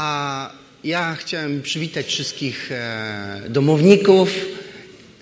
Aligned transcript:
A 0.00 0.50
ja 0.84 1.14
chciałem 1.14 1.62
przywitać 1.62 2.06
wszystkich 2.06 2.72
e, 2.72 3.42
domowników, 3.48 4.30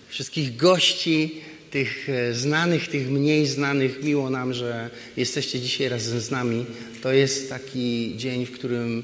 wszystkich 0.08 0.56
gości, 0.56 1.40
tych 1.70 2.08
e, 2.08 2.34
znanych, 2.34 2.88
tych 2.88 3.10
mniej 3.10 3.46
znanych. 3.46 4.02
Miło 4.02 4.30
nam, 4.30 4.54
że 4.54 4.90
jesteście 5.16 5.60
dzisiaj 5.60 5.88
razem 5.88 6.20
z 6.20 6.30
nami. 6.30 6.66
To 7.02 7.12
jest 7.12 7.48
taki 7.48 8.14
dzień, 8.16 8.46
w 8.46 8.52
którym, 8.52 9.02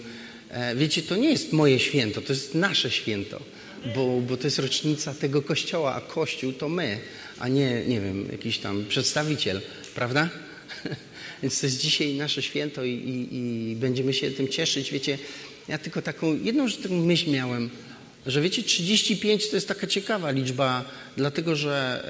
e, 0.51 0.77
wiecie, 0.77 1.03
to 1.03 1.17
nie 1.17 1.31
jest 1.31 1.53
moje 1.53 1.79
święto, 1.79 2.21
to 2.23 2.33
jest 2.33 2.55
nasze 2.55 2.91
święto, 2.91 3.43
bo, 3.95 4.21
bo 4.21 4.37
to 4.37 4.47
jest 4.47 4.59
rocznica 4.59 5.15
tego 5.15 5.43
kościoła, 5.43 5.95
a 5.95 6.01
kościół 6.01 6.53
to 6.53 6.69
my, 6.69 6.99
a 7.39 7.49
nie, 7.49 7.85
nie 7.87 8.01
wiem, 8.01 8.29
jakiś 8.33 8.59
tam 8.59 8.85
przedstawiciel, 8.89 9.61
prawda? 9.95 10.29
Więc 11.43 11.61
to 11.61 11.67
jest 11.67 11.81
dzisiaj 11.81 12.15
nasze 12.15 12.43
święto 12.43 12.85
i, 12.85 12.91
i, 12.91 13.37
i 13.71 13.77
będziemy 13.77 14.13
się 14.13 14.31
tym 14.31 14.49
cieszyć. 14.49 14.93
Wiecie, 14.93 15.19
ja 15.69 15.79
tylko 15.79 16.03
taką, 16.03 16.39
jedną 16.43 16.71
taką 16.71 16.97
myśl 16.97 17.31
miałem, 17.31 17.71
że 18.27 18.41
wiecie, 18.41 18.63
35 18.63 19.49
to 19.49 19.57
jest 19.57 19.69
taka 19.69 19.87
ciekawa 19.87 20.31
liczba, 20.31 20.85
dlatego 21.17 21.57
że 21.57 22.05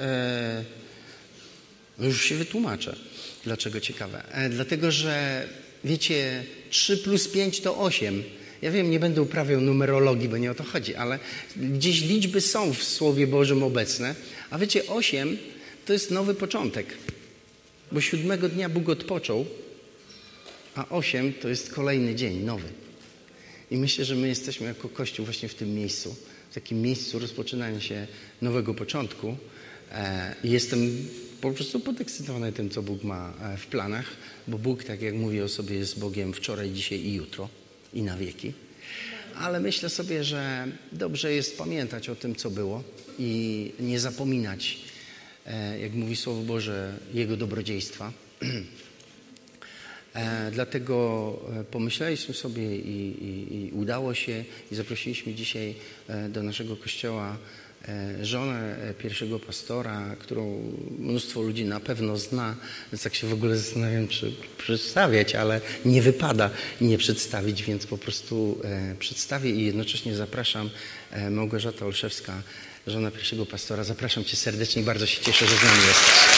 e, 1.99 2.05
już 2.05 2.25
się 2.25 2.35
wytłumaczę, 2.35 2.95
dlaczego 3.43 3.79
ciekawe. 3.79 4.23
E, 4.31 4.49
dlatego, 4.49 4.91
że 4.91 5.47
wiecie, 5.83 6.43
3 6.69 6.97
plus 6.97 7.27
5 7.27 7.61
to 7.61 7.77
8. 7.77 8.23
Ja 8.61 8.71
wiem, 8.71 8.91
nie 8.91 8.99
będę 8.99 9.21
uprawiał 9.21 9.61
numerologii, 9.61 10.29
bo 10.29 10.37
nie 10.37 10.51
o 10.51 10.55
to 10.55 10.63
chodzi, 10.63 10.95
ale 10.95 11.19
gdzieś 11.57 12.01
liczby 12.01 12.41
są 12.41 12.73
w 12.73 12.83
Słowie 12.83 13.27
Bożym 13.27 13.63
obecne. 13.63 14.15
A 14.49 14.57
wiecie, 14.57 14.87
8 14.87 15.37
to 15.85 15.93
jest 15.93 16.11
nowy 16.11 16.35
początek, 16.35 16.87
bo 17.91 18.01
siódmego 18.01 18.49
dnia 18.49 18.69
Bóg 18.69 18.89
odpoczął, 18.89 19.45
a 20.75 20.89
8 20.89 21.33
to 21.33 21.49
jest 21.49 21.73
kolejny 21.73 22.15
dzień, 22.15 22.43
nowy. 22.43 22.82
I 23.73 23.77
myślę, 23.77 24.05
że 24.05 24.15
my 24.15 24.27
jesteśmy 24.27 24.67
jako 24.67 24.89
Kościół 24.89 25.25
właśnie 25.25 25.49
w 25.49 25.55
tym 25.55 25.75
miejscu, 25.75 26.15
w 26.51 26.53
takim 26.53 26.81
miejscu 26.81 27.19
rozpoczynania 27.19 27.81
się 27.81 28.07
nowego 28.41 28.73
początku. 28.73 29.37
E, 29.91 30.35
I 30.43 30.51
jestem 30.51 31.07
po 31.41 31.51
prostu 31.51 31.79
podekscytowany 31.79 32.51
tym, 32.51 32.69
co 32.69 32.83
Bóg 32.83 33.03
ma 33.03 33.33
e, 33.41 33.57
w 33.57 33.67
planach, 33.67 34.05
bo 34.47 34.57
Bóg, 34.57 34.83
tak 34.83 35.01
jak 35.01 35.13
mówi 35.13 35.41
o 35.41 35.49
sobie, 35.49 35.75
jest 35.75 35.99
Bogiem 35.99 36.33
wczoraj, 36.33 36.71
dzisiaj 36.71 36.99
i 36.99 37.13
jutro 37.13 37.49
i 37.93 38.01
na 38.01 38.17
wieki. 38.17 38.53
Ale 39.35 39.59
myślę 39.59 39.89
sobie, 39.89 40.23
że 40.23 40.67
dobrze 40.91 41.33
jest 41.33 41.57
pamiętać 41.57 42.09
o 42.09 42.15
tym, 42.15 42.35
co 42.35 42.49
było 42.49 42.83
i 43.19 43.71
nie 43.79 43.99
zapominać, 43.99 44.77
e, 45.45 45.79
jak 45.79 45.93
mówi 45.93 46.15
Słowo 46.15 46.41
Boże, 46.41 46.97
Jego 47.13 47.37
dobrodziejstwa. 47.37 48.13
E, 50.13 50.51
dlatego 50.51 51.39
e, 51.59 51.63
pomyśleliśmy 51.63 52.33
sobie 52.33 52.75
i, 52.75 53.25
i, 53.25 53.55
i, 53.55 53.71
udało 53.71 54.13
się 54.13 54.43
i 54.71 54.75
zaprosiliśmy 54.75 55.33
dzisiaj 55.33 55.75
e, 56.07 56.29
do 56.29 56.43
naszego 56.43 56.75
kościoła 56.75 57.37
żonę 58.21 58.75
pierwszego 58.99 59.39
pastora, 59.39 60.15
którą 60.19 60.61
mnóstwo 60.99 61.41
ludzi 61.41 61.65
na 61.65 61.79
pewno 61.79 62.17
zna, 62.17 62.55
więc 62.91 63.03
tak 63.03 63.15
się 63.15 63.27
w 63.27 63.33
ogóle 63.33 63.57
zastanawiam, 63.57 64.07
czy 64.07 64.31
przedstawiać, 64.57 65.35
ale 65.35 65.61
nie 65.85 66.01
wypada 66.01 66.49
nie 66.81 66.97
przedstawić, 66.97 67.63
więc 67.63 67.87
po 67.87 67.97
prostu 67.97 68.61
przedstawię 68.99 69.51
i 69.51 69.65
jednocześnie 69.65 70.15
zapraszam 70.15 70.69
Małgorzata 71.31 71.85
Olszewska, 71.85 72.41
żona 72.87 73.11
pierwszego 73.11 73.45
pastora. 73.45 73.83
Zapraszam 73.83 74.23
Cię 74.23 74.37
serdecznie, 74.37 74.83
bardzo 74.83 75.05
się 75.05 75.21
cieszę, 75.21 75.45
że 75.47 75.57
z 75.57 75.63
nami 75.63 75.87
jesteś. 75.87 76.32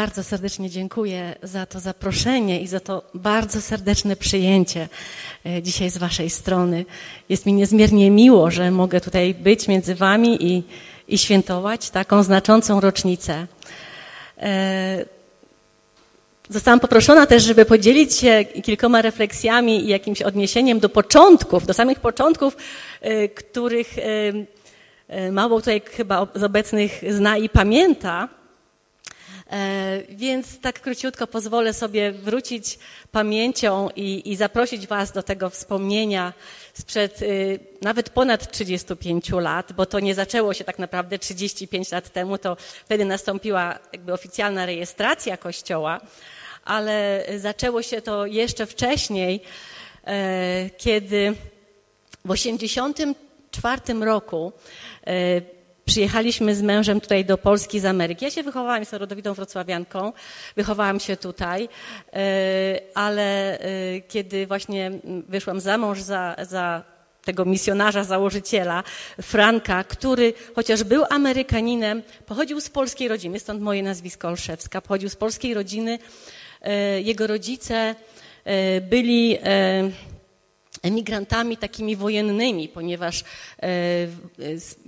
Bardzo 0.00 0.24
serdecznie 0.24 0.70
dziękuję 0.70 1.34
za 1.42 1.66
to 1.66 1.80
zaproszenie 1.80 2.60
i 2.60 2.66
za 2.66 2.80
to 2.80 3.02
bardzo 3.14 3.60
serdeczne 3.60 4.16
przyjęcie 4.16 4.88
e, 5.46 5.62
dzisiaj 5.62 5.90
z 5.90 5.98
Waszej 5.98 6.30
strony. 6.30 6.84
Jest 7.28 7.46
mi 7.46 7.52
niezmiernie 7.52 8.10
miło, 8.10 8.50
że 8.50 8.70
mogę 8.70 9.00
tutaj 9.00 9.34
być 9.34 9.68
między 9.68 9.94
Wami 9.94 10.46
i, 10.46 10.62
i 11.08 11.18
świętować 11.18 11.90
taką 11.90 12.22
znaczącą 12.22 12.80
rocznicę. 12.80 13.46
E, 14.38 15.04
zostałam 16.48 16.80
poproszona 16.80 17.26
też, 17.26 17.42
żeby 17.42 17.64
podzielić 17.64 18.14
się 18.14 18.44
kilkoma 18.44 19.02
refleksjami 19.02 19.84
i 19.84 19.88
jakimś 19.88 20.22
odniesieniem 20.22 20.80
do 20.80 20.88
początków, 20.88 21.66
do 21.66 21.74
samych 21.74 22.00
początków, 22.00 22.56
e, 23.00 23.28
których 23.28 23.96
mało 25.32 25.60
tutaj 25.60 25.82
chyba 25.96 26.26
z 26.34 26.42
obecnych 26.42 27.00
zna 27.10 27.36
i 27.36 27.48
pamięta. 27.48 28.39
E, 29.50 30.02
więc 30.08 30.60
tak 30.60 30.80
króciutko 30.80 31.26
pozwolę 31.26 31.72
sobie 31.72 32.12
wrócić 32.12 32.78
pamięcią 33.12 33.88
i, 33.96 34.32
i 34.32 34.36
zaprosić 34.36 34.86
Was 34.86 35.12
do 35.12 35.22
tego 35.22 35.50
wspomnienia 35.50 36.32
sprzed 36.74 37.22
y, 37.22 37.58
nawet 37.82 38.10
ponad 38.10 38.52
35 38.52 39.30
lat, 39.30 39.72
bo 39.72 39.86
to 39.86 40.00
nie 40.00 40.14
zaczęło 40.14 40.54
się 40.54 40.64
tak 40.64 40.78
naprawdę 40.78 41.18
35 41.18 41.90
lat 41.92 42.10
temu, 42.10 42.38
to 42.38 42.56
wtedy 42.84 43.04
nastąpiła 43.04 43.78
jakby 43.92 44.12
oficjalna 44.12 44.66
rejestracja 44.66 45.36
Kościoła, 45.36 46.00
ale 46.64 47.24
zaczęło 47.36 47.82
się 47.82 48.02
to 48.02 48.26
jeszcze 48.26 48.66
wcześniej, 48.66 49.40
e, 50.04 50.70
kiedy 50.78 51.34
w 52.24 52.32
1984 52.32 54.04
roku 54.04 54.52
e, 55.06 55.59
Przyjechaliśmy 55.90 56.54
z 56.54 56.62
mężem 56.62 57.00
tutaj 57.00 57.24
do 57.24 57.38
Polski 57.38 57.80
z 57.80 57.84
Ameryki. 57.84 58.24
Ja 58.24 58.30
się 58.30 58.42
wychowałam, 58.42 58.80
jestem 58.80 59.00
rodowitą 59.00 59.34
wrocławianką, 59.34 60.12
wychowałam 60.56 61.00
się 61.00 61.16
tutaj, 61.16 61.68
e, 62.12 62.80
ale 62.94 63.58
e, 63.58 64.00
kiedy 64.00 64.46
właśnie 64.46 64.90
wyszłam 65.28 65.60
za 65.60 65.78
mąż 65.78 66.00
za, 66.00 66.36
za 66.42 66.82
tego 67.24 67.44
misjonarza, 67.44 68.04
założyciela, 68.04 68.82
Franka, 69.22 69.84
który 69.84 70.32
chociaż 70.54 70.84
był 70.84 71.04
Amerykaninem, 71.10 72.02
pochodził 72.26 72.60
z 72.60 72.68
polskiej 72.68 73.08
rodziny, 73.08 73.40
stąd 73.40 73.62
moje 73.62 73.82
nazwisko 73.82 74.28
Olszewska, 74.28 74.80
pochodził 74.80 75.08
z 75.08 75.16
polskiej 75.16 75.54
rodziny. 75.54 75.98
E, 76.62 77.00
jego 77.00 77.26
rodzice 77.26 77.94
byli 78.90 79.38
emigrantami 80.82 81.56
takimi 81.56 81.96
wojennymi, 81.96 82.68
ponieważ 82.68 83.24
e, 83.62 83.66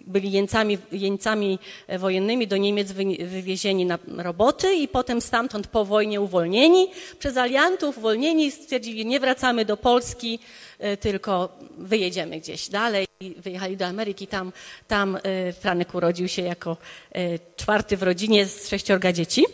byli 0.06 0.32
jeńcami, 0.32 0.78
jeńcami 0.92 1.58
wojennymi 1.98 2.46
do 2.46 2.56
Niemiec 2.56 2.92
wywiezieni 2.92 3.86
na 3.86 3.98
roboty 4.16 4.74
i 4.74 4.88
potem 4.88 5.20
stamtąd 5.20 5.66
po 5.66 5.84
wojnie 5.84 6.20
uwolnieni 6.20 6.88
przez 7.18 7.36
aliantów, 7.36 7.98
uwolnieni, 7.98 8.50
stwierdzili, 8.50 9.06
nie 9.06 9.20
wracamy 9.20 9.64
do 9.64 9.76
Polski, 9.76 10.38
e, 10.78 10.96
tylko 10.96 11.58
wyjedziemy 11.78 12.40
gdzieś 12.40 12.68
dalej. 12.68 13.06
Wyjechali 13.36 13.76
do 13.76 13.86
Ameryki, 13.86 14.26
tam, 14.26 14.52
tam 14.88 15.18
e, 15.22 15.52
Franek 15.52 15.94
urodził 15.94 16.28
się 16.28 16.42
jako 16.42 16.76
czwarty 17.56 17.96
w 17.96 18.02
rodzinie 18.02 18.46
z 18.46 18.68
sześciorga 18.68 19.12
dzieci. 19.12 19.44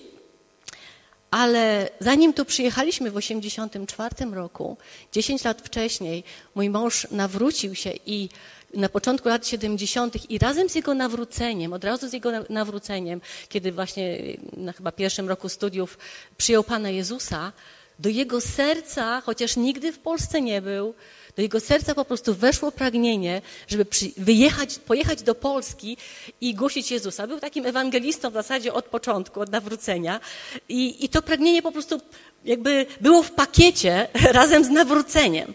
Ale 1.30 1.88
zanim 2.00 2.32
tu 2.32 2.44
przyjechaliśmy 2.44 3.10
w 3.10 3.14
1984 3.14 4.30
roku, 4.34 4.76
10 5.12 5.44
lat 5.44 5.62
wcześniej, 5.62 6.24
mój 6.54 6.70
mąż 6.70 7.06
nawrócił 7.10 7.74
się 7.74 7.92
i 8.06 8.28
na 8.74 8.88
początku 8.88 9.28
lat 9.28 9.46
70. 9.46 10.30
i 10.30 10.38
razem 10.38 10.68
z 10.68 10.74
jego 10.74 10.94
nawróceniem, 10.94 11.72
od 11.72 11.84
razu 11.84 12.08
z 12.08 12.12
jego 12.12 12.30
nawróceniem, 12.50 13.20
kiedy 13.48 13.72
właśnie 13.72 14.18
na 14.56 14.72
chyba 14.72 14.92
pierwszym 14.92 15.28
roku 15.28 15.48
studiów 15.48 15.98
przyjął 16.36 16.64
Pana 16.64 16.90
Jezusa, 16.90 17.52
do 17.98 18.08
jego 18.08 18.40
serca, 18.40 19.20
chociaż 19.20 19.56
nigdy 19.56 19.92
w 19.92 19.98
Polsce 19.98 20.40
nie 20.40 20.62
był, 20.62 20.94
do 21.38 21.42
jego 21.42 21.60
serca 21.60 21.94
po 21.94 22.04
prostu 22.04 22.34
weszło 22.34 22.72
pragnienie, 22.72 23.42
żeby 23.68 23.86
wyjechać, 24.16 24.78
pojechać 24.78 25.22
do 25.22 25.34
Polski 25.34 25.96
i 26.40 26.54
głosić 26.54 26.90
Jezusa. 26.90 27.26
Był 27.26 27.40
takim 27.40 27.66
ewangelistą 27.66 28.30
w 28.30 28.32
zasadzie 28.32 28.72
od 28.72 28.84
początku, 28.84 29.40
od 29.40 29.50
nawrócenia. 29.50 30.20
I, 30.68 31.04
i 31.04 31.08
to 31.08 31.22
pragnienie 31.22 31.62
po 31.62 31.72
prostu 31.72 32.00
jakby 32.44 32.86
było 33.00 33.22
w 33.22 33.30
pakiecie 33.30 34.08
razem 34.40 34.64
z 34.64 34.68
nawróceniem. 34.68 35.54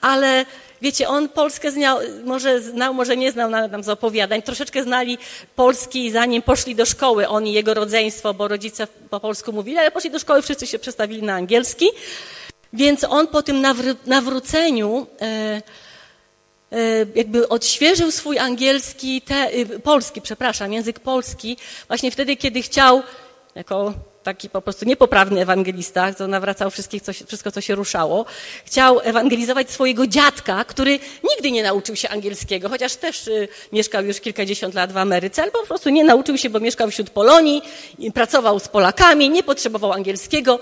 Ale 0.00 0.46
wiecie, 0.82 1.08
on 1.08 1.28
Polskę 1.28 1.72
znał, 1.72 1.98
może 2.24 2.60
znał, 2.60 2.94
może 2.94 3.16
nie 3.16 3.32
znał 3.32 3.50
nam 3.50 3.82
z 3.82 3.88
opowiadań. 3.88 4.42
Troszeczkę 4.42 4.82
znali 4.82 5.18
Polski, 5.56 6.10
zanim 6.10 6.42
poszli 6.42 6.74
do 6.74 6.86
szkoły, 6.86 7.28
on 7.28 7.46
i 7.46 7.52
jego 7.52 7.74
rodzeństwo, 7.74 8.34
bo 8.34 8.48
rodzice 8.48 8.86
po 9.10 9.20
polsku 9.20 9.52
mówili, 9.52 9.78
ale 9.78 9.90
poszli 9.90 10.10
do 10.10 10.18
szkoły, 10.18 10.42
wszyscy 10.42 10.66
się 10.66 10.78
przestawili 10.78 11.22
na 11.22 11.34
angielski. 11.34 11.86
Więc 12.72 13.04
on 13.04 13.26
po 13.26 13.42
tym 13.42 13.62
nawróceniu 14.06 15.06
e, 15.20 15.26
e, 16.72 17.06
jakby 17.14 17.48
odświeżył 17.48 18.10
swój 18.10 18.38
angielski, 18.38 19.22
te, 19.22 19.54
y, 19.54 19.80
polski, 19.80 20.20
przepraszam, 20.20 20.72
język 20.72 21.00
polski, 21.00 21.56
właśnie 21.88 22.10
wtedy, 22.10 22.36
kiedy 22.36 22.62
chciał 22.62 23.02
jako 23.54 23.94
taki 24.22 24.50
po 24.50 24.62
prostu 24.62 24.84
niepoprawny 24.84 25.40
ewangelista, 25.40 26.14
co 26.14 26.26
nawracał 26.26 26.70
wszystkich, 26.70 27.02
co, 27.02 27.12
wszystko, 27.12 27.50
co 27.50 27.60
się 27.60 27.74
ruszało. 27.74 28.24
Chciał 28.64 29.00
ewangelizować 29.00 29.70
swojego 29.70 30.06
dziadka, 30.06 30.64
który 30.64 30.98
nigdy 31.30 31.50
nie 31.50 31.62
nauczył 31.62 31.96
się 31.96 32.08
angielskiego, 32.08 32.68
chociaż 32.68 32.96
też 32.96 33.28
y, 33.28 33.48
mieszkał 33.72 34.04
już 34.04 34.20
kilkadziesiąt 34.20 34.74
lat 34.74 34.92
w 34.92 34.96
Ameryce, 34.96 35.42
ale 35.42 35.50
po 35.50 35.66
prostu 35.66 35.90
nie 35.90 36.04
nauczył 36.04 36.38
się, 36.38 36.50
bo 36.50 36.60
mieszkał 36.60 36.90
wśród 36.90 37.10
Polonii, 37.10 37.62
pracował 38.14 38.58
z 38.58 38.68
Polakami, 38.68 39.30
nie 39.30 39.42
potrzebował 39.42 39.92
angielskiego, 39.92 40.58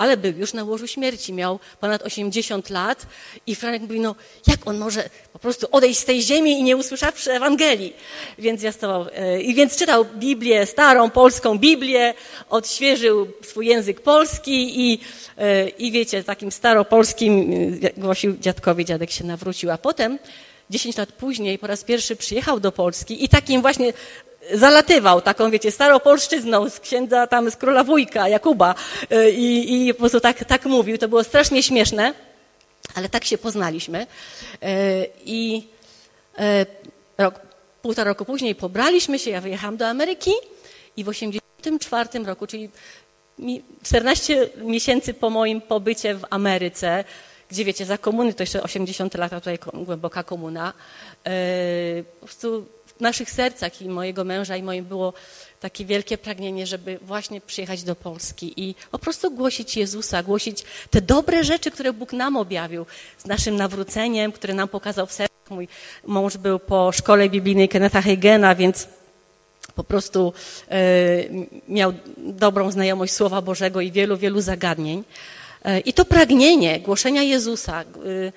ale 0.00 0.16
był 0.16 0.32
już 0.32 0.52
na 0.52 0.64
łożu 0.64 0.86
śmierci, 0.86 1.32
miał 1.32 1.58
ponad 1.80 2.02
80 2.02 2.70
lat 2.70 3.06
i 3.46 3.54
Franek 3.54 3.82
mówi, 3.82 4.00
no 4.00 4.14
jak 4.46 4.66
on 4.66 4.78
może 4.78 5.10
po 5.32 5.38
prostu 5.38 5.66
odejść 5.72 6.00
z 6.00 6.04
tej 6.04 6.22
ziemi 6.22 6.52
i 6.52 6.62
nie 6.62 6.76
usłyszawszy 6.76 7.32
Ewangelii? 7.32 7.92
Więc 8.38 8.64
e, 8.64 9.40
i 9.40 9.54
więc 9.54 9.76
czytał 9.76 10.04
Biblię, 10.04 10.66
starą 10.66 11.10
polską 11.10 11.58
Biblię, 11.58 12.14
odświeżył 12.50 13.26
swój 13.42 13.66
język 13.66 14.00
polski 14.00 14.80
i, 14.80 15.00
e, 15.38 15.68
i 15.68 15.92
wiecie, 15.92 16.24
takim 16.24 16.52
staropolskim 16.52 17.52
e, 17.82 18.00
głosił 18.00 18.36
dziadkowi, 18.38 18.84
dziadek 18.84 19.10
się 19.10 19.24
nawrócił, 19.24 19.70
a 19.70 19.78
potem 19.78 20.18
10 20.70 20.96
lat 20.96 21.12
później 21.12 21.58
po 21.58 21.66
raz 21.66 21.84
pierwszy 21.84 22.16
przyjechał 22.16 22.60
do 22.60 22.72
Polski 22.72 23.24
i 23.24 23.28
takim 23.28 23.60
właśnie 23.62 23.92
zalatywał 24.54 25.20
taką, 25.20 25.50
wiecie, 25.50 25.70
staropolszczyzną 25.70 26.70
z 26.70 26.80
księdza 26.80 27.26
tam, 27.26 27.50
z 27.50 27.56
króla 27.56 27.84
wujka, 27.84 28.28
Jakuba 28.28 28.74
e, 29.10 29.30
i, 29.30 29.88
i 29.88 29.94
po 29.94 30.00
prostu 30.00 30.20
tak, 30.20 30.44
tak 30.44 30.64
mówił. 30.64 30.98
To 30.98 31.08
było 31.08 31.24
strasznie 31.24 31.62
śmieszne, 31.62 32.14
ale 32.94 33.08
tak 33.08 33.24
się 33.24 33.38
poznaliśmy. 33.38 34.06
E, 34.62 35.06
I 35.24 35.68
e, 36.38 36.66
rok, 37.18 37.34
półtora 37.82 38.10
roku 38.10 38.24
później 38.24 38.54
pobraliśmy 38.54 39.18
się, 39.18 39.30
ja 39.30 39.40
wyjechałam 39.40 39.76
do 39.76 39.86
Ameryki 39.86 40.32
i 40.96 41.04
w 41.04 41.06
1984 41.06 42.24
roku, 42.24 42.46
czyli 42.46 42.70
14 43.82 44.48
miesięcy 44.56 45.14
po 45.14 45.30
moim 45.30 45.60
pobycie 45.60 46.14
w 46.14 46.24
Ameryce, 46.30 47.04
gdzie 47.50 47.64
wiecie, 47.64 47.84
za 47.84 47.98
komuny 47.98 48.34
to 48.34 48.42
jeszcze 48.42 48.62
80 48.62 49.14
lat, 49.14 49.32
tutaj 49.32 49.58
głęboka 49.74 50.22
komuna, 50.22 50.72
po 52.20 52.26
prostu 52.26 52.66
w 53.00 53.02
naszych 53.02 53.30
sercach 53.30 53.82
i 53.82 53.88
mojego 53.88 54.24
męża 54.24 54.56
i 54.56 54.62
moim 54.62 54.84
było 54.84 55.12
takie 55.60 55.84
wielkie 55.84 56.18
pragnienie, 56.18 56.66
żeby 56.66 56.98
właśnie 57.02 57.40
przyjechać 57.40 57.82
do 57.82 57.94
Polski 57.96 58.52
i 58.56 58.74
po 58.90 58.98
prostu 58.98 59.30
głosić 59.30 59.76
Jezusa, 59.76 60.22
głosić 60.22 60.64
te 60.90 61.00
dobre 61.00 61.44
rzeczy, 61.44 61.70
które 61.70 61.92
Bóg 61.92 62.12
nam 62.12 62.36
objawił 62.36 62.86
z 63.18 63.24
naszym 63.24 63.56
nawróceniem, 63.56 64.32
które 64.32 64.54
nam 64.54 64.68
pokazał 64.68 65.06
w 65.06 65.12
sercu. 65.12 65.34
Mój 65.50 65.68
mąż 66.06 66.36
był 66.36 66.58
po 66.58 66.92
szkole 66.92 67.28
biblijnej 67.28 67.68
Kennetha 67.68 68.02
Hagena, 68.02 68.54
więc 68.54 68.88
po 69.74 69.84
prostu 69.84 70.32
e, 70.70 70.78
miał 71.68 71.92
dobrą 72.16 72.70
znajomość 72.70 73.12
Słowa 73.12 73.42
Bożego 73.42 73.80
i 73.80 73.92
wielu, 73.92 74.16
wielu 74.16 74.40
zagadnień. 74.40 75.04
E, 75.64 75.80
I 75.80 75.92
to 75.92 76.04
pragnienie 76.04 76.80
głoszenia 76.80 77.22
Jezusa, 77.22 77.80
e, 77.80 78.32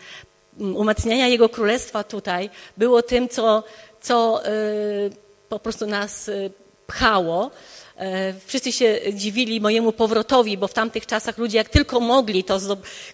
umacniania 0.59 1.27
Jego 1.27 1.49
Królestwa 1.49 2.03
tutaj 2.03 2.49
było 2.77 3.01
tym, 3.01 3.29
co 3.29 3.63
co 4.03 4.47
y, 4.47 5.11
po 5.49 5.59
prostu 5.59 5.87
nas 5.87 6.27
y, 6.27 6.51
pchało. 6.87 7.51
E, 7.97 8.33
wszyscy 8.45 8.71
się 8.71 8.99
dziwili 9.13 9.61
mojemu 9.61 9.91
powrotowi, 9.91 10.57
bo 10.57 10.67
w 10.67 10.73
tamtych 10.73 11.05
czasach 11.05 11.37
ludzie 11.37 11.57
jak 11.57 11.69
tylko 11.69 11.99
mogli, 11.99 12.43
to 12.43 12.59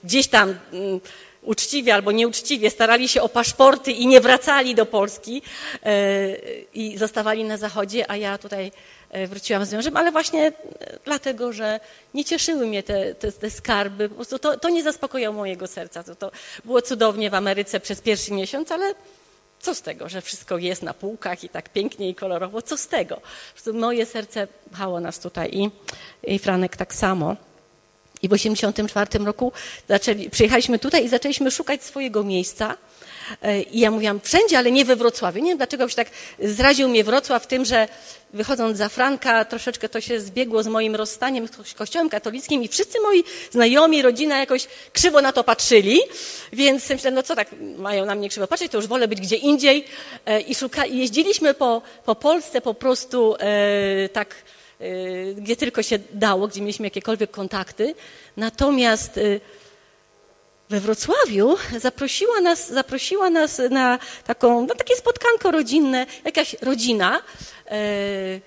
gdzieś 0.03 0.27
tam 0.27 0.55
mm, 0.73 0.99
uczciwie 1.41 1.93
albo 1.93 2.11
nieuczciwie 2.11 2.69
starali 2.69 3.07
się 3.07 3.21
o 3.21 3.29
paszporty 3.29 3.91
i 3.91 4.07
nie 4.07 4.21
wracali 4.21 4.75
do 4.75 4.85
Polski 4.85 5.41
e, 5.83 6.35
i 6.73 6.97
zostawali 6.97 7.43
na 7.43 7.57
zachodzie, 7.57 8.11
a 8.11 8.17
ja 8.17 8.37
tutaj 8.37 8.71
e, 9.09 9.27
wróciłam 9.27 9.65
z 9.65 9.73
mężem, 9.73 9.97
ale 9.97 10.11
właśnie 10.11 10.51
dlatego, 11.05 11.53
że 11.53 11.79
nie 12.13 12.25
cieszyły 12.25 12.65
mnie 12.67 12.83
te, 12.83 13.15
te, 13.15 13.31
te 13.31 13.49
skarby, 13.49 14.09
po 14.09 14.15
prostu 14.15 14.39
to, 14.39 14.57
to 14.57 14.69
nie 14.69 14.83
zaspokojało 14.83 15.35
mojego 15.35 15.67
serca. 15.67 16.03
To, 16.03 16.15
to 16.15 16.31
było 16.65 16.81
cudownie 16.81 17.29
w 17.29 17.33
Ameryce 17.33 17.79
przez 17.79 18.01
pierwszy 18.01 18.33
miesiąc, 18.33 18.71
ale 18.71 18.93
co 19.59 19.75
z 19.75 19.81
tego, 19.81 20.09
że 20.09 20.21
wszystko 20.21 20.57
jest 20.57 20.83
na 20.83 20.93
półkach 20.93 21.43
i 21.43 21.49
tak 21.49 21.69
pięknie 21.69 22.09
i 22.09 22.15
kolorowo? 22.15 22.61
Co 22.61 22.77
z 22.77 22.87
tego? 22.87 23.21
Moje 23.73 24.05
serce 24.05 24.47
pchało 24.71 24.99
nas 24.99 25.19
tutaj 25.19 25.49
i, 25.53 25.71
i 26.23 26.39
Franek 26.39 26.77
tak 26.77 26.93
samo. 26.93 27.35
I 28.23 28.27
w 28.27 28.31
1984 28.31 29.25
roku 29.25 29.51
zaczęli, 29.89 30.29
przyjechaliśmy 30.29 30.79
tutaj 30.79 31.05
i 31.05 31.09
zaczęliśmy 31.09 31.51
szukać 31.51 31.83
swojego 31.83 32.23
miejsca. 32.23 32.77
E, 33.41 33.61
I 33.61 33.79
ja 33.79 33.91
mówiłam, 33.91 34.19
wszędzie, 34.23 34.57
ale 34.57 34.71
nie 34.71 34.85
we 34.85 34.95
Wrocławiu. 34.95 35.39
Nie 35.39 35.51
wiem, 35.51 35.57
dlaczego 35.57 35.89
się 35.89 35.95
tak 35.95 36.09
zraził 36.39 36.89
mnie 36.89 37.03
Wrocław 37.03 37.47
tym, 37.47 37.65
że 37.65 37.87
wychodząc 38.33 38.77
za 38.77 38.89
Franka, 38.89 39.45
troszeczkę 39.45 39.89
to 39.89 40.01
się 40.01 40.19
zbiegło 40.19 40.63
z 40.63 40.67
moim 40.67 40.95
rozstaniem 40.95 41.47
z 41.65 41.73
kościołem 41.73 42.09
katolickim 42.09 42.63
i 42.63 42.67
wszyscy 42.67 42.99
moi 43.01 43.23
znajomi, 43.51 44.01
rodzina 44.01 44.37
jakoś 44.37 44.67
krzywo 44.93 45.21
na 45.21 45.31
to 45.31 45.43
patrzyli, 45.43 45.99
więc 46.53 46.89
myślałem, 46.89 47.15
no 47.15 47.23
co 47.23 47.35
tak 47.35 47.47
mają 47.77 48.05
na 48.05 48.15
mnie 48.15 48.29
krzywo 48.29 48.47
patrzeć, 48.47 48.71
to 48.71 48.77
już 48.77 48.87
wolę 48.87 49.07
być 49.07 49.21
gdzie 49.21 49.35
indziej. 49.35 49.85
E, 50.25 50.41
I 50.41 50.55
szuka, 50.55 50.85
jeździliśmy 50.85 51.53
po, 51.53 51.81
po 52.05 52.15
Polsce 52.15 52.61
po 52.61 52.73
prostu 52.73 53.35
e, 53.39 54.09
tak 54.09 54.35
gdzie 55.35 55.55
tylko 55.55 55.83
się 55.83 55.99
dało, 56.13 56.47
gdzie 56.47 56.61
mieliśmy 56.61 56.85
jakiekolwiek 56.85 57.31
kontakty. 57.31 57.95
Natomiast 58.37 59.17
e, 59.17 59.21
we 60.69 60.79
Wrocławiu 60.79 61.57
zaprosiła 61.77 62.41
nas, 62.41 62.71
zaprosiła 62.71 63.29
nas 63.29 63.61
na, 63.69 63.99
taką, 64.27 64.65
na 64.65 64.75
takie 64.75 64.95
spotkanko 64.95 65.51
rodzinne, 65.51 66.05
jakaś 66.25 66.55
rodzina. 66.61 67.21
Yy, 67.65 68.41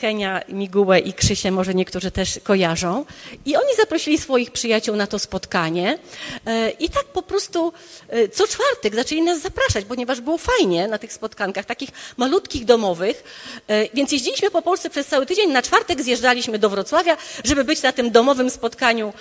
Henia, 0.00 0.42
Migułę 0.48 0.98
i 0.98 1.12
Krzysię 1.12 1.50
może 1.50 1.74
niektórzy 1.74 2.10
też 2.10 2.40
kojarzą. 2.42 3.04
I 3.46 3.56
oni 3.56 3.76
zaprosili 3.76 4.18
swoich 4.18 4.50
przyjaciół 4.50 4.96
na 4.96 5.06
to 5.06 5.18
spotkanie. 5.18 5.98
E, 6.46 6.70
I 6.70 6.88
tak 6.88 7.04
po 7.04 7.22
prostu 7.22 7.72
e, 8.08 8.28
co 8.28 8.46
czwartek 8.46 8.94
zaczęli 8.94 9.22
nas 9.22 9.40
zapraszać, 9.40 9.84
ponieważ 9.84 10.20
było 10.20 10.38
fajnie 10.38 10.88
na 10.88 10.98
tych 10.98 11.12
spotkankach, 11.12 11.64
takich 11.64 11.90
malutkich, 12.16 12.64
domowych. 12.64 13.24
E, 13.68 13.88
więc 13.94 14.12
jeździliśmy 14.12 14.50
po 14.50 14.62
Polsce 14.62 14.90
przez 14.90 15.06
cały 15.06 15.26
tydzień. 15.26 15.50
Na 15.50 15.62
czwartek 15.62 16.02
zjeżdżaliśmy 16.02 16.58
do 16.58 16.70
Wrocławia, 16.70 17.16
żeby 17.44 17.64
być 17.64 17.82
na 17.82 17.92
tym 17.92 18.10
domowym 18.10 18.50
spotkaniu 18.50 19.12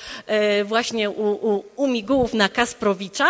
właśnie 0.66 1.10
u, 1.10 1.32
u, 1.32 1.64
u 1.76 1.88
Migułów 1.88 2.34
na 2.34 2.50
Kasprowicza. 2.50 3.30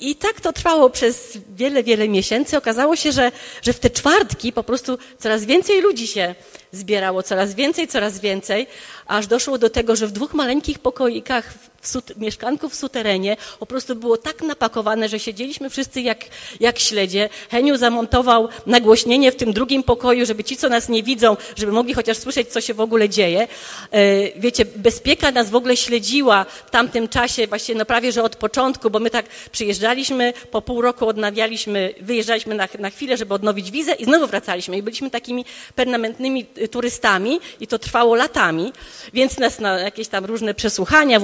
I 0.00 0.16
tak 0.16 0.40
to 0.40 0.52
trwało 0.52 0.90
przez 0.90 1.38
wiele, 1.56 1.82
wiele 1.82 2.08
miesięcy. 2.08 2.56
Okazało 2.56 2.96
się, 2.96 3.12
że, 3.12 3.32
że 3.62 3.72
w 3.72 3.80
te 3.80 3.90
czwartki 3.90 4.52
po 4.52 4.62
prostu 4.62 4.98
coraz 5.18 5.44
więcej 5.44 5.80
ludzi 5.80 6.06
się 6.06 6.34
zbierało, 6.72 7.22
coraz 7.22 7.54
więcej, 7.54 7.88
coraz 7.88 8.20
więcej, 8.20 8.66
aż 9.06 9.26
doszło 9.26 9.58
do 9.58 9.70
tego, 9.70 9.96
że 9.96 10.06
w 10.06 10.12
dwóch 10.12 10.34
maleńkich 10.34 10.78
pokoikach 10.78 11.54
w 11.86 12.20
mieszkanku 12.20 12.68
w 12.68 12.74
suterenie 12.74 13.36
po 13.58 13.66
prostu 13.66 13.96
było 13.96 14.16
tak 14.16 14.42
napakowane, 14.42 15.08
że 15.08 15.18
siedzieliśmy 15.18 15.70
wszyscy 15.70 16.00
jak, 16.00 16.24
jak 16.60 16.78
śledzie. 16.78 17.28
Heniu 17.50 17.76
zamontował 17.76 18.48
nagłośnienie 18.66 19.32
w 19.32 19.36
tym 19.36 19.52
drugim 19.52 19.82
pokoju, 19.82 20.26
żeby 20.26 20.44
ci, 20.44 20.56
co 20.56 20.68
nas 20.68 20.88
nie 20.88 21.02
widzą, 21.02 21.36
żeby 21.56 21.72
mogli 21.72 21.94
chociaż 21.94 22.18
słyszeć, 22.18 22.48
co 22.48 22.60
się 22.60 22.74
w 22.74 22.80
ogóle 22.80 23.08
dzieje. 23.08 23.48
E, 23.90 24.40
wiecie, 24.40 24.64
bezpieka 24.64 25.30
nas 25.30 25.50
w 25.50 25.56
ogóle 25.56 25.76
śledziła 25.76 26.46
w 26.66 26.70
tamtym 26.70 27.08
czasie, 27.08 27.46
właściwie 27.46 27.78
no 27.78 27.84
prawie, 27.84 28.12
że 28.12 28.22
od 28.22 28.36
początku, 28.36 28.90
bo 28.90 28.98
my 28.98 29.10
tak 29.10 29.26
przyjeżdżaliśmy, 29.52 30.32
po 30.50 30.62
pół 30.62 30.80
roku 30.80 31.08
odnawialiśmy, 31.08 31.94
wyjeżdżaliśmy 32.00 32.54
na, 32.54 32.68
na 32.78 32.90
chwilę, 32.90 33.16
żeby 33.16 33.34
odnowić 33.34 33.70
wizę 33.70 33.92
i 33.92 34.04
znowu 34.04 34.26
wracaliśmy. 34.26 34.76
I 34.76 34.82
byliśmy 34.82 35.10
takimi 35.10 35.44
permanentnymi 35.74 36.46
y, 36.58 36.68
turystami 36.68 37.40
i 37.60 37.66
to 37.66 37.78
trwało 37.78 38.14
latami, 38.14 38.72
więc 39.14 39.38
nas 39.38 39.60
na 39.60 39.78
jakieś 39.78 40.08
tam 40.08 40.24
różne 40.24 40.54
przesłuchania 40.54 41.20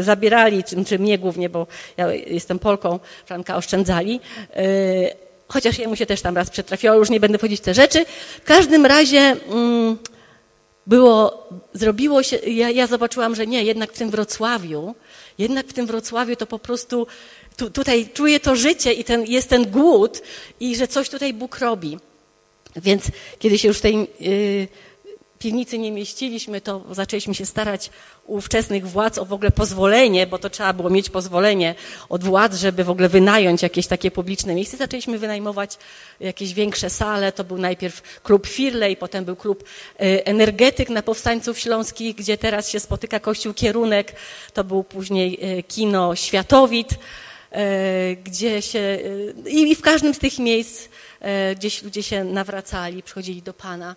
zabierali, 0.00 0.64
czy, 0.64 0.84
czy 0.84 0.98
mnie 0.98 1.18
głównie, 1.18 1.48
bo 1.48 1.66
ja 1.96 2.12
jestem 2.12 2.58
Polką, 2.58 3.00
Franka 3.26 3.56
oszczędzali. 3.56 4.20
E, 4.56 4.62
chociaż 5.48 5.78
jemu 5.78 5.96
się 5.96 6.06
też 6.06 6.22
tam 6.22 6.36
raz 6.36 6.50
przetrafiło, 6.50 6.94
już 6.94 7.10
nie 7.10 7.20
będę 7.20 7.38
w 7.38 7.60
te 7.60 7.74
rzeczy. 7.74 8.04
W 8.42 8.44
każdym 8.44 8.86
razie 8.86 9.18
mm, 9.18 9.98
było, 10.86 11.48
zrobiło 11.72 12.22
się, 12.22 12.36
ja, 12.36 12.70
ja, 12.70 12.86
zobaczyłam, 12.86 13.34
że 13.34 13.46
nie, 13.46 13.64
jednak 13.64 13.92
w 13.92 13.98
tym 13.98 14.10
Wrocławiu, 14.10 14.94
jednak 15.38 15.66
w 15.66 15.72
tym 15.72 15.86
Wrocławiu 15.86 16.36
to 16.36 16.46
po 16.46 16.58
prostu, 16.58 17.06
tu, 17.56 17.70
tutaj 17.70 18.08
czuję 18.14 18.40
to 18.40 18.56
życie 18.56 18.92
i 18.92 19.04
ten, 19.04 19.24
jest 19.24 19.48
ten 19.48 19.70
głód 19.70 20.22
i 20.60 20.76
że 20.76 20.88
coś 20.88 21.08
tutaj 21.08 21.34
Bóg 21.34 21.58
robi. 21.58 21.98
Więc 22.76 23.04
kiedy 23.38 23.58
się 23.58 23.68
już 23.68 23.78
w 23.78 23.80
tej 23.80 23.96
yy, 24.20 24.68
piwnicy 25.46 25.78
nie 25.78 25.92
mieściliśmy, 25.92 26.60
to 26.60 26.84
zaczęliśmy 26.90 27.34
się 27.34 27.46
starać 27.46 27.90
u 28.24 28.36
ówczesnych 28.36 28.88
władz 28.88 29.18
o 29.18 29.24
w 29.24 29.32
ogóle 29.32 29.50
pozwolenie, 29.50 30.26
bo 30.26 30.38
to 30.38 30.50
trzeba 30.50 30.72
było 30.72 30.90
mieć 30.90 31.10
pozwolenie 31.10 31.74
od 32.08 32.24
władz, 32.24 32.54
żeby 32.54 32.84
w 32.84 32.90
ogóle 32.90 33.08
wynająć 33.08 33.62
jakieś 33.62 33.86
takie 33.86 34.10
publiczne 34.10 34.54
miejsce. 34.54 34.76
Zaczęliśmy 34.76 35.18
wynajmować 35.18 35.78
jakieś 36.20 36.54
większe 36.54 36.90
sale. 36.90 37.32
To 37.32 37.44
był 37.44 37.58
najpierw 37.58 38.20
klub 38.22 38.46
Firley, 38.46 38.96
potem 38.96 39.24
był 39.24 39.36
klub 39.36 39.64
e, 39.64 40.26
Energetyk 40.26 40.88
na 40.90 41.02
Powstańców 41.02 41.58
Śląskich, 41.58 42.16
gdzie 42.16 42.38
teraz 42.38 42.70
się 42.70 42.80
spotyka 42.80 43.20
Kościół 43.20 43.54
Kierunek. 43.54 44.16
To 44.54 44.64
był 44.64 44.84
później 44.84 45.38
e, 45.40 45.62
kino 45.62 46.16
Światowit. 46.16 46.88
gdzie 48.24 48.62
się, 48.62 48.98
i 49.46 49.76
w 49.76 49.82
każdym 49.82 50.14
z 50.14 50.18
tych 50.18 50.38
miejsc 50.38 50.88
gdzieś 51.56 51.82
ludzie 51.82 52.02
się 52.02 52.24
nawracali, 52.24 53.02
przychodzili 53.02 53.42
do 53.42 53.54
Pana 53.54 53.94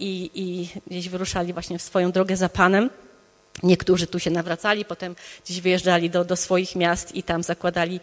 i, 0.00 0.30
i 0.34 0.68
gdzieś 0.86 1.08
wyruszali 1.08 1.52
właśnie 1.52 1.78
w 1.78 1.82
swoją 1.82 2.12
drogę 2.12 2.36
za 2.36 2.48
Panem. 2.48 2.90
Niektórzy 3.62 4.06
tu 4.06 4.18
się 4.18 4.30
nawracali, 4.30 4.84
potem 4.84 5.16
gdzieś 5.44 5.60
wyjeżdżali 5.60 6.10
do, 6.10 6.24
do 6.24 6.36
swoich 6.36 6.76
miast 6.76 7.14
i 7.14 7.22
tam 7.22 7.42
zakładali 7.42 8.00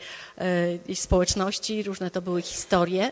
e, 0.89 0.95
społeczności, 0.95 1.83
różne 1.83 2.11
to 2.11 2.21
były 2.21 2.41
historie. 2.41 3.11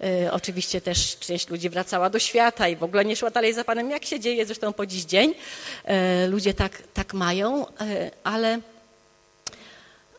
E, 0.00 0.32
oczywiście 0.32 0.80
też 0.80 1.18
część 1.18 1.48
ludzi 1.48 1.70
wracała 1.70 2.10
do 2.10 2.18
świata 2.18 2.68
i 2.68 2.76
w 2.76 2.82
ogóle 2.82 3.04
nie 3.04 3.16
szła 3.16 3.30
dalej 3.30 3.54
za 3.54 3.64
Panem, 3.64 3.90
jak 3.90 4.04
się 4.04 4.20
dzieje 4.20 4.46
zresztą 4.46 4.72
po 4.72 4.86
dziś 4.86 5.04
dzień. 5.04 5.34
E, 5.84 6.26
ludzie 6.26 6.54
tak, 6.54 6.82
tak 6.94 7.14
mają, 7.14 7.66
e, 7.66 8.10
ale 8.24 8.60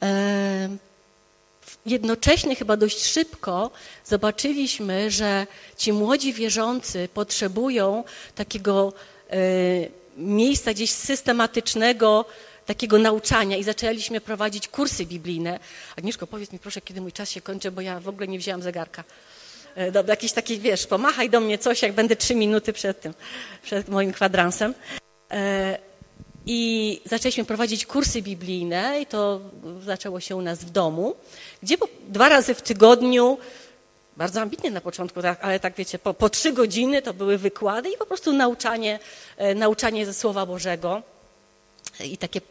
e, 0.01 0.69
jednocześnie 1.85 2.55
chyba 2.55 2.77
dość 2.77 3.05
szybko 3.05 3.71
zobaczyliśmy, 4.05 5.11
że 5.11 5.47
ci 5.77 5.93
młodzi 5.93 6.33
wierzący 6.33 7.09
potrzebują 7.13 8.03
takiego 8.35 8.93
e, 9.29 9.35
miejsca 10.17 10.73
gdzieś 10.73 10.91
systematycznego 10.91 12.25
takiego 12.65 12.97
nauczania 12.97 13.57
i 13.57 13.63
zaczęliśmy 13.63 14.21
prowadzić 14.21 14.67
kursy 14.67 15.05
biblijne. 15.05 15.59
Agnieszko, 15.97 16.27
powiedz 16.27 16.51
mi 16.51 16.59
proszę, 16.59 16.81
kiedy 16.81 17.01
mój 17.01 17.11
czas 17.11 17.31
się 17.31 17.41
kończy, 17.41 17.71
bo 17.71 17.81
ja 17.81 17.99
w 17.99 18.07
ogóle 18.07 18.27
nie 18.27 18.39
wzięłam 18.39 18.61
zegarka. 18.61 19.03
E, 19.75 19.91
Dobra, 19.91 20.13
jakiś 20.13 20.31
taki, 20.31 20.59
wiesz, 20.59 20.87
pomachaj 20.87 21.29
do 21.29 21.39
mnie 21.39 21.57
coś, 21.57 21.81
jak 21.81 21.93
będę 21.93 22.15
trzy 22.15 22.35
minuty 22.35 22.73
przed 22.73 23.01
tym, 23.01 23.13
przed 23.63 23.89
moim 23.89 24.13
kwadransem. 24.13 24.73
I 26.45 27.01
zaczęliśmy 27.05 27.45
prowadzić 27.45 27.85
kursy 27.85 28.21
biblijne 28.21 29.01
i 29.01 29.05
to 29.05 29.41
zaczęło 29.85 30.19
się 30.19 30.35
u 30.35 30.41
nas 30.41 30.59
w 30.63 30.69
domu, 30.69 31.15
gdzie 31.63 31.77
dwa 32.07 32.29
razy 32.29 32.55
w 32.55 32.61
tygodniu 32.61 33.37
bardzo 34.17 34.41
ambitnie 34.41 34.71
na 34.71 34.81
początku, 34.81 35.21
tak, 35.21 35.39
ale 35.41 35.59
tak 35.59 35.75
wiecie, 35.75 35.99
po, 35.99 36.13
po 36.13 36.29
trzy 36.29 36.53
godziny 36.53 37.01
to 37.01 37.13
były 37.13 37.37
wykłady 37.37 37.89
i 37.89 37.97
po 37.97 38.05
prostu 38.05 38.33
nauczanie, 38.33 38.99
e, 39.37 39.55
nauczanie 39.55 40.05
ze 40.05 40.13
Słowa 40.13 40.45
Bożego. 40.45 41.01
I 41.99 42.17
takie, 42.17 42.41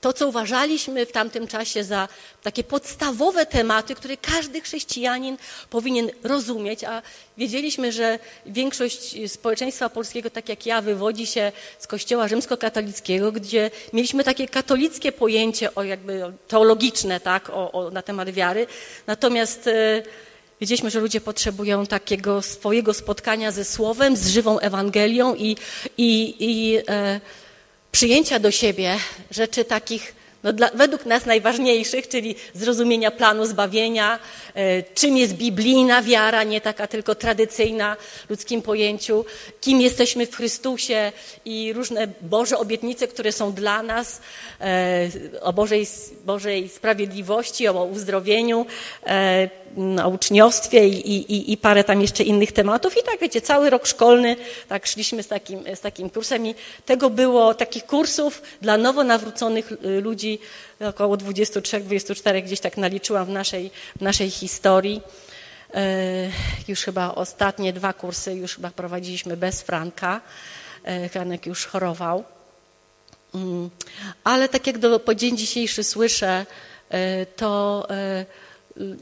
to, 0.00 0.12
co 0.12 0.28
uważaliśmy 0.28 1.06
w 1.06 1.12
tamtym 1.12 1.46
czasie 1.46 1.84
za 1.84 2.08
takie 2.42 2.64
podstawowe 2.64 3.46
tematy, 3.46 3.94
które 3.94 4.16
każdy 4.16 4.60
chrześcijanin 4.60 5.36
powinien 5.70 6.10
rozumieć, 6.22 6.84
a 6.84 7.02
wiedzieliśmy, 7.38 7.92
że 7.92 8.18
większość 8.46 9.16
społeczeństwa 9.26 9.88
polskiego, 9.88 10.30
tak 10.30 10.48
jak 10.48 10.66
ja, 10.66 10.82
wywodzi 10.82 11.26
się 11.26 11.52
z 11.78 11.86
kościoła 11.86 12.28
rzymskokatolickiego, 12.28 13.32
gdzie 13.32 13.70
mieliśmy 13.92 14.24
takie 14.24 14.48
katolickie 14.48 15.12
pojęcie 15.12 15.74
o 15.74 15.82
jakby 15.82 16.32
teologiczne, 16.48 17.20
tak, 17.20 17.50
o, 17.50 17.72
o 17.72 17.90
na 17.90 18.02
temat 18.02 18.30
wiary. 18.30 18.66
Natomiast 19.06 19.66
e, 19.66 20.02
Wiedzieliśmy, 20.60 20.90
że 20.90 21.00
ludzie 21.00 21.20
potrzebują 21.20 21.86
takiego 21.86 22.42
swojego 22.42 22.94
spotkania 22.94 23.50
ze 23.50 23.64
Słowem, 23.64 24.16
z 24.16 24.28
żywą 24.28 24.58
Ewangelią 24.58 25.34
i, 25.34 25.56
i, 25.98 26.36
i 26.38 26.78
e, 26.88 27.20
przyjęcia 27.92 28.38
do 28.38 28.50
siebie 28.50 28.96
rzeczy 29.30 29.64
takich 29.64 30.14
no 30.44 30.52
dla, 30.52 30.70
według 30.74 31.06
nas 31.06 31.26
najważniejszych, 31.26 32.08
czyli 32.08 32.34
zrozumienia 32.54 33.10
planu 33.10 33.46
zbawienia, 33.46 34.18
e, 34.54 34.82
czym 34.82 35.16
jest 35.16 35.34
biblijna 35.34 36.02
wiara, 36.02 36.42
nie 36.44 36.60
taka 36.60 36.86
tylko 36.86 37.14
tradycyjna 37.14 37.96
w 38.26 38.30
ludzkim 38.30 38.62
pojęciu, 38.62 39.24
kim 39.60 39.80
jesteśmy 39.80 40.26
w 40.26 40.36
Chrystusie 40.36 41.12
i 41.44 41.72
różne 41.72 42.08
Boże 42.20 42.58
obietnice, 42.58 43.08
które 43.08 43.32
są 43.32 43.52
dla 43.52 43.82
nas, 43.82 44.20
e, 44.60 45.08
o 45.40 45.52
Bożej, 45.52 45.86
Bożej 46.24 46.68
sprawiedliwości, 46.68 47.68
o 47.68 47.84
uzdrowieniu, 47.84 48.66
e, 49.06 49.48
o 50.04 50.08
uczniostwie 50.08 50.88
i, 50.88 51.32
i, 51.32 51.52
i 51.52 51.56
parę 51.56 51.84
tam 51.84 52.00
jeszcze 52.00 52.22
innych 52.22 52.52
tematów. 52.52 52.96
I 52.96 53.02
tak, 53.02 53.20
wiecie, 53.20 53.40
cały 53.40 53.70
rok 53.70 53.86
szkolny 53.86 54.36
tak 54.68 54.86
szliśmy 54.86 55.22
z 55.22 55.28
takim, 55.28 55.64
z 55.74 55.80
takim 55.80 56.10
kursem 56.10 56.46
i 56.46 56.54
tego 56.86 57.10
było, 57.10 57.54
takich 57.54 57.86
kursów 57.86 58.42
dla 58.62 58.76
nowo 58.76 59.04
nawróconych 59.04 59.72
y, 59.72 60.00
ludzi 60.28 60.38
około 60.80 61.16
23-24 61.16 62.42
gdzieś 62.42 62.60
tak 62.60 62.76
naliczyłam 62.76 63.26
w 63.26 63.28
naszej, 63.28 63.70
w 63.96 64.00
naszej 64.00 64.30
historii. 64.30 65.00
E, 65.74 66.30
już 66.68 66.82
chyba 66.82 67.14
ostatnie 67.14 67.72
dwa 67.72 67.92
kursy 67.92 68.34
już 68.34 68.54
chyba 68.54 68.70
prowadziliśmy 68.70 69.36
bez 69.36 69.62
Franka. 69.62 70.20
E, 70.84 71.08
Franek 71.08 71.46
już 71.46 71.66
chorował. 71.66 72.24
Mm. 73.34 73.70
Ale 74.24 74.48
tak 74.48 74.66
jak 74.66 74.78
do, 74.78 75.00
po 75.00 75.14
dzień 75.14 75.36
dzisiejszy 75.36 75.84
słyszę, 75.84 76.46
e, 76.90 77.26
to 77.26 77.86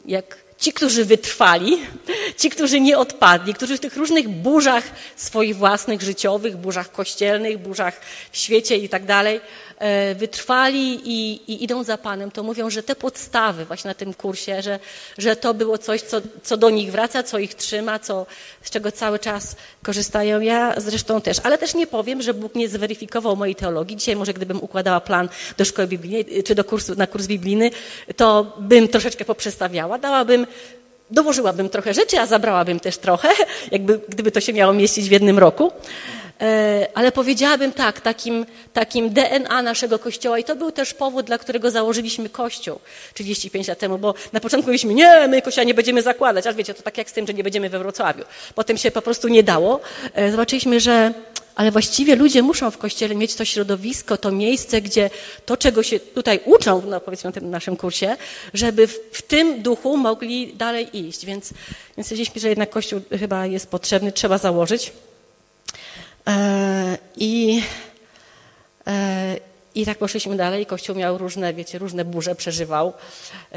jak 0.06 0.47
ci, 0.59 0.73
którzy 0.73 1.04
wytrwali, 1.04 1.78
ci, 2.40 2.50
którzy 2.50 2.80
nie 2.80 2.99
odpadli, 2.99 3.54
którzy 3.54 3.76
w 3.76 3.80
tych 3.80 3.97
różnych 3.97 4.28
burzach 4.28 4.85
swoich 5.16 5.56
własnych 5.56 6.02
życiowych, 6.02 6.56
burzach 6.56 6.92
kościelnych, 6.92 7.59
burzach 7.59 8.00
w 8.33 8.37
świecie 8.37 8.76
i 8.76 8.88
tak 8.88 9.04
dalej, 9.04 9.40
wytrwali 10.14 11.00
i, 11.04 11.42
i, 11.52 11.64
idą 11.64 11.85
za 11.85 11.99
Panem, 11.99 12.30
to 12.30 12.42
mówią, 12.42 12.71
że 12.71 12.83
te 12.83 12.97
podstawy 12.97 13.64
właśnie 13.64 13.88
na 13.88 13.95
tym 13.95 14.14
kursie, 14.14 14.62
że, 14.62 14.78
że 15.18 15.37
to 15.37 15.54
było 15.54 15.78
coś, 15.78 16.02
co, 16.02 16.21
co 16.42 16.56
do 16.56 16.71
nich 16.71 16.92
wraca, 16.92 17.23
co 17.23 17.38
ich 17.38 17.54
trzyma, 17.54 17.99
co, 17.99 18.26
z 18.62 18.71
czego 18.71 18.92
cały 18.92 19.18
czas 19.18 19.56
korzystają. 19.83 20.40
Ja 20.40 20.75
zresztą 20.76 21.21
też, 21.21 21.37
ale 21.42 21.59
też 21.59 21.75
nie 21.75 21.87
powiem, 21.87 22.23
że 22.23 22.35
Bóg 22.35 22.54
nie 22.54 22.68
zweryfikował 22.68 23.37
mojej 23.37 23.54
teologii. 23.54 23.97
Dzisiaj 23.97 24.16
może 24.16 24.35
gdybym 24.35 24.62
układała 24.62 25.00
plan 25.00 25.28
do 25.56 25.64
szkoły 25.64 25.88
biblijnej, 25.88 26.42
czy 26.42 26.54
do 26.54 26.64
kursu, 26.64 26.95
na 26.95 27.06
kurs 27.06 27.26
biblijny, 27.26 27.71
to 28.16 28.52
bym 28.59 28.88
troszeczkę 28.88 29.25
poprzestawiała, 29.25 29.99
dałabym 29.99 30.47
dołożyłabym 31.11 31.68
trochę 31.68 31.95
rzeczy, 31.95 32.18
a 32.21 32.26
zabrałabym 32.26 32.80
też 32.80 32.99
trochę, 32.99 33.28
jakby, 33.73 34.00
gdyby 34.09 34.33
to 34.33 34.40
się 34.40 34.52
miało 34.52 34.73
mieścić 34.73 35.09
w 35.09 35.12
jednym 35.12 35.38
roku. 35.38 35.73
E, 36.40 36.88
ale 36.95 37.12
powiedziałabym 37.12 37.73
tak, 37.73 38.00
takim, 38.00 38.47
takim 38.73 39.11
DNA 39.11 39.62
naszego 39.62 39.99
kościoła 39.99 40.38
i 40.38 40.45
to 40.45 40.57
był 40.57 40.73
też 40.73 40.95
powód, 40.95 41.26
dla 41.26 41.38
którego 41.38 41.71
założyliśmy 41.71 42.28
kościół 42.28 42.78
35 43.14 43.69
lat 43.69 43.78
temu, 43.78 43.99
bo 43.99 44.14
na 44.33 44.40
początku 44.40 44.66
mówiliśmy, 44.66 44.95
nie, 44.95 45.28
my 45.28 45.43
kościoła 45.43 45.64
nie 45.64 45.75
będziemy 45.75 46.02
zakładać, 46.02 46.47
ale 46.47 46.55
wiecie, 46.55 46.75
to 46.75 46.83
tak 46.83 46.99
jak 46.99 47.11
z 47.11 47.12
tym, 47.12 47.26
że 47.26 47.35
nie 47.35 47.43
będziemy 47.43 47.69
we 47.69 47.78
Wrocławiu. 47.78 48.25
Potem 48.55 48.76
się 48.76 48.90
po 48.90 49.02
prostu 49.02 49.28
nie 49.28 49.43
dało. 49.43 49.81
E, 50.14 50.31
zobaczyliśmy, 50.31 50.81
że 50.81 51.12
ale 51.55 51.71
właściwie 51.71 52.16
ludzie 52.16 52.43
muszą 52.43 52.71
w 52.71 52.78
kościele 52.78 53.14
mieć 53.14 53.35
to 53.35 53.45
środowisko, 53.45 54.16
to 54.16 54.33
miejsce, 54.33 54.81
gdzie 54.81 55.11
to, 55.47 55.57
czego 55.57 55.83
się 55.83 56.00
tutaj 56.00 56.40
uczą, 56.45 56.83
no 56.87 57.00
powiedzmy 57.00 57.31
w 57.31 57.35
tym 57.35 57.50
naszym 57.50 57.76
kursie, 57.76 58.16
żeby 58.55 58.87
w, 58.87 58.99
w 59.12 59.23
tym 59.23 59.62
duchu 59.62 59.97
mogli 59.97 60.55
dalej 60.55 60.99
iść. 60.99 61.26
Więc, 61.26 61.52
więc 61.97 62.07
stwierdziliśmy, 62.07 62.40
że 62.40 62.49
jednak 62.49 62.71
kościół 62.71 63.00
chyba 63.19 63.47
jest 63.47 63.71
potrzebny, 63.71 64.12
trzeba 64.12 64.38
założyć. 64.38 64.93
E, 66.26 66.99
I, 67.16 67.62
e, 68.87 69.37
I 69.75 69.87
tak 69.87 69.99
poszliśmy 69.99 70.37
dalej. 70.37 70.66
Kościół 70.66 70.97
miał 70.97 71.18
różne, 71.18 71.54
wiecie, 71.54 71.78
różne 71.78 72.04
burze 72.04 72.35
przeżywał 72.35 72.92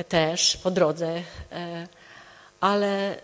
też 0.09 0.57
po 0.57 0.71
drodze, 0.71 1.21
e, 1.51 1.87
ale 2.61 3.17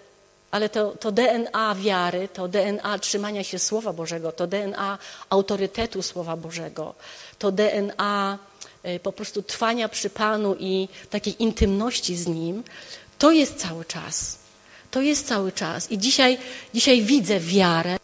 ale 0.51 0.69
to, 0.69 0.91
to 0.91 1.11
DNA 1.11 1.75
wiary, 1.75 2.27
to 2.27 2.47
DNA 2.47 2.99
trzymania 2.99 3.43
się 3.43 3.59
Słowa 3.59 3.93
Bożego, 3.93 4.31
to 4.31 4.47
DNA 4.47 4.97
autorytetu 5.29 6.01
Słowa 6.01 6.37
Bożego, 6.37 6.95
to 7.39 7.51
DNA 7.51 8.39
po 9.03 9.11
prostu 9.11 9.41
trwania 9.41 9.89
przy 9.89 10.09
Panu 10.09 10.55
i 10.59 10.87
takiej 11.09 11.43
intymności 11.43 12.15
z 12.15 12.27
Nim, 12.27 12.63
to 13.17 13.31
jest 13.31 13.55
cały 13.55 13.85
czas. 13.85 14.37
To 14.91 15.01
jest 15.01 15.27
cały 15.27 15.51
czas. 15.51 15.91
I 15.91 15.97
dzisiaj, 15.97 16.37
dzisiaj 16.73 17.01
widzę 17.01 17.39
wiarę 17.39 17.97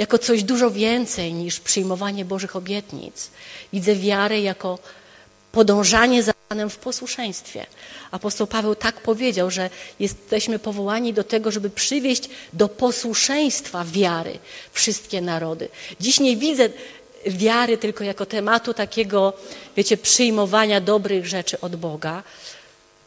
jako 0.00 0.18
coś 0.18 0.42
dużo 0.42 0.70
więcej 0.70 1.32
niż 1.32 1.60
przyjmowanie 1.60 2.24
Bożych 2.24 2.56
obietnic. 2.56 3.30
Widzę 3.72 3.94
wiarę 3.94 4.40
jako 4.40 4.78
podążanie 5.52 6.22
za 6.22 6.32
Panem 6.48 6.70
w 6.70 6.76
posłuszeństwie. 6.76 7.66
Apostoł 8.10 8.46
Paweł 8.46 8.74
tak 8.74 9.00
powiedział, 9.00 9.50
że 9.50 9.70
jesteśmy 10.00 10.58
powołani 10.58 11.12
do 11.12 11.24
tego, 11.24 11.50
żeby 11.50 11.70
przywieść 11.70 12.28
do 12.52 12.68
posłuszeństwa 12.68 13.84
wiary 13.84 14.38
wszystkie 14.72 15.20
narody. 15.20 15.68
Dziś 16.00 16.20
nie 16.20 16.36
widzę 16.36 16.68
wiary 17.26 17.78
tylko 17.78 18.04
jako 18.04 18.26
tematu 18.26 18.74
takiego, 18.74 19.32
wiecie, 19.76 19.96
przyjmowania 19.96 20.80
dobrych 20.80 21.26
rzeczy 21.26 21.60
od 21.60 21.76
Boga. 21.76 22.22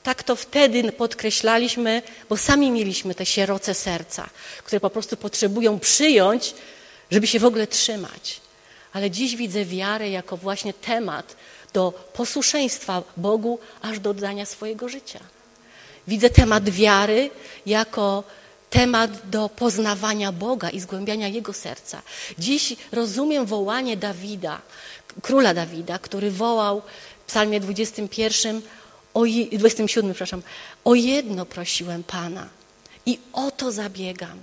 Tak 0.03 0.23
to 0.23 0.35
wtedy 0.35 0.91
podkreślaliśmy, 0.91 2.01
bo 2.29 2.37
sami 2.37 2.71
mieliśmy 2.71 3.15
te 3.15 3.25
sieroce 3.25 3.73
serca, 3.73 4.29
które 4.63 4.79
po 4.79 4.89
prostu 4.89 5.17
potrzebują 5.17 5.79
przyjąć, 5.79 6.53
żeby 7.11 7.27
się 7.27 7.39
w 7.39 7.45
ogóle 7.45 7.67
trzymać. 7.67 8.41
Ale 8.93 9.11
dziś 9.11 9.35
widzę 9.35 9.65
wiarę 9.65 10.09
jako 10.09 10.37
właśnie 10.37 10.73
temat, 10.73 11.35
do 11.73 11.91
posłuszeństwa 12.13 13.03
Bogu, 13.17 13.59
aż 13.81 13.99
do 13.99 14.09
oddania 14.09 14.45
swojego 14.45 14.89
życia. 14.89 15.19
Widzę 16.07 16.29
temat 16.29 16.69
wiary 16.69 17.29
jako 17.65 18.23
temat 18.69 19.11
do 19.29 19.49
poznawania 19.49 20.31
Boga 20.31 20.69
i 20.69 20.79
zgłębiania 20.79 21.27
Jego 21.27 21.53
serca. 21.53 22.01
Dziś 22.39 22.75
rozumiem 22.91 23.45
wołanie 23.45 23.97
Dawida, 23.97 24.61
króla 25.21 25.53
Dawida, 25.53 25.99
który 25.99 26.31
wołał 26.31 26.81
w 27.23 27.27
psalmie 27.27 27.59
21 27.59 28.61
o, 29.13 29.23
27, 29.51 30.11
przepraszam, 30.11 30.41
o 30.83 30.95
jedno 30.95 31.45
prosiłem 31.45 32.03
Pana 32.03 32.49
i 33.05 33.19
o 33.33 33.51
to 33.51 33.71
zabiegam, 33.71 34.39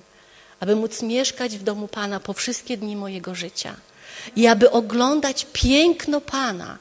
aby 0.61 0.77
móc 0.77 1.03
mieszkać 1.03 1.59
w 1.59 1.63
domu 1.63 1.89
Pana 1.89 2.21
po 2.21 2.33
wszystkie 2.33 2.77
dni 2.77 2.97
mojego 2.97 3.35
życia 3.35 3.77
i 4.37 4.47
aby 4.47 4.71
oglądać 4.71 5.47
piękno 5.53 6.21
Pana 6.21 6.79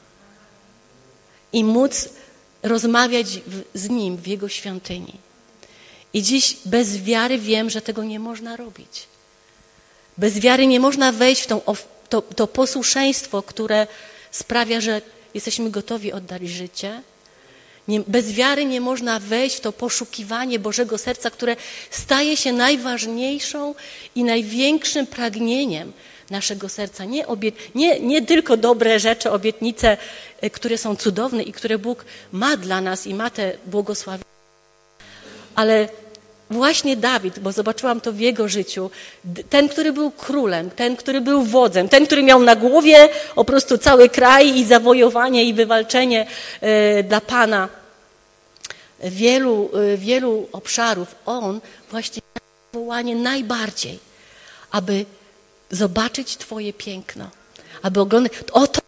i 1.52 1.64
móc 1.64 2.08
rozmawiać 2.62 3.26
z 3.74 3.88
Nim 3.88 4.16
w 4.16 4.26
Jego 4.26 4.48
świątyni. 4.48 5.14
I 6.12 6.22
dziś 6.22 6.56
bez 6.64 6.96
wiary 6.96 7.38
wiem, 7.38 7.70
że 7.70 7.82
tego 7.82 8.04
nie 8.04 8.20
można 8.20 8.56
robić. 8.56 9.06
Bez 10.18 10.38
wiary 10.38 10.66
nie 10.66 10.80
można 10.80 11.12
wejść 11.12 11.42
w 11.42 11.46
tą, 11.46 11.60
to, 12.08 12.22
to 12.22 12.46
posłuszeństwo, 12.46 13.42
które 13.42 13.86
sprawia, 14.30 14.80
że 14.80 15.02
jesteśmy 15.34 15.70
gotowi 15.70 16.12
oddać 16.12 16.42
życie. 16.48 17.02
Nie, 17.88 18.00
bez 18.00 18.32
wiary 18.32 18.64
nie 18.64 18.80
można 18.80 19.20
wejść 19.20 19.56
w 19.56 19.60
to 19.60 19.72
poszukiwanie 19.72 20.58
Bożego 20.58 20.98
serca, 20.98 21.30
które 21.30 21.56
staje 21.90 22.36
się 22.36 22.52
najważniejszą 22.52 23.74
i 24.14 24.24
największym 24.24 25.06
pragnieniem 25.06 25.92
naszego 26.30 26.68
serca. 26.68 27.04
Nie, 27.04 27.24
nie, 27.74 28.00
nie 28.00 28.22
tylko 28.22 28.56
dobre 28.56 29.00
rzeczy, 29.00 29.30
obietnice, 29.30 29.96
e, 30.40 30.50
które 30.50 30.78
są 30.78 30.96
cudowne 30.96 31.42
i 31.42 31.52
które 31.52 31.78
Bóg 31.78 32.04
ma 32.32 32.56
dla 32.56 32.80
nas 32.80 33.06
i 33.06 33.14
ma 33.14 33.30
te 33.30 33.52
błogosławienia, 33.66 34.24
ale 35.54 35.88
właśnie 36.50 36.96
Dawid, 36.96 37.38
bo 37.38 37.52
zobaczyłam 37.52 38.00
to 38.00 38.12
w 38.12 38.20
jego 38.20 38.48
życiu, 38.48 38.90
ten, 39.50 39.68
który 39.68 39.92
był 39.92 40.10
królem, 40.10 40.70
ten, 40.70 40.96
który 40.96 41.20
był 41.20 41.42
wodzem, 41.42 41.88
ten, 41.88 42.06
który 42.06 42.22
miał 42.22 42.42
na 42.42 42.56
głowie 42.56 43.08
po 43.34 43.44
prostu 43.44 43.78
cały 43.78 44.08
kraj 44.08 44.56
i 44.58 44.64
zawojowanie 44.64 45.44
i 45.44 45.54
wywalczenie 45.54 46.26
e, 46.60 47.02
dla 47.02 47.20
Pana 47.20 47.68
wielu, 49.04 49.70
e, 49.74 49.96
wielu 49.96 50.48
obszarów, 50.52 51.14
on 51.26 51.60
właśnie 51.90 52.22
wołanie 52.72 53.16
najbardziej, 53.16 53.98
aby 54.70 55.04
zobaczyć 55.70 56.36
Twoje 56.36 56.72
piękno, 56.72 57.30
aby 57.82 58.00
oglądać. 58.00 58.32
Oto 58.52 58.80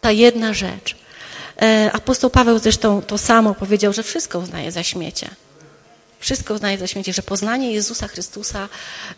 ta 0.00 0.12
jedna 0.12 0.54
rzecz. 0.54 0.96
E, 1.62 1.90
apostoł 1.92 2.30
Paweł 2.30 2.58
zresztą 2.58 3.02
to 3.02 3.18
samo 3.18 3.54
powiedział, 3.54 3.92
że 3.92 4.02
wszystko 4.02 4.38
uznaje 4.38 4.72
za 4.72 4.82
śmiecie. 4.82 5.30
Wszystko 6.26 6.54
uznaje 6.54 6.78
za 6.78 6.86
śmiecie, 6.86 7.12
że 7.12 7.22
poznanie 7.22 7.72
Jezusa 7.72 8.08
Chrystusa 8.08 8.68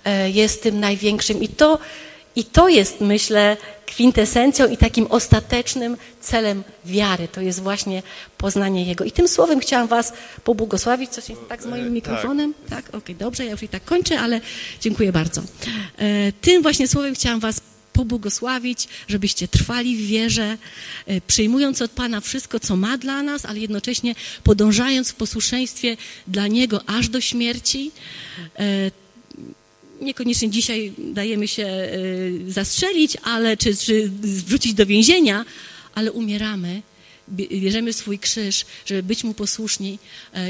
e, 0.04 0.30
jest 0.30 0.62
tym 0.62 0.80
największym. 0.80 1.42
I 1.42 1.48
to, 1.48 1.78
I 2.36 2.44
to 2.44 2.68
jest, 2.68 3.00
myślę, 3.00 3.56
kwintesencją 3.86 4.68
i 4.68 4.76
takim 4.76 5.06
ostatecznym 5.06 5.96
celem 6.20 6.64
wiary. 6.84 7.28
To 7.28 7.40
jest 7.40 7.62
właśnie 7.62 8.02
poznanie 8.38 8.84
Jego. 8.84 9.04
I 9.04 9.12
tym 9.12 9.28
słowem 9.28 9.60
chciałam 9.60 9.86
Was 9.88 10.12
pobłogosławić. 10.44 11.10
Coś 11.10 11.28
jest 11.28 11.40
tak 11.48 11.62
z 11.62 11.66
moim 11.66 11.86
e, 11.86 11.90
mikrofonem? 11.90 12.54
Tak, 12.54 12.68
tak? 12.70 12.88
okej, 12.88 12.98
okay, 12.98 13.14
dobrze, 13.14 13.44
ja 13.44 13.50
już 13.50 13.62
i 13.62 13.68
tak 13.68 13.84
kończę, 13.84 14.20
ale 14.20 14.40
dziękuję 14.80 15.12
bardzo. 15.12 15.42
E, 15.98 16.32
tym 16.32 16.62
właśnie 16.62 16.88
słowem 16.88 17.14
chciałam 17.14 17.40
Was 17.40 17.60
pobłogosławić, 17.98 18.88
żebyście 19.08 19.48
trwali 19.48 19.96
w 19.96 20.06
wierze, 20.06 20.58
e, 21.06 21.20
przyjmując 21.20 21.82
od 21.82 21.90
Pana 21.90 22.20
wszystko, 22.20 22.60
co 22.60 22.76
ma 22.76 22.98
dla 22.98 23.22
nas, 23.22 23.44
ale 23.44 23.58
jednocześnie 23.58 24.14
podążając 24.44 25.10
w 25.10 25.14
posłuszeństwie 25.14 25.96
dla 26.26 26.46
Niego 26.46 26.82
aż 26.86 27.08
do 27.08 27.20
śmierci. 27.20 27.90
E, 28.58 28.90
niekoniecznie 30.00 30.50
dzisiaj 30.50 30.92
dajemy 30.98 31.48
się 31.48 31.66
e, 31.66 31.88
zastrzelić, 32.48 33.16
ale 33.22 33.56
czy, 33.56 33.76
czy 33.76 34.10
wrzucić 34.22 34.74
do 34.74 34.86
więzienia, 34.86 35.44
ale 35.94 36.12
umieramy 36.12 36.82
bierzemy 37.30 37.92
swój 37.92 38.18
krzyż, 38.18 38.64
żeby 38.86 39.02
być 39.02 39.24
Mu 39.24 39.34
posłuszni, 39.34 39.98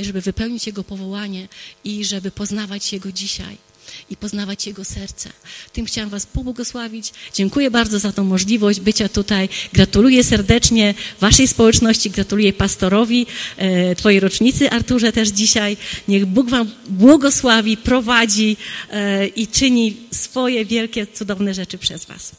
żeby 0.03 0.21
wypełnić 0.21 0.67
Jego 0.67 0.85
powołanie 0.85 1.49
i 1.85 2.05
żeby 2.05 2.31
poznawać 2.31 2.93
Jego 2.93 3.13
dzisiaj 3.13 3.68
i 4.11 4.17
poznawać 4.17 4.67
Jego 4.67 4.85
serce. 4.85 5.31
Tym 5.73 5.87
chciałam 5.87 6.11
Was 6.11 6.27
pobłogosławić. 6.27 7.13
Dziękuję 7.35 7.71
bardzo 7.71 7.99
za 7.99 8.13
tą 8.13 8.25
możliwość 8.25 8.81
bycia 8.81 9.09
tutaj. 9.09 9.49
Gratuluję 9.73 10.25
serdecznie 10.25 10.95
Waszej 11.21 11.49
społeczności, 11.49 12.11
gratuluję 12.11 12.53
pastorowi 12.53 13.27
e, 13.57 13.95
Twojej 13.95 14.21
rocznicy, 14.21 14.71
Arturze, 14.71 15.13
też 15.13 15.29
dzisiaj. 15.29 15.77
Niech 16.09 16.27
Bóg 16.27 16.51
Wam 16.51 16.71
błogosławi, 16.89 17.77
prowadzi 17.77 18.57
e, 18.91 19.27
i 19.27 19.47
czyni 19.47 19.97
swoje 20.11 20.65
wielkie, 20.65 21.07
cudowne 21.07 21.55
rzeczy 21.55 21.79
przez 21.79 22.05
Was. 22.05 22.33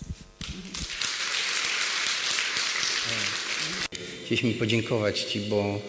Chcieliśmy 4.25 4.53
podziękować 4.53 5.19
Ci, 5.19 5.39
bo 5.39 5.81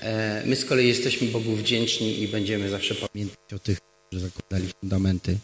e, 0.00 0.42
my 0.46 0.56
z 0.56 0.64
kolei 0.64 0.88
jesteśmy 0.88 1.28
Bogu 1.28 1.56
wdzięczni 1.56 2.22
i 2.22 2.28
będziemy 2.28 2.68
zawsze 2.70 2.94
pamiętać 2.94 3.52
o 3.54 3.58
tych, 3.58 3.78
że 4.12 4.20
zakładali 4.20 4.72
fundamenty 4.80 5.38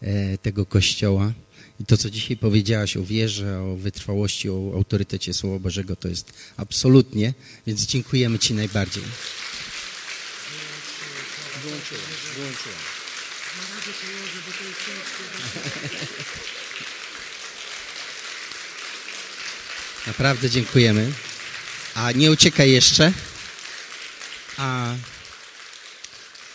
e, 0.00 0.38
tego 0.38 0.66
kościoła. 0.66 1.32
I 1.80 1.84
to, 1.84 1.96
co 1.96 2.10
dzisiaj 2.10 2.36
powiedziałaś 2.36 2.96
o 2.96 3.04
wierze, 3.04 3.62
o 3.62 3.76
wytrwałości, 3.76 4.50
o 4.50 4.72
autorytecie 4.74 5.34
Słowa 5.34 5.58
Bożego, 5.58 5.96
to 5.96 6.08
jest 6.08 6.32
absolutnie, 6.56 7.34
więc 7.66 7.86
dziękujemy 7.86 8.38
Ci 8.38 8.54
najbardziej. 8.54 9.02
Wyłączyłem, 11.62 12.04
wyłączyłem. 12.34 12.78
Naprawdę 20.06 20.50
dziękujemy. 20.50 21.12
A 21.94 22.12
nie 22.12 22.30
uciekaj 22.30 22.70
jeszcze. 22.70 23.12
A 24.56 24.94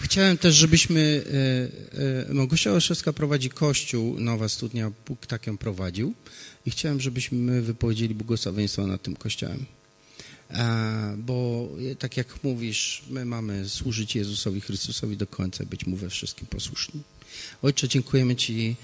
Chciałem 0.06 0.38
też, 0.38 0.56
żebyśmy, 0.56 1.24
e, 1.94 2.30
e, 2.30 2.34
Małgosia 2.34 2.72
Olszewska 2.72 3.14
prowadzi 3.14 3.50
kościół, 3.50 4.20
Nowa 4.20 4.50
Studnia, 4.50 4.92
Bóg 5.08 5.26
tak 5.26 5.48
ją 5.48 5.58
prowadził 5.58 6.14
i 6.66 6.72
chciałem, 6.72 7.02
żebyśmy 7.02 7.62
wypowiedzieli 7.62 8.16
błogosławieństwo 8.16 8.88
nad 8.88 9.02
tym 9.02 9.16
kościołem. 9.16 9.66
Bo 11.18 11.70
tak 12.00 12.18
jak 12.18 12.44
mówisz, 12.44 13.04
my 13.10 13.26
mamy 13.26 13.70
służyć 13.70 14.16
Jezusowi 14.16 14.62
Chrystusowi 14.62 15.18
do 15.18 15.28
końca, 15.28 15.66
być 15.66 15.86
Mu 15.86 15.96
we 15.96 16.10
wszystkim 16.10 16.48
posłuszni. 16.48 17.02
Ojcze, 17.62 17.88
dziękujemy 17.88 18.36
Ci 18.36 18.76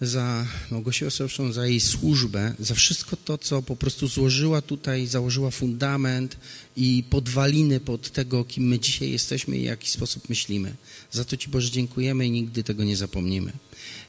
za 0.00 0.46
Małgosię 0.70 1.06
Ostrowską, 1.06 1.52
za 1.52 1.66
jej 1.66 1.80
służbę, 1.80 2.54
za 2.58 2.74
wszystko 2.74 3.16
to, 3.16 3.38
co 3.38 3.62
po 3.62 3.76
prostu 3.76 4.08
złożyła 4.08 4.62
tutaj, 4.62 5.06
założyła 5.06 5.50
fundament 5.50 6.36
i 6.76 7.04
podwaliny 7.10 7.80
pod 7.80 8.10
tego, 8.10 8.44
kim 8.44 8.64
my 8.64 8.78
dzisiaj 8.78 9.10
jesteśmy 9.10 9.58
i 9.58 9.60
w 9.60 9.64
jaki 9.64 9.90
sposób 9.90 10.28
myślimy. 10.28 10.74
Za 11.10 11.24
to 11.24 11.36
Ci 11.36 11.48
Boże 11.48 11.70
dziękujemy 11.70 12.26
i 12.26 12.30
nigdy 12.30 12.64
tego 12.64 12.84
nie 12.84 12.96
zapomnimy. 12.96 13.52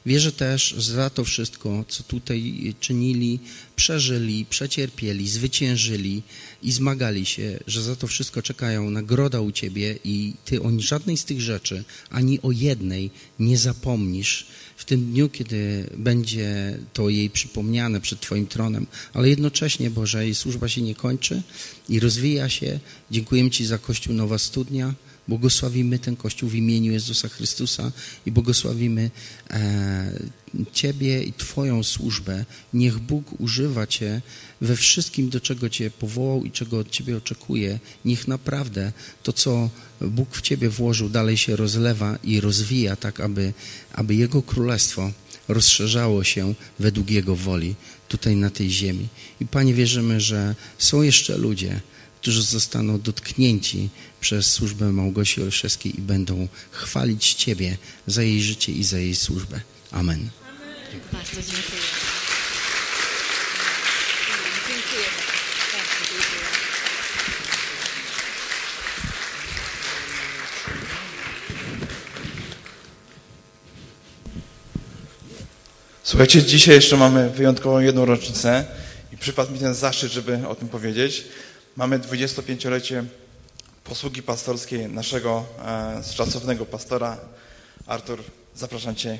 Wierzę 0.06 0.32
też 0.32 0.74
za 0.78 1.10
to 1.10 1.24
wszystko, 1.24 1.84
co 1.88 2.02
tutaj 2.02 2.74
czynili, 2.80 3.38
przeżyli, 3.76 4.46
przecierpieli, 4.50 5.28
zwyciężyli 5.28 6.22
i 6.62 6.72
zmagali 6.72 7.26
się, 7.26 7.58
że 7.66 7.82
za 7.82 7.96
to 7.96 8.06
wszystko 8.06 8.42
czekają 8.42 8.90
nagroda 8.90 9.40
u 9.40 9.52
Ciebie 9.52 9.98
i 10.04 10.34
Ty 10.44 10.62
o 10.62 10.70
żadnej 10.78 11.16
z 11.16 11.24
tych 11.24 11.40
rzeczy, 11.40 11.84
ani 12.10 12.42
o 12.42 12.50
jednej 12.50 13.10
nie 13.38 13.58
zapomnisz 13.58 14.46
w 14.76 14.84
tym 14.84 15.10
dniu, 15.10 15.28
kiedy 15.28 15.90
będzie 15.96 16.78
to 16.92 17.08
jej 17.08 17.30
przypomniane 17.30 18.00
przed 18.00 18.20
Twoim 18.20 18.46
tronem, 18.46 18.86
ale 19.14 19.28
jednocześnie, 19.28 19.90
Boże, 19.90 20.24
jej 20.24 20.34
służba 20.34 20.68
się 20.68 20.82
nie 20.82 20.94
kończy 20.94 21.42
i 21.88 22.00
rozwija 22.00 22.48
się. 22.48 22.80
Dziękujemy 23.10 23.50
Ci 23.50 23.66
za 23.66 23.78
Kościół 23.78 24.14
Nowa 24.14 24.38
Studnia. 24.38 24.94
Błogosławimy 25.28 25.98
ten 25.98 26.16
Kościół 26.16 26.48
w 26.48 26.54
imieniu 26.54 26.92
Jezusa 26.92 27.28
Chrystusa 27.28 27.92
i 28.26 28.32
błogosławimy 28.32 29.10
e, 29.50 30.12
Ciebie 30.72 31.22
i 31.22 31.32
Twoją 31.32 31.82
służbę. 31.82 32.44
Niech 32.74 32.98
Bóg 32.98 33.40
używa 33.40 33.86
Cię 33.86 34.20
we 34.60 34.76
wszystkim, 34.76 35.30
do 35.30 35.40
czego 35.40 35.68
Cię 35.68 35.90
powołał 35.90 36.44
i 36.44 36.50
czego 36.50 36.78
od 36.78 36.90
Ciebie 36.90 37.16
oczekuje. 37.16 37.78
Niech 38.04 38.28
naprawdę 38.28 38.92
to, 39.22 39.32
co 39.32 39.70
Bóg 40.00 40.36
w 40.36 40.40
Ciebie 40.40 40.68
włożył, 40.68 41.08
dalej 41.08 41.36
się 41.36 41.56
rozlewa 41.56 42.18
i 42.24 42.40
rozwija, 42.40 42.96
tak 42.96 43.20
aby, 43.20 43.52
aby 43.92 44.14
Jego 44.14 44.42
Królestwo 44.42 45.12
rozszerzało 45.48 46.24
się 46.24 46.54
według 46.78 47.10
Jego 47.10 47.36
woli 47.36 47.74
tutaj 48.08 48.36
na 48.36 48.50
tej 48.50 48.70
ziemi. 48.70 49.08
I 49.40 49.46
Panie, 49.46 49.74
wierzymy, 49.74 50.20
że 50.20 50.54
są 50.78 51.02
jeszcze 51.02 51.38
ludzie, 51.38 51.80
którzy 52.22 52.42
zostaną 52.42 53.00
dotknięci 53.00 53.88
przez 54.20 54.46
służbę 54.46 54.92
Małgosi 54.92 55.42
Olszewskiej 55.42 55.98
i 55.98 56.02
będą 56.02 56.48
chwalić 56.70 57.34
Ciebie 57.34 57.76
za 58.06 58.22
jej 58.22 58.42
życie 58.42 58.72
i 58.72 58.84
za 58.84 58.98
jej 58.98 59.16
służbę. 59.16 59.60
Amen. 59.90 60.28
Bardzo 61.12 61.42
dziękuję. 61.42 61.82
Słuchajcie, 76.02 76.42
dzisiaj 76.42 76.74
jeszcze 76.74 76.96
mamy 76.96 77.30
wyjątkową 77.30 77.80
jedną 77.80 78.04
rocznicę 78.04 78.64
i 79.12 79.16
przypadł 79.16 79.52
mi 79.52 79.58
ten 79.58 79.74
zaszczyt, 79.74 80.12
żeby 80.12 80.48
o 80.48 80.54
tym 80.54 80.68
powiedzieć. 80.68 81.24
Mamy 81.76 81.98
25-lecie 81.98 83.04
posługi 83.84 84.22
pastorskiej 84.22 84.88
naszego 84.88 85.44
e, 85.66 86.02
szacownego 86.12 86.66
pastora. 86.66 87.16
Artur, 87.86 88.22
zapraszam 88.54 88.94
Cię 88.94 89.18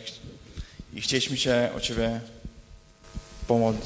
i 0.95 1.01
chcieliśmy 1.01 1.37
się 1.37 1.71
o 1.77 1.81
Ciebie 1.81 2.21
pomodlić. 3.47 3.85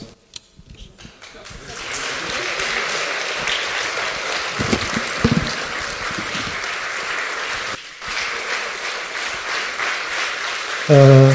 E, 10.90 11.34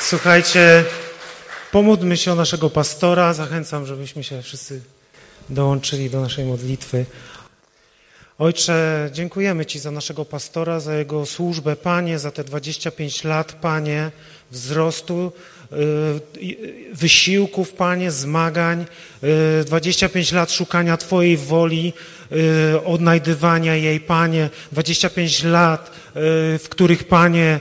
słuchajcie, 0.00 0.84
pomódlmy 1.72 2.16
się 2.16 2.32
o 2.32 2.34
naszego 2.34 2.70
pastora. 2.70 3.34
Zachęcam, 3.34 3.86
żebyśmy 3.86 4.24
się 4.24 4.42
wszyscy 4.42 4.95
dołączyli 5.48 6.10
do 6.10 6.20
naszej 6.20 6.44
modlitwy. 6.44 7.06
Ojcze, 8.38 9.10
dziękujemy 9.12 9.66
Ci 9.66 9.78
za 9.78 9.90
naszego 9.90 10.24
pastora, 10.24 10.80
za 10.80 10.94
jego 10.94 11.26
służbę, 11.26 11.76
Panie, 11.76 12.18
za 12.18 12.30
te 12.30 12.44
25 12.44 13.24
lat, 13.24 13.52
Panie, 13.52 14.10
wzrostu, 14.50 15.32
wysiłków, 16.92 17.72
Panie, 17.72 18.10
zmagań, 18.10 18.86
25 19.66 20.32
y, 20.32 20.36
lat 20.36 20.52
szukania 20.52 20.96
Twojej 20.96 21.36
woli, 21.36 21.92
y, 22.32 22.84
odnajdywania 22.84 23.74
jej, 23.74 24.00
Panie, 24.00 24.50
25 24.72 25.44
lat, 25.44 25.90
w 26.58 26.66
których, 26.68 27.04
Panie, 27.04 27.60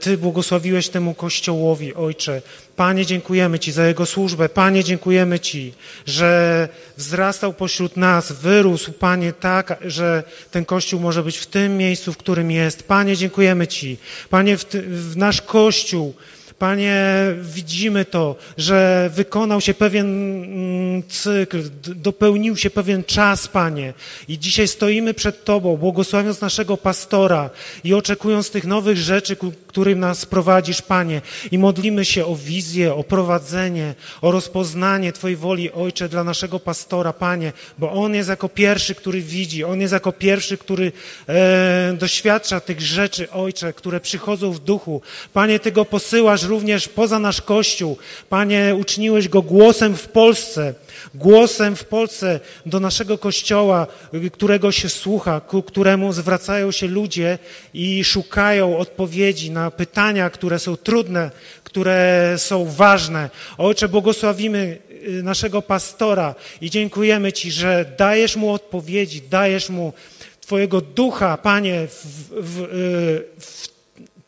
Ty 0.00 0.18
błogosławiłeś 0.18 0.88
temu 0.88 1.14
Kościołowi, 1.14 1.94
Ojcze. 1.94 2.42
Panie, 2.76 3.06
dziękujemy 3.06 3.58
Ci 3.58 3.72
za 3.72 3.86
Jego 3.86 4.06
służbę. 4.06 4.48
Panie, 4.48 4.84
dziękujemy 4.84 5.40
Ci, 5.40 5.74
że 6.06 6.68
wzrastał 6.96 7.52
pośród 7.52 7.96
nas, 7.96 8.32
wyrósł, 8.32 8.92
Panie, 8.92 9.32
tak, 9.32 9.78
że 9.84 10.22
ten 10.50 10.64
Kościół 10.64 11.00
może 11.00 11.22
być 11.22 11.38
w 11.38 11.46
tym 11.46 11.76
miejscu, 11.76 12.12
w 12.12 12.16
którym 12.16 12.50
jest. 12.50 12.82
Panie, 12.82 13.16
dziękujemy 13.16 13.66
Ci. 13.66 13.96
Panie, 14.30 14.56
w, 14.56 14.64
ty, 14.64 14.82
w 14.82 15.16
nasz 15.16 15.42
Kościół 15.42 16.14
Panie, 16.58 17.04
widzimy 17.42 18.04
to, 18.04 18.36
że 18.58 19.10
wykonał 19.14 19.60
się 19.60 19.74
pewien 19.74 20.06
mm, 20.06 21.02
cykl, 21.08 21.62
dopełnił 21.82 22.56
się 22.56 22.70
pewien 22.70 23.04
czas, 23.04 23.48
Panie. 23.48 23.94
I 24.28 24.38
dzisiaj 24.38 24.68
stoimy 24.68 25.14
przed 25.14 25.44
Tobą, 25.44 25.76
błogosławiąc 25.76 26.40
naszego 26.40 26.76
pastora 26.76 27.50
i 27.84 27.94
oczekując 27.94 28.50
tych 28.50 28.64
nowych 28.64 28.96
rzeczy, 28.96 29.36
którym 29.66 30.00
nas 30.00 30.26
prowadzisz, 30.26 30.82
Panie. 30.82 31.22
I 31.50 31.58
modlimy 31.58 32.04
się 32.04 32.26
o 32.26 32.36
wizję, 32.36 32.94
o 32.94 33.04
prowadzenie, 33.04 33.94
o 34.22 34.30
rozpoznanie 34.30 35.12
Twojej 35.12 35.36
woli, 35.36 35.72
Ojcze, 35.72 36.08
dla 36.08 36.24
naszego 36.24 36.60
pastora, 36.60 37.12
Panie, 37.12 37.52
bo 37.78 37.92
On 37.92 38.14
jest 38.14 38.28
jako 38.28 38.48
pierwszy, 38.48 38.94
który 38.94 39.20
widzi, 39.20 39.64
On 39.64 39.80
jest 39.80 39.92
jako 39.92 40.12
pierwszy, 40.12 40.58
który 40.58 40.92
e, 41.28 41.96
doświadcza 41.98 42.60
tych 42.60 42.80
rzeczy, 42.80 43.30
Ojcze, 43.30 43.72
które 43.72 44.00
przychodzą 44.00 44.52
w 44.52 44.58
duchu. 44.58 45.02
Panie, 45.32 45.60
Ty 45.60 45.72
go 45.72 45.84
posyłasz 45.84 46.45
również 46.46 46.88
poza 46.88 47.18
nasz 47.18 47.42
Kościół. 47.42 47.96
Panie, 48.28 48.74
uczyniłeś 48.80 49.28
go 49.28 49.42
głosem 49.42 49.96
w 49.96 50.08
Polsce, 50.08 50.74
głosem 51.14 51.76
w 51.76 51.84
Polsce 51.84 52.40
do 52.66 52.80
naszego 52.80 53.18
Kościoła, 53.18 53.86
którego 54.32 54.72
się 54.72 54.88
słucha, 54.88 55.40
ku 55.40 55.62
któremu 55.62 56.12
zwracają 56.12 56.70
się 56.70 56.86
ludzie 56.86 57.38
i 57.74 58.04
szukają 58.04 58.78
odpowiedzi 58.78 59.50
na 59.50 59.70
pytania, 59.70 60.30
które 60.30 60.58
są 60.58 60.76
trudne, 60.76 61.30
które 61.64 62.34
są 62.38 62.64
ważne. 62.64 63.30
Ojcze, 63.58 63.88
błogosławimy 63.88 64.78
y, 65.08 65.22
naszego 65.22 65.62
pastora 65.62 66.34
i 66.60 66.70
dziękujemy 66.70 67.32
Ci, 67.32 67.50
że 67.50 67.92
dajesz 67.98 68.36
mu 68.36 68.52
odpowiedzi, 68.52 69.22
dajesz 69.30 69.68
mu 69.68 69.92
Twojego 70.40 70.80
ducha, 70.80 71.36
Panie, 71.36 71.86
w, 71.86 72.06
w, 72.30 72.60
y, 72.60 73.40
w 73.40 73.68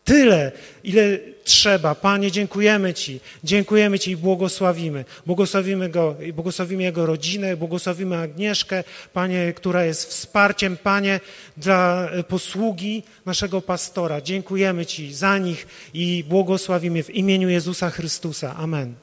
tyle, 0.05 0.53
ile 0.85 1.19
trzeba. 1.49 1.95
Panie, 1.95 2.31
dziękujemy 2.31 2.95
Ci, 2.95 3.21
dziękujemy 3.45 3.99
Ci 3.99 4.11
i 4.11 4.17
błogosławimy. 4.17 5.05
Błogosławimy 5.27 5.89
Go 5.89 6.17
błogosławimy 6.33 6.83
Jego 6.83 7.07
rodzinę, 7.07 7.57
błogosławimy 7.57 8.17
Agnieszkę, 8.17 8.85
Panie, 9.13 9.53
która 9.53 9.85
jest 9.85 10.11
wsparciem, 10.11 10.77
Panie, 10.77 11.21
dla 11.57 12.09
posługi 12.29 13.03
naszego 13.27 13.63
pastora. 13.63 14.21
Dziękujemy 14.21 14.87
Ci 14.87 15.15
za 15.15 15.39
nich 15.39 15.67
i 15.95 16.25
błogosławimy 16.29 17.03
w 17.03 17.11
imieniu 17.11 17.49
Jezusa 17.49 17.91
Chrystusa. 17.91 18.57
Amen. 18.57 18.95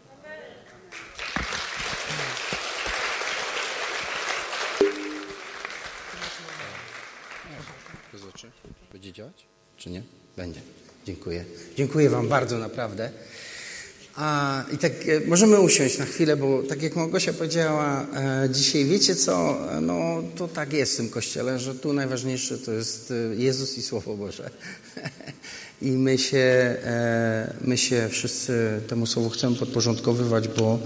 Będzie 8.93 9.13
działać? 9.13 9.45
Czy 9.77 9.89
nie? 9.89 10.01
Będzie. 10.37 10.61
Dziękuję. 11.05 11.45
Dziękuję 11.75 12.09
Wam 12.09 12.27
bardzo, 12.27 12.57
naprawdę. 12.57 13.09
A, 14.15 14.63
I 14.73 14.77
tak 14.77 14.91
e, 14.91 15.27
możemy 15.27 15.59
usiąść 15.59 15.97
na 15.97 16.05
chwilę, 16.05 16.37
bo 16.37 16.63
tak 16.63 16.81
jak 16.81 16.95
Małgosia 16.95 17.33
powiedziała 17.33 18.07
e, 18.15 18.49
dzisiaj, 18.49 18.85
wiecie 18.85 19.15
co, 19.15 19.57
no 19.81 20.23
to 20.35 20.47
tak 20.47 20.73
jest 20.73 20.93
w 20.93 20.97
tym 20.97 21.09
Kościele, 21.09 21.59
że 21.59 21.75
tu 21.75 21.93
najważniejsze 21.93 22.57
to 22.57 22.71
jest 22.71 23.11
e, 23.11 23.35
Jezus 23.35 23.77
i 23.77 23.81
Słowo 23.81 24.17
Boże. 24.17 24.49
I 25.81 25.91
my 25.91 26.17
się, 26.17 26.37
e, 26.37 27.53
my 27.61 27.77
się 27.77 28.07
wszyscy 28.11 28.81
temu 28.87 29.05
Słowu 29.05 29.29
chcemy 29.29 29.55
podporządkowywać, 29.55 30.47
bo 30.47 30.79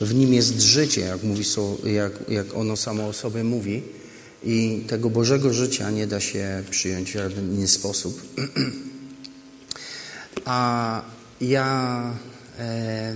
w 0.00 0.14
nim 0.14 0.34
jest 0.34 0.60
życie, 0.60 1.00
jak, 1.00 1.22
mówi, 1.22 1.44
jak, 1.84 2.12
jak 2.28 2.54
ono 2.54 2.76
samo 2.76 3.08
o 3.08 3.12
sobie 3.12 3.44
mówi. 3.44 3.82
I 4.44 4.84
tego 4.88 5.10
Bożego 5.10 5.52
życia 5.52 5.90
nie 5.90 6.06
da 6.06 6.20
się 6.20 6.62
przyjąć 6.70 7.10
w 7.10 7.14
żaden 7.14 7.54
inny 7.54 7.68
sposób. 7.68 8.22
A 10.44 11.02
ja 11.40 12.14
e, 12.58 13.14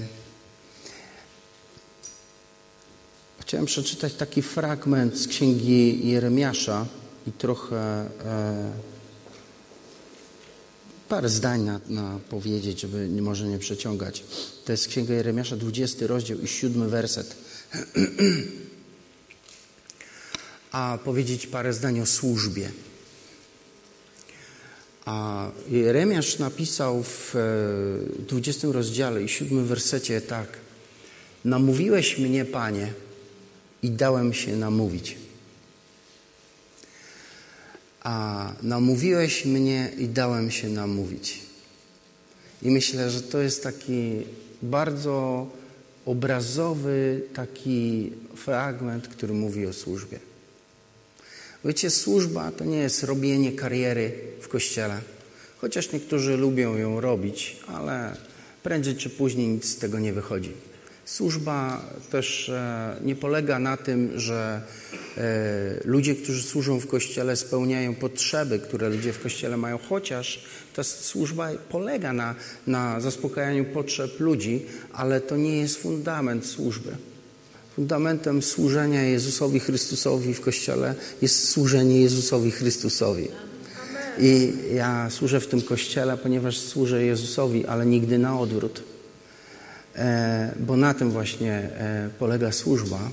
chciałem 3.41 3.67
przeczytać 3.67 4.15
taki 4.15 4.43
fragment 4.43 5.19
z 5.19 5.29
księgi 5.29 6.09
Jeremiasza 6.09 6.87
i 7.27 7.33
trochę 7.33 7.77
e, 8.25 8.73
parę 11.09 11.29
zdań 11.29 11.63
na, 11.63 11.81
na, 11.89 12.19
powiedzieć, 12.31 12.81
żeby 12.81 13.09
nie, 13.09 13.23
może 13.23 13.47
nie 13.47 13.59
przeciągać. 13.59 14.25
To 14.65 14.73
jest 14.73 14.89
księga 14.89 15.15
Jeremiasza, 15.15 15.57
20 15.57 16.07
rozdział 16.07 16.41
i 16.41 16.49
7 16.49 16.89
werset. 16.89 17.37
A 20.73 20.99
powiedzieć 21.05 21.47
parę 21.47 21.73
zdań 21.73 22.01
o 22.01 22.07
służbie. 22.07 22.71
A 25.07 25.49
Jeremiasz 25.71 26.39
napisał 26.39 27.03
w 27.03 27.35
20 28.19 28.69
e, 28.69 28.73
rozdziale 28.73 29.23
i 29.23 29.29
7 29.29 29.67
wersecie 29.67 30.21
tak. 30.21 30.49
Namówiłeś 31.45 32.19
mnie, 32.19 32.45
Panie, 32.45 32.93
i 33.83 33.91
dałem 33.91 34.35
się 34.35 34.57
namówić. 34.57 35.17
A 38.03 38.53
namówiłeś 38.63 39.45
mnie 39.45 39.93
i 39.99 40.09
dałem 40.09 40.51
się 40.51 40.69
namówić. 40.69 41.41
I 42.63 42.71
myślę, 42.71 43.11
że 43.11 43.23
to 43.23 43.39
jest 43.39 43.63
taki 43.63 44.23
bardzo 44.63 45.47
obrazowy 46.07 47.23
taki 47.35 48.13
fragment, 48.35 49.09
który 49.09 49.35
mówi 49.35 49.67
o 49.67 49.73
służbie. 49.73 50.19
Wiecie, 51.65 51.91
służba 51.91 52.53
to 52.53 52.65
nie 52.65 52.79
jest 52.79 53.03
robienie 53.03 53.53
kariery 53.53 54.13
w 54.41 54.49
kościele. 54.49 55.01
Chociaż 55.59 55.93
niektórzy 55.93 56.37
lubią 56.37 56.77
ją 56.77 57.01
robić, 57.01 57.57
ale 57.67 58.17
prędzej 58.63 58.97
czy 58.97 59.11
później 59.11 59.49
nic 59.49 59.65
z 59.65 59.79
tego 59.79 59.99
nie 59.99 60.13
wychodzi. 60.13 60.53
Służba 61.05 61.83
też 62.11 62.49
e, 62.49 62.97
nie 63.05 63.17
polega 63.17 63.59
na 63.59 63.77
tym, 63.77 64.19
że 64.19 64.63
e, 65.17 65.81
ludzie, 65.85 66.15
którzy 66.15 66.43
służą 66.43 66.81
w 66.81 66.87
kościele, 66.87 67.37
spełniają 67.37 67.95
potrzeby, 67.95 68.59
które 68.59 68.89
ludzie 68.89 69.13
w 69.13 69.23
kościele 69.23 69.57
mają, 69.57 69.79
chociaż 69.79 70.45
ta 70.75 70.85
służba 70.85 71.49
polega 71.69 72.13
na, 72.13 72.35
na 72.67 73.01
zaspokajaniu 73.01 73.65
potrzeb 73.65 74.21
ludzi, 74.21 74.67
ale 74.93 75.21
to 75.21 75.37
nie 75.37 75.59
jest 75.59 75.77
fundament 75.77 76.47
służby. 76.47 76.97
Fundamentem 77.77 78.43
służenia 78.43 79.03
Jezusowi 79.03 79.61
Chrystusowi 79.61 80.35
w 80.35 80.41
Kościele 80.41 80.95
jest 81.23 81.49
służenie 81.49 82.01
Jezusowi 82.01 82.51
Chrystusowi. 82.51 83.29
I 84.19 84.53
ja 84.75 85.11
służę 85.11 85.41
w 85.41 85.47
tym 85.47 85.63
Kościele, 85.63 86.17
ponieważ 86.17 86.59
służę 86.59 87.05
Jezusowi, 87.05 87.67
ale 87.67 87.87
nigdy 87.87 88.19
na 88.19 88.41
odwrót. 88.41 88.83
E, 89.97 90.55
bo 90.61 90.77
na 90.77 90.95
tym 90.95 91.11
właśnie 91.11 91.53
e, 91.53 92.09
polega 92.19 92.53
służba. 92.53 93.11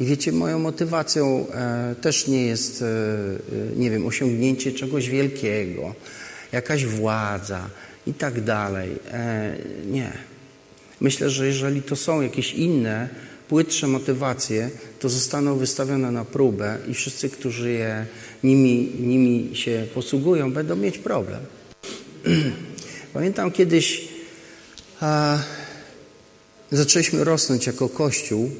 I 0.00 0.04
wiecie, 0.04 0.32
moją 0.32 0.58
motywacją 0.58 1.46
e, 1.48 1.94
też 2.00 2.28
nie 2.28 2.46
jest, 2.46 2.84
nie 3.76 3.90
wiem, 3.90 4.06
osiągnięcie 4.06 4.72
czegoś 4.72 5.08
wielkiego, 5.08 5.94
jakaś 6.52 6.86
władza 6.86 7.70
i 8.06 8.14
tak 8.14 8.40
dalej. 8.40 8.90
Nie. 9.86 10.12
Myślę, 11.00 11.30
że 11.30 11.46
jeżeli 11.46 11.82
to 11.82 11.96
są 11.96 12.20
jakieś 12.20 12.54
inne 12.54 13.08
płytsze 13.48 13.86
motywacje, 13.86 14.70
to 15.00 15.08
zostaną 15.08 15.56
wystawione 15.56 16.10
na 16.10 16.24
próbę 16.24 16.78
i 16.88 16.94
wszyscy, 16.94 17.30
którzy 17.30 17.70
je, 17.70 18.06
nimi, 18.44 18.92
nimi 19.00 19.56
się 19.56 19.86
posługują, 19.94 20.52
będą 20.52 20.76
mieć 20.76 20.98
problem. 20.98 21.40
Pamiętam 23.14 23.50
kiedyś 23.50 24.08
a, 25.00 25.38
zaczęliśmy 26.72 27.24
rosnąć 27.24 27.66
jako 27.66 27.88
kościół. 27.88 28.50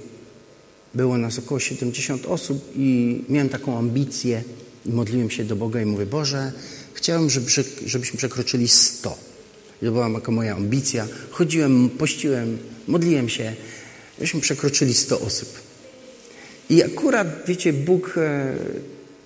Było 0.94 1.18
nas 1.18 1.38
około 1.38 1.60
70 1.60 2.26
osób 2.26 2.72
i 2.76 3.20
miałem 3.28 3.48
taką 3.48 3.78
ambicję 3.78 4.42
i 4.86 4.90
modliłem 4.90 5.30
się 5.30 5.44
do 5.44 5.56
Boga 5.56 5.82
i 5.82 5.86
mówię, 5.86 6.06
Boże, 6.06 6.52
chciałem, 6.94 7.30
żeby, 7.30 7.46
żebyśmy 7.86 8.18
przekroczyli 8.18 8.68
100. 8.68 9.18
I 9.82 9.84
to 9.84 9.92
była 9.92 10.08
moja 10.28 10.56
ambicja. 10.56 11.06
Chodziłem, 11.30 11.90
pościłem, 11.90 12.58
modliłem 12.86 13.28
się, 13.28 13.56
żebyśmy 14.18 14.40
przekroczyli 14.40 14.94
100 14.94 15.20
osób. 15.20 15.48
I 16.70 16.82
akurat, 16.82 17.28
wiecie, 17.46 17.72
Bóg 17.72 18.14
e, 18.16 18.54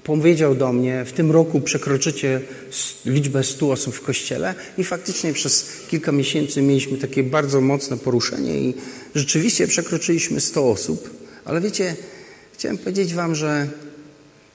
powiedział 0.04 0.54
do 0.54 0.72
mnie, 0.72 1.04
w 1.04 1.12
tym 1.12 1.30
roku 1.30 1.60
przekroczycie 1.60 2.40
liczbę 3.06 3.44
100 3.44 3.70
osób 3.70 3.94
w 3.94 4.00
kościele 4.00 4.54
i 4.78 4.84
faktycznie 4.84 5.32
przez 5.32 5.66
kilka 5.88 6.12
miesięcy 6.12 6.62
mieliśmy 6.62 6.98
takie 6.98 7.22
bardzo 7.22 7.60
mocne 7.60 7.96
poruszenie 7.96 8.60
i 8.60 8.74
rzeczywiście 9.14 9.66
przekroczyliśmy 9.66 10.40
100 10.40 10.70
osób. 10.70 11.10
Ale 11.44 11.60
wiecie, 11.60 11.96
chciałem 12.52 12.78
powiedzieć 12.78 13.14
wam, 13.14 13.34
że 13.34 13.68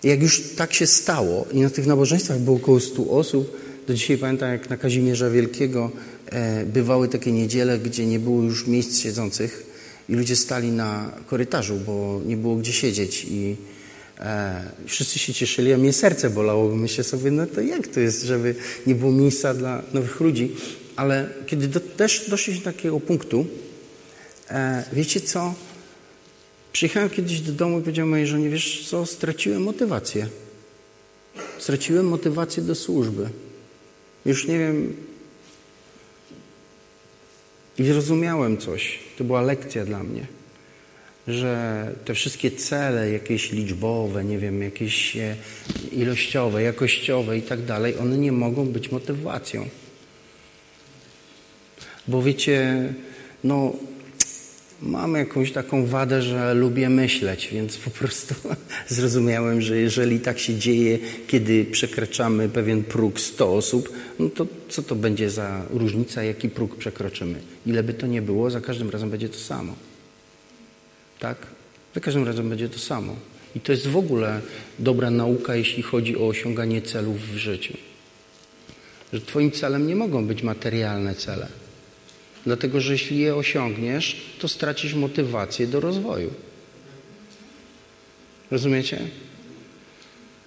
jak 0.03 0.21
już 0.21 0.41
tak 0.55 0.73
się 0.73 0.87
stało 0.87 1.45
i 1.51 1.61
na 1.61 1.69
tych 1.69 1.87
nabożeństwach 1.87 2.39
było 2.39 2.57
około 2.57 2.79
100 2.79 3.09
osób, 3.09 3.57
do 3.87 3.93
dzisiaj 3.93 4.17
pamiętam, 4.17 4.51
jak 4.51 4.69
na 4.69 4.77
Kazimierza 4.77 5.29
Wielkiego 5.29 5.91
e, 6.25 6.65
bywały 6.65 7.07
takie 7.07 7.31
niedziele, 7.31 7.79
gdzie 7.79 8.05
nie 8.05 8.19
było 8.19 8.43
już 8.43 8.67
miejsc 8.67 8.99
siedzących 8.99 9.64
i 10.09 10.15
ludzie 10.15 10.35
stali 10.35 10.71
na 10.71 11.11
korytarzu, 11.27 11.75
bo 11.75 12.21
nie 12.25 12.37
było 12.37 12.55
gdzie 12.55 12.73
siedzieć 12.73 13.25
i 13.29 13.55
e, 14.19 14.71
wszyscy 14.87 15.19
się 15.19 15.33
cieszyli, 15.33 15.73
a 15.73 15.77
mnie 15.77 15.93
serce 15.93 16.29
bolało, 16.29 16.69
bo 16.69 16.75
myślę 16.75 17.03
sobie, 17.03 17.31
no 17.31 17.45
to 17.45 17.61
jak 17.61 17.87
to 17.87 17.99
jest, 17.99 18.23
żeby 18.23 18.55
nie 18.87 18.95
było 18.95 19.11
miejsca 19.11 19.53
dla 19.53 19.83
nowych 19.93 20.19
ludzi. 20.19 20.51
Ale 20.95 21.29
kiedy 21.45 21.67
do, 21.67 21.79
też 21.79 22.29
doszliśmy 22.29 22.65
do 22.65 22.71
takiego 22.71 22.99
punktu, 22.99 23.45
e, 24.49 24.83
wiecie 24.93 25.21
co? 25.21 25.53
Przyjechałem 26.71 27.09
kiedyś 27.09 27.41
do 27.41 27.51
domu 27.51 27.79
i 27.79 27.81
powiedziałem 27.81 28.09
mojej 28.09 28.27
żonie, 28.27 28.49
wiesz 28.49 28.87
co, 28.89 29.05
straciłem 29.05 29.63
motywację. 29.63 30.27
Straciłem 31.59 32.07
motywację 32.07 32.63
do 32.63 32.75
służby. 32.75 33.29
Już 34.25 34.47
nie 34.47 34.59
wiem. 34.59 34.95
I 37.77 37.83
zrozumiałem 37.85 38.57
coś. 38.57 39.04
To 39.17 39.23
była 39.23 39.41
lekcja 39.41 39.85
dla 39.85 40.03
mnie, 40.03 40.25
że 41.27 41.91
te 42.05 42.13
wszystkie 42.13 42.51
cele, 42.51 43.11
jakieś 43.11 43.51
liczbowe, 43.51 44.23
nie 44.23 44.37
wiem, 44.37 44.61
jakieś 44.61 45.17
e, 45.17 45.35
ilościowe, 45.91 46.63
jakościowe 46.63 47.37
i 47.37 47.41
tak 47.41 47.61
dalej, 47.61 47.97
one 47.97 48.17
nie 48.17 48.31
mogą 48.31 48.65
być 48.65 48.91
motywacją. 48.91 49.69
Bo 52.07 52.21
wiecie, 52.21 52.93
no 53.43 53.73
Mam 54.81 55.15
jakąś 55.15 55.51
taką 55.51 55.85
wadę, 55.85 56.21
że 56.21 56.53
lubię 56.53 56.89
myśleć, 56.89 57.49
więc 57.51 57.77
po 57.77 57.89
prostu 57.89 58.35
zrozumiałem, 58.87 59.61
że 59.61 59.77
jeżeli 59.77 60.19
tak 60.19 60.39
się 60.39 60.55
dzieje, 60.55 60.99
kiedy 61.27 61.65
przekraczamy 61.65 62.49
pewien 62.49 62.83
próg 62.83 63.19
100 63.19 63.53
osób, 63.53 63.93
no 64.19 64.29
to 64.29 64.47
co 64.69 64.83
to 64.83 64.95
będzie 64.95 65.29
za 65.29 65.65
różnica, 65.69 66.23
jaki 66.23 66.49
próg 66.49 66.75
przekroczymy? 66.75 67.39
Ile 67.65 67.83
by 67.83 67.93
to 67.93 68.07
nie 68.07 68.21
było, 68.21 68.49
za 68.49 68.61
każdym 68.61 68.89
razem 68.89 69.09
będzie 69.09 69.29
to 69.29 69.37
samo. 69.37 69.75
Tak? 71.19 71.37
Za 71.95 72.01
każdym 72.01 72.25
razem 72.25 72.49
będzie 72.49 72.69
to 72.69 72.79
samo. 72.79 73.15
I 73.55 73.59
to 73.59 73.71
jest 73.71 73.87
w 73.87 73.97
ogóle 73.97 74.41
dobra 74.79 75.11
nauka, 75.11 75.55
jeśli 75.55 75.83
chodzi 75.83 76.17
o 76.17 76.27
osiąganie 76.27 76.81
celów 76.81 77.21
w 77.21 77.35
życiu. 77.35 77.73
Że 79.13 79.21
Twoim 79.21 79.51
celem 79.51 79.87
nie 79.87 79.95
mogą 79.95 80.25
być 80.25 80.43
materialne 80.43 81.15
cele. 81.15 81.47
Dlatego, 82.45 82.81
że 82.81 82.91
jeśli 82.91 83.19
je 83.19 83.35
osiągniesz, 83.35 84.21
to 84.39 84.47
stracisz 84.47 84.93
motywację 84.93 85.67
do 85.67 85.79
rozwoju. 85.79 86.33
Rozumiecie? 88.51 88.99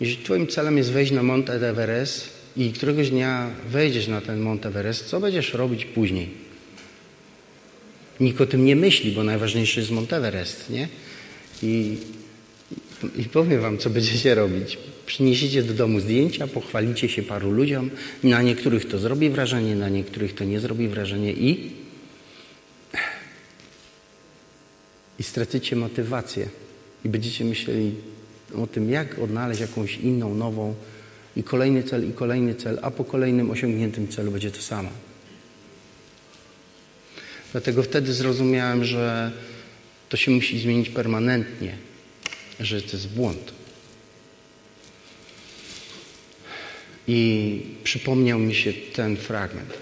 Jeśli 0.00 0.24
Twoim 0.24 0.46
celem 0.46 0.78
jest 0.78 0.90
wejść 0.90 1.12
na 1.12 1.22
Mount 1.22 1.50
Everest 1.50 2.28
i 2.56 2.72
któregoś 2.72 3.10
dnia 3.10 3.50
wejdziesz 3.70 4.08
na 4.08 4.20
ten 4.20 4.40
Mount 4.40 4.66
Everest, 4.66 5.06
co 5.06 5.20
będziesz 5.20 5.54
robić 5.54 5.84
później? 5.84 6.28
Nikt 8.20 8.40
o 8.40 8.46
tym 8.46 8.64
nie 8.64 8.76
myśli, 8.76 9.12
bo 9.12 9.24
najważniejszy 9.24 9.80
jest 9.80 9.92
Mount 9.92 10.12
Everest, 10.12 10.70
nie? 10.70 10.88
I, 11.62 11.96
i 13.16 13.24
powiem 13.24 13.60
wam, 13.60 13.78
co 13.78 13.90
będziecie 13.90 14.34
robić. 14.34 14.78
Przyniesiecie 15.06 15.62
do 15.62 15.74
domu 15.74 16.00
zdjęcia, 16.00 16.46
pochwalicie 16.46 17.08
się 17.08 17.22
paru 17.22 17.50
ludziom. 17.50 17.90
Na 18.22 18.42
niektórych 18.42 18.88
to 18.88 18.98
zrobi 18.98 19.30
wrażenie, 19.30 19.76
na 19.76 19.88
niektórych 19.88 20.34
to 20.34 20.44
nie 20.44 20.60
zrobi 20.60 20.88
wrażenie 20.88 21.32
i 21.32 21.70
i 25.18 25.22
stracicie 25.22 25.76
motywację 25.76 26.48
i 27.04 27.08
będziecie 27.08 27.44
myśleli 27.44 27.94
o 28.56 28.66
tym, 28.66 28.90
jak 28.90 29.18
odnaleźć 29.18 29.60
jakąś 29.60 29.96
inną, 29.96 30.34
nową 30.34 30.74
i 31.36 31.42
kolejny 31.42 31.82
cel, 31.82 32.10
i 32.10 32.12
kolejny 32.12 32.54
cel, 32.54 32.78
a 32.82 32.90
po 32.90 33.04
kolejnym 33.04 33.50
osiągniętym 33.50 34.08
celu 34.08 34.30
będzie 34.30 34.50
to 34.50 34.62
samo. 34.62 34.90
Dlatego 37.52 37.82
wtedy 37.82 38.12
zrozumiałem, 38.12 38.84
że 38.84 39.32
to 40.08 40.16
się 40.16 40.30
musi 40.30 40.58
zmienić 40.58 40.88
permanentnie, 40.88 41.76
że 42.60 42.82
to 42.82 42.92
jest 42.92 43.08
błąd. 43.08 43.52
I 47.08 47.60
przypomniał 47.84 48.38
mi 48.38 48.54
się 48.54 48.72
ten 48.72 49.16
fragment. 49.16 49.74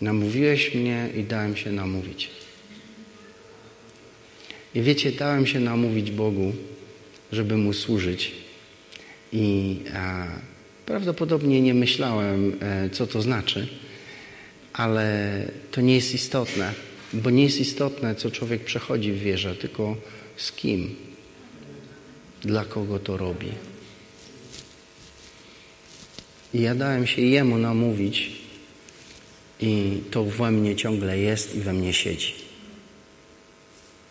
Namówiłeś 0.00 0.74
mnie 0.74 1.08
i 1.16 1.24
dałem 1.24 1.56
się 1.56 1.72
namówić. 1.72 2.30
I 4.78 4.82
wiecie, 4.82 5.12
dałem 5.12 5.46
się 5.46 5.60
namówić 5.60 6.10
Bogu, 6.10 6.52
żeby 7.32 7.56
Mu 7.56 7.72
służyć. 7.72 8.32
I 9.32 9.76
a, 9.94 10.26
prawdopodobnie 10.86 11.60
nie 11.60 11.74
myślałem, 11.74 12.56
e, 12.60 12.90
co 12.90 13.06
to 13.06 13.22
znaczy, 13.22 13.68
ale 14.72 15.42
to 15.70 15.80
nie 15.80 15.94
jest 15.94 16.14
istotne, 16.14 16.72
bo 17.12 17.30
nie 17.30 17.42
jest 17.42 17.60
istotne, 17.60 18.14
co 18.14 18.30
człowiek 18.30 18.64
przechodzi 18.64 19.12
w 19.12 19.18
wierze, 19.18 19.56
tylko 19.56 19.96
z 20.36 20.52
kim, 20.52 20.94
dla 22.40 22.64
kogo 22.64 22.98
to 22.98 23.16
robi. 23.16 23.48
I 26.54 26.60
ja 26.60 26.74
dałem 26.74 27.06
się 27.06 27.22
Jemu 27.22 27.58
namówić 27.58 28.30
i 29.60 30.00
to 30.10 30.24
we 30.24 30.50
mnie 30.50 30.76
ciągle 30.76 31.18
jest 31.18 31.56
i 31.56 31.60
we 31.60 31.72
mnie 31.72 31.92
siedzi. 31.92 32.47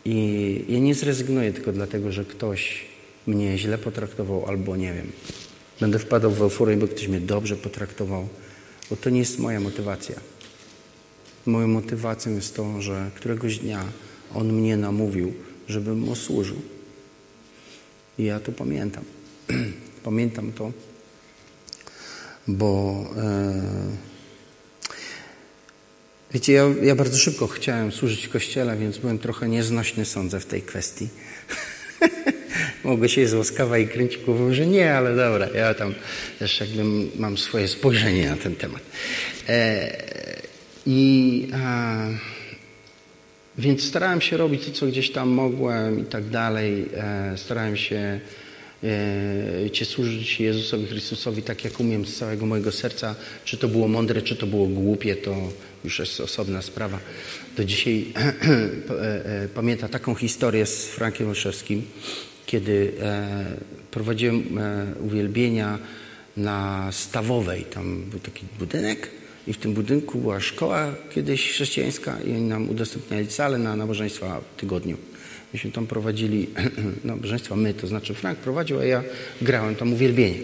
I 0.10 0.66
ja 0.70 0.80
nie 0.80 0.96
zrezygnuję 0.96 1.54
tylko 1.54 1.72
dlatego, 1.72 2.12
że 2.12 2.26
ktoś 2.26 2.86
mnie 3.28 3.58
źle 3.58 3.78
potraktował 3.78 4.46
albo 4.46 4.76
nie 4.76 4.94
wiem. 4.94 5.12
Będę 5.80 6.00
wpadał 6.00 6.32
w 6.32 6.42
euforię, 6.42 6.78
bo 6.78 6.88
ktoś 6.88 7.08
mnie 7.08 7.20
dobrze 7.20 7.56
potraktował, 7.56 8.28
bo 8.90 8.96
to 8.96 9.10
nie 9.10 9.20
jest 9.20 9.40
moja 9.40 9.60
motywacja. 9.60 10.16
Moją 11.46 11.68
motywacją 11.68 12.36
jest 12.36 12.56
to, 12.56 12.82
że 12.82 13.12
któregoś 13.16 13.60
dnia 13.60 13.86
On 14.36 14.54
mnie 14.54 14.78
namówił, 14.78 15.34
żebym 15.68 16.00
Mu 16.00 16.16
służył. 16.16 16.62
I 18.20 18.24
ja 18.24 18.40
to 18.40 18.52
pamiętam. 18.52 19.04
pamiętam 20.04 20.52
to, 20.52 20.72
bo... 22.48 23.06
E, 23.18 24.17
Wiecie, 26.34 26.54
ja, 26.54 26.64
ja, 26.84 26.96
bardzo 26.96 27.18
szybko 27.18 27.48
chciałem 27.48 27.92
służyć 27.92 28.28
w 28.28 28.30
kościele, 28.30 28.78
więc 28.78 28.98
byłem 28.98 29.20
trochę 29.20 29.50
nieznośny, 29.50 30.06
sądzę, 30.06 30.40
w 30.40 30.46
tej 30.46 30.62
kwestii. 30.62 31.10
Mogę 32.84 33.10
się 33.10 33.22
jest 33.22 33.34
łaskawa 33.34 33.78
i 33.78 33.88
kręcić 33.88 34.18
głową, 34.18 34.54
że 34.54 34.68
nie, 34.68 34.94
ale 34.94 35.16
dobra, 35.16 35.48
ja 35.56 35.74
tam 35.74 35.94
też 36.40 36.60
jakby 36.60 36.84
mam 37.16 37.38
swoje 37.38 37.68
spojrzenie 37.68 38.30
na 38.30 38.38
ten 38.38 38.56
temat. 38.56 38.82
E, 39.50 39.98
I 40.86 41.48
a, 41.54 41.96
więc 43.58 43.84
starałem 43.84 44.22
się 44.22 44.38
robić 44.38 44.66
to, 44.66 44.72
co 44.72 44.88
gdzieś 44.88 45.12
tam 45.12 45.30
mogłem 45.30 46.00
i 46.00 46.06
tak 46.06 46.30
dalej. 46.30 46.86
E, 46.98 47.34
starałem 47.38 47.78
się 47.78 48.20
Cię 49.72 49.86
służyć 49.86 50.40
Jezusowi 50.40 50.86
Chrystusowi 50.86 51.42
tak, 51.42 51.64
jak 51.64 51.80
umiem 51.80 52.06
z 52.06 52.16
całego 52.16 52.46
mojego 52.46 52.72
serca. 52.72 53.16
Czy 53.46 53.58
to 53.58 53.68
było 53.68 53.88
mądre, 53.88 54.22
czy 54.22 54.36
to 54.36 54.48
było 54.48 54.68
głupie, 54.68 55.16
to 55.16 55.36
już 55.84 56.00
jest 56.00 56.22
osobna 56.22 56.62
sprawa. 56.62 57.00
Do 57.58 57.66
dzisiaj 57.66 58.06
e, 58.16 59.26
e, 59.44 59.48
pamiętam 59.48 59.90
taką 59.90 60.16
historię 60.16 60.66
z 60.66 60.86
Frankiem 60.86 61.28
Olszewskim, 61.28 61.82
kiedy 62.46 62.94
e, 63.02 63.46
prowadziłem 63.92 64.60
uwielbienia 65.02 65.80
na 66.38 66.90
Stawowej. 66.92 67.64
Tam 67.64 68.04
był 68.04 68.20
taki 68.20 68.46
budynek 68.60 69.10
I 69.48 69.54
w 69.54 69.58
tym 69.58 69.74
budynku 69.74 70.20
była 70.20 70.40
szkoła 70.40 70.94
kiedyś 71.10 71.52
chrześcijańska 71.52 72.18
i 72.22 72.32
oni 72.32 72.42
nam 72.42 72.70
udostępniali 72.70 73.32
salę 73.32 73.58
na 73.58 73.76
nabożeństwa 73.76 74.42
w 74.42 74.60
tygodniu. 74.60 74.98
Myśmy 75.58 75.72
tam 75.72 75.88
prowadzili 75.88 76.48
nabożeństwa, 77.04 77.56
my, 77.56 77.74
to 77.74 77.88
znaczy 77.88 78.14
Frank 78.14 78.40
prowadził, 78.40 78.80
a 78.80 78.86
ja 78.86 79.04
grałem 79.42 79.76
tam 79.76 79.94
uwielbienie. 79.94 80.38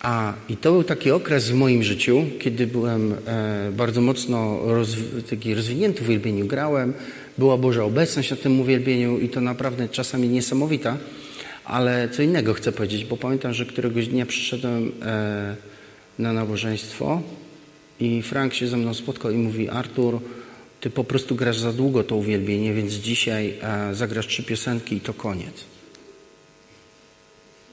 A 0.00 0.34
i 0.48 0.56
to 0.56 0.72
był 0.72 0.84
taki 0.84 1.10
okres 1.10 1.50
w 1.50 1.54
moim 1.54 1.82
życiu, 1.82 2.24
kiedy 2.38 2.66
byłem 2.66 3.14
e, 3.26 3.72
bardzo 3.72 4.00
mocno 4.00 4.58
rozw- 4.66 5.22
taki 5.30 5.54
rozwinięty 5.54 6.04
w 6.04 6.04
uwielbieniu. 6.04 6.46
Grałem, 6.46 6.92
była 7.38 7.56
Boża 7.56 7.84
obecność 7.84 8.30
na 8.30 8.36
tym 8.36 8.60
uwielbieniu 8.60 9.18
i 9.18 9.28
to 9.28 9.40
naprawdę 9.40 9.88
czasami 9.88 10.28
niesamowita. 10.28 10.96
Ale 11.64 12.08
co 12.08 12.22
innego 12.22 12.54
chcę 12.54 12.72
powiedzieć, 12.72 13.04
bo 13.04 13.16
pamiętam, 13.16 13.54
że 13.54 13.66
któregoś 13.66 14.08
dnia 14.08 14.26
przyszedłem 14.26 14.92
e, 15.02 15.56
na 16.18 16.32
nabożeństwo 16.32 17.22
i 18.00 18.22
Frank 18.22 18.54
się 18.54 18.66
ze 18.68 18.76
mną 18.76 18.94
spotkał 18.94 19.30
i 19.30 19.36
mówi: 19.36 19.68
Artur, 19.68 20.20
ty 20.86 20.90
po 20.90 21.04
prostu 21.04 21.34
grasz 21.34 21.58
za 21.58 21.72
długo 21.72 22.04
to 22.04 22.16
uwielbienie, 22.16 22.74
więc 22.74 22.92
dzisiaj 22.92 23.54
zagrasz 23.92 24.26
trzy 24.26 24.42
piosenki 24.42 24.96
i 24.96 25.00
to 25.00 25.14
koniec. 25.14 25.64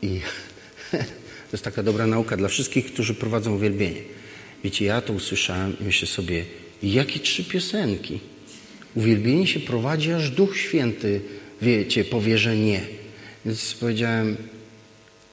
I 0.02 0.20
to 1.50 1.54
jest 1.54 1.64
taka 1.64 1.84
dobra 1.84 2.08
nauka 2.08 2.38
dla 2.38 2.48
wszystkich, 2.48 2.94
którzy 2.94 3.14
prowadzą 3.14 3.56
uwielbienie. 3.56 4.02
Wiecie, 4.64 4.86
ja 4.86 5.02
to 5.02 5.14
usłyszałem 5.14 5.80
i 5.82 5.84
myślę 5.84 6.08
sobie, 6.08 6.46
jakie 6.84 7.20
trzy 7.20 7.44
piosenki? 7.44 8.20
Uwielbienie 8.96 9.48
się 9.48 9.60
prowadzi, 9.60 10.12
aż 10.12 10.30
Duch 10.30 10.58
Święty, 10.58 11.22
wiecie, 11.62 12.06
powie, 12.06 12.38
że 12.38 12.58
nie. 12.58 12.82
Więc 13.46 13.74
powiedziałem, 13.74 14.38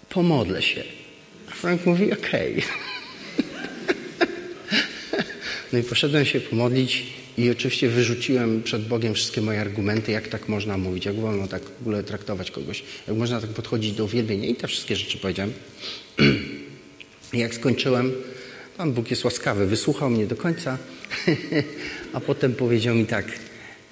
pomodlę 0.08 0.62
się. 0.62 0.84
A 1.48 1.50
Frank 1.50 1.86
mówi, 1.86 2.12
okej. 2.12 2.52
Okay. 2.52 2.64
No 5.72 5.78
i 5.78 5.82
poszedłem 5.82 6.24
się 6.24 6.40
pomodlić 6.40 7.19
i 7.38 7.50
oczywiście 7.50 7.88
wyrzuciłem 7.88 8.62
przed 8.62 8.88
Bogiem 8.88 9.14
wszystkie 9.14 9.40
moje 9.40 9.60
argumenty, 9.60 10.12
jak 10.12 10.28
tak 10.28 10.48
można 10.48 10.78
mówić, 10.78 11.04
jak 11.04 11.16
wolno 11.16 11.48
tak 11.48 11.62
w 11.62 11.80
ogóle 11.80 12.02
traktować 12.02 12.50
kogoś, 12.50 12.82
jak 13.08 13.16
można 13.16 13.40
tak 13.40 13.50
podchodzić 13.50 13.92
do 13.92 14.04
uwielbienia 14.04 14.48
i 14.48 14.54
te 14.54 14.68
wszystkie 14.68 14.96
rzeczy 14.96 15.18
powiedziałem. 15.18 15.52
I 17.32 17.38
jak 17.44 17.54
skończyłem, 17.54 18.12
Pan 18.76 18.92
Bóg 18.92 19.10
jest 19.10 19.24
łaskawy, 19.24 19.66
wysłuchał 19.66 20.10
mnie 20.10 20.26
do 20.26 20.36
końca, 20.36 20.78
a 22.12 22.20
potem 22.20 22.54
powiedział 22.54 22.94
mi 22.94 23.06
tak, 23.06 23.26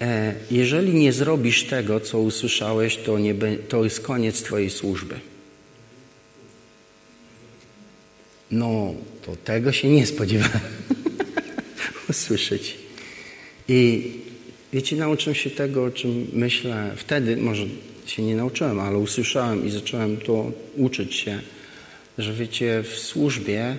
e, 0.01 0.33
jeżeli 0.51 0.93
nie 0.93 1.13
zrobisz 1.13 1.63
tego, 1.63 1.99
co 1.99 2.19
usłyszałeś, 2.19 2.97
to, 2.97 3.19
nie, 3.19 3.35
to 3.69 3.83
jest 3.83 4.01
koniec 4.01 4.41
Twojej 4.41 4.69
służby. 4.69 5.19
No, 8.51 8.93
to 9.25 9.35
tego 9.35 9.71
się 9.71 9.89
nie 9.89 10.05
spodziewałem 10.05 10.59
usłyszeć. 12.09 12.88
I 13.69 14.11
wiecie, 14.73 14.95
nauczyłem 14.95 15.35
się 15.35 15.49
tego, 15.49 15.83
o 15.83 15.91
czym 15.91 16.27
myślę 16.33 16.91
wtedy, 16.95 17.37
może 17.37 17.65
się 18.05 18.23
nie 18.23 18.35
nauczyłem, 18.35 18.79
ale 18.79 18.97
usłyszałem 18.97 19.65
i 19.65 19.71
zacząłem 19.71 20.17
to 20.17 20.51
uczyć 20.77 21.15
się, 21.15 21.41
że 22.17 22.33
wiecie, 22.33 22.83
w 22.83 22.97
służbie 22.97 23.77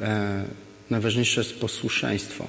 e, 0.00 0.44
najważniejsze 0.90 1.40
jest 1.40 1.60
posłuszeństwo, 1.60 2.46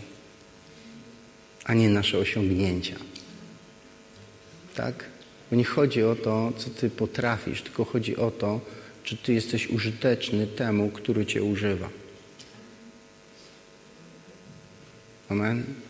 a 1.63 1.73
nie 1.73 1.89
nasze 1.89 2.17
osiągnięcia. 2.17 2.95
Tak? 4.75 5.05
Bo 5.51 5.57
nie 5.57 5.63
chodzi 5.63 6.03
o 6.03 6.15
to, 6.15 6.53
co 6.57 6.69
ty 6.69 6.89
potrafisz, 6.89 7.61
tylko 7.61 7.85
chodzi 7.85 8.17
o 8.17 8.31
to, 8.31 8.61
czy 9.03 9.17
ty 9.17 9.33
jesteś 9.33 9.69
użyteczny 9.69 10.47
temu, 10.47 10.89
który 10.89 11.25
cię 11.25 11.43
używa. 11.43 11.89
Amen. 15.29 15.88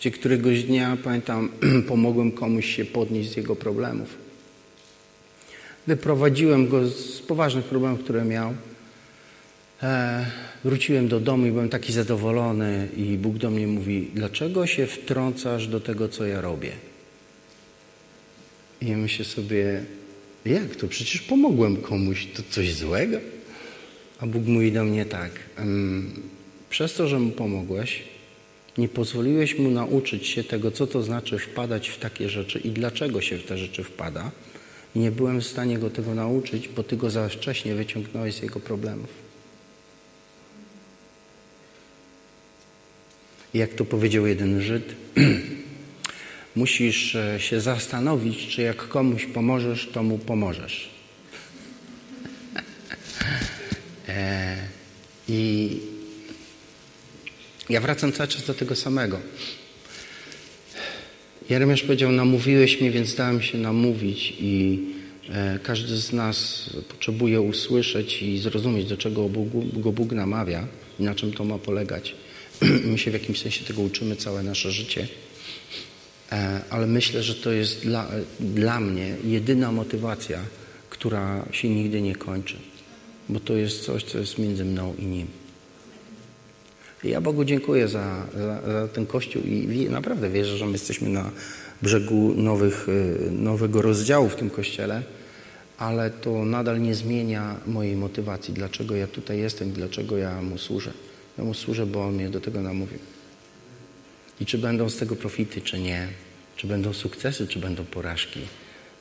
Gdzie 0.00 0.10
któregoś 0.10 0.62
dnia, 0.62 0.96
pamiętam, 1.04 1.48
pomogłem 1.88 2.32
komuś 2.32 2.76
się 2.76 2.84
podnieść 2.84 3.30
z 3.30 3.36
jego 3.36 3.56
problemów. 3.56 4.14
Wyprowadziłem 5.86 6.68
go 6.68 6.88
z 6.88 7.20
poważnych 7.20 7.64
problemów, 7.64 8.00
które 8.00 8.24
miał. 8.24 8.54
E, 9.82 10.26
wróciłem 10.64 11.08
do 11.08 11.20
domu 11.20 11.46
i 11.46 11.50
byłem 11.50 11.68
taki 11.68 11.92
zadowolony 11.92 12.88
i 12.96 13.18
Bóg 13.18 13.38
do 13.38 13.50
mnie 13.50 13.66
mówi, 13.66 14.10
dlaczego 14.14 14.66
się 14.66 14.86
wtrącasz 14.86 15.68
do 15.68 15.80
tego, 15.80 16.08
co 16.08 16.26
ja 16.26 16.40
robię? 16.40 16.70
I 18.80 18.88
ja 18.88 18.96
myślę 18.96 19.24
sobie, 19.24 19.84
jak 20.44 20.76
to? 20.76 20.88
Przecież 20.88 21.20
pomogłem 21.20 21.76
komuś, 21.76 22.26
to 22.26 22.42
coś 22.50 22.74
złego? 22.74 23.18
A 24.18 24.26
Bóg 24.26 24.46
mówi 24.46 24.72
do 24.72 24.84
mnie 24.84 25.04
tak, 25.04 25.30
przez 26.70 26.94
to, 26.94 27.08
że 27.08 27.18
mu 27.18 27.30
pomogłeś, 27.30 28.02
nie 28.78 28.88
pozwoliłeś 28.88 29.58
mu 29.58 29.70
nauczyć 29.70 30.26
się 30.26 30.44
tego, 30.44 30.70
co 30.70 30.86
to 30.86 31.02
znaczy 31.02 31.38
wpadać 31.38 31.88
w 31.88 31.98
takie 31.98 32.28
rzeczy 32.28 32.58
i 32.58 32.70
dlaczego 32.70 33.20
się 33.20 33.38
w 33.38 33.44
te 33.44 33.58
rzeczy 33.58 33.84
wpada. 33.84 34.30
I 34.94 34.98
nie 34.98 35.10
byłem 35.10 35.40
w 35.40 35.46
stanie 35.46 35.78
go 35.78 35.90
tego 35.90 36.14
nauczyć, 36.14 36.68
bo 36.68 36.82
ty 36.82 36.96
go 36.96 37.10
za 37.10 37.28
wcześnie 37.28 37.74
wyciągnąłeś 37.74 38.34
z 38.34 38.42
jego 38.42 38.60
problemów. 38.60 39.26
Jak 43.54 43.74
to 43.74 43.84
powiedział 43.84 44.26
jeden 44.26 44.62
Żyd, 44.62 44.94
musisz 46.56 47.16
się 47.38 47.60
zastanowić, 47.60 48.46
czy 48.48 48.62
jak 48.62 48.88
komuś 48.88 49.26
pomożesz, 49.26 49.88
to 49.92 50.02
mu 50.02 50.18
pomożesz. 50.18 50.90
e, 54.08 54.56
I 55.28 55.80
ja 57.68 57.80
wracam 57.80 58.12
cały 58.12 58.28
czas 58.28 58.44
do 58.44 58.54
tego 58.54 58.76
samego. 58.76 59.20
Jeremiasz 61.50 61.82
powiedział, 61.82 62.12
namówiłeś 62.12 62.80
mnie, 62.80 62.90
więc 62.90 63.14
dałem 63.14 63.42
się 63.42 63.58
namówić 63.58 64.34
i 64.40 64.80
e, 65.28 65.58
każdy 65.62 65.96
z 65.96 66.12
nas 66.12 66.70
potrzebuje 66.88 67.40
usłyszeć 67.40 68.22
i 68.22 68.38
zrozumieć, 68.38 68.86
do 68.86 68.96
czego 68.96 69.28
Bóg, 69.28 69.48
go 69.72 69.92
Bóg 69.92 70.12
namawia 70.12 70.66
i 71.00 71.02
na 71.02 71.14
czym 71.14 71.32
to 71.32 71.44
ma 71.44 71.58
polegać. 71.58 72.14
My 72.90 72.98
się 72.98 73.10
w 73.10 73.14
jakimś 73.14 73.42
sensie 73.42 73.64
tego 73.64 73.82
uczymy 73.82 74.16
całe 74.16 74.42
nasze 74.42 74.72
życie, 74.72 75.08
e, 76.32 76.60
ale 76.70 76.86
myślę, 76.86 77.22
że 77.22 77.34
to 77.34 77.52
jest 77.52 77.82
dla, 77.82 78.10
dla 78.40 78.80
mnie 78.80 79.16
jedyna 79.24 79.72
motywacja, 79.72 80.38
która 80.90 81.44
się 81.52 81.68
nigdy 81.68 82.00
nie 82.00 82.16
kończy, 82.16 82.56
bo 83.28 83.40
to 83.40 83.56
jest 83.56 83.84
coś, 83.84 84.04
co 84.04 84.18
jest 84.18 84.38
między 84.38 84.64
mną 84.64 84.94
i 84.98 85.04
Nim. 85.04 85.45
Ja 87.04 87.20
Bogu 87.20 87.44
dziękuję 87.44 87.88
za, 87.88 88.26
za, 88.34 88.72
za, 88.72 88.88
ten 88.88 89.06
Kościół 89.06 89.42
i 89.42 89.86
naprawdę 89.90 90.30
wierzę, 90.30 90.56
że 90.56 90.66
my 90.66 90.72
jesteśmy 90.72 91.08
na 91.08 91.30
brzegu 91.82 92.34
nowych, 92.34 92.88
y, 92.88 93.30
nowego 93.30 93.82
rozdziału 93.82 94.28
w 94.28 94.36
tym 94.36 94.50
Kościele, 94.50 95.02
ale 95.78 96.10
to 96.10 96.44
nadal 96.44 96.80
nie 96.80 96.94
zmienia 96.94 97.56
mojej 97.66 97.96
motywacji, 97.96 98.54
dlaczego 98.54 98.96
ja 98.96 99.06
tutaj 99.06 99.38
jestem, 99.38 99.72
dlaczego 99.72 100.16
ja 100.16 100.42
Mu 100.42 100.58
służę. 100.58 100.92
Ja 101.38 101.44
Mu 101.44 101.54
służę, 101.54 101.86
bo 101.86 102.06
On 102.06 102.14
mnie 102.14 102.30
do 102.30 102.40
tego 102.40 102.62
namówił. 102.62 102.98
I 104.40 104.46
czy 104.46 104.58
będą 104.58 104.88
z 104.88 104.96
tego 104.96 105.16
profity, 105.16 105.60
czy 105.60 105.78
nie, 105.78 106.08
czy 106.56 106.66
będą 106.66 106.92
sukcesy, 106.92 107.46
czy 107.46 107.58
będą 107.58 107.84
porażki, 107.84 108.40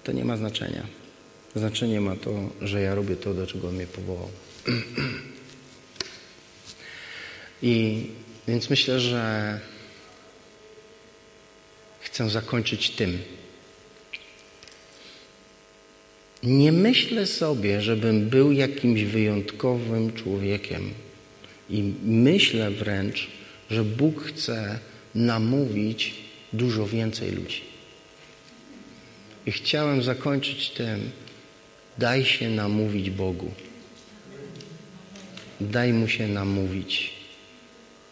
to 0.03 0.12
nie 0.12 0.25
ma 0.25 0.38
znaczenia. 0.38 0.84
Znaczenie 1.55 2.01
ma 2.01 2.15
to, 2.15 2.31
że 2.62 2.81
ja 2.81 2.95
robię 2.95 3.15
to, 3.15 3.34
do 3.34 3.47
czego 3.47 3.67
On 3.67 3.75
mnie 3.75 3.88
powołał. 3.88 4.29
I 7.61 8.03
więc 8.47 8.69
myślę, 8.69 8.99
że 8.99 9.59
chcę 12.01 12.29
zakończyć 12.29 12.89
tym. 12.89 13.17
Nie 16.43 16.71
myślę 16.71 17.25
sobie, 17.25 17.81
żebym 17.81 18.29
był 18.29 18.51
jakimś 18.51 19.03
wyjątkowym 19.03 20.13
człowiekiem. 20.13 20.93
I 21.69 21.93
myślę 22.03 22.71
wręcz, 22.71 23.27
że 23.71 23.83
Bóg 23.83 24.23
chce 24.23 24.79
namówić 25.15 26.13
dużo 26.53 26.87
więcej 26.87 27.31
ludzi. 27.31 27.61
I 29.45 29.51
chciałem 29.51 30.03
zakończyć 30.03 30.69
tym, 30.69 31.11
daj 31.97 32.25
się 32.25 32.49
namówić 32.49 33.09
Bogu. 33.09 33.51
Daj 35.61 35.93
Mu 35.93 36.07
się 36.07 36.27
namówić 36.27 37.14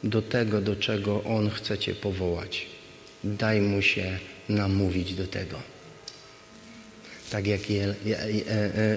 do 0.03 0.21
tego, 0.21 0.61
do 0.61 0.75
czego 0.75 1.23
On 1.23 1.49
chce 1.49 1.77
Cię 1.77 1.95
powołać. 1.95 2.65
Daj 3.23 3.61
Mu 3.61 3.81
się 3.81 4.19
namówić 4.49 5.13
do 5.13 5.27
tego. 5.27 5.59
Tak 7.29 7.47
jak 7.47 7.69
Je, 7.69 7.95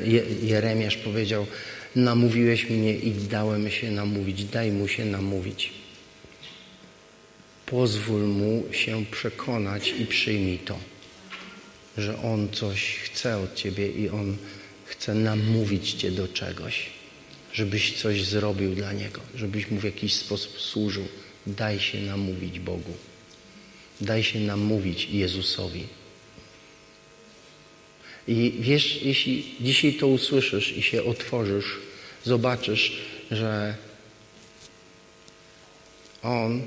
Je, 0.05 0.23
Jeremiasz 0.43 0.97
powiedział, 0.97 1.47
namówiłeś 1.97 2.71
mnie 2.71 2.95
i 2.95 3.13
dałem 3.13 3.71
się 3.71 3.91
namówić. 3.91 4.45
Daj 4.45 4.73
Mu 4.73 4.89
się 4.89 5.05
namówić. 5.05 5.73
Pozwól 7.67 8.23
Mu 8.23 8.65
się 8.73 9.05
przekonać 9.11 9.95
i 9.99 10.07
przyjmij 10.07 10.59
to, 10.59 10.79
że 11.99 12.23
On 12.23 12.49
coś 12.53 12.97
chce 12.97 13.39
od 13.39 13.55
Ciebie 13.55 13.89
i 13.89 14.09
On 14.09 14.37
chce 14.85 15.15
namówić 15.15 15.93
Cię 15.93 16.11
do 16.11 16.29
czegoś 16.29 16.96
żebyś 17.57 17.93
coś 17.93 18.25
zrobił 18.25 18.75
dla 18.75 18.93
Niego, 18.93 19.21
żebyś 19.35 19.71
Mu 19.71 19.81
w 19.81 19.85
jakiś 19.85 20.15
sposób 20.15 20.61
służył. 20.61 21.09
Daj 21.47 21.81
się 21.81 22.01
namówić 22.01 22.61
Bogu. 22.61 22.93
Daj 24.01 24.25
się 24.25 24.41
namówić 24.41 25.09
Jezusowi. 25.11 25.87
I 28.29 28.53
wiesz, 28.61 29.03
jeśli 29.03 29.55
dzisiaj 29.61 29.95
to 29.95 30.07
usłyszysz 30.07 30.77
i 30.77 30.83
się 30.83 31.05
otworzysz, 31.05 31.77
zobaczysz, 32.25 32.93
że 33.31 33.75
On 36.23 36.63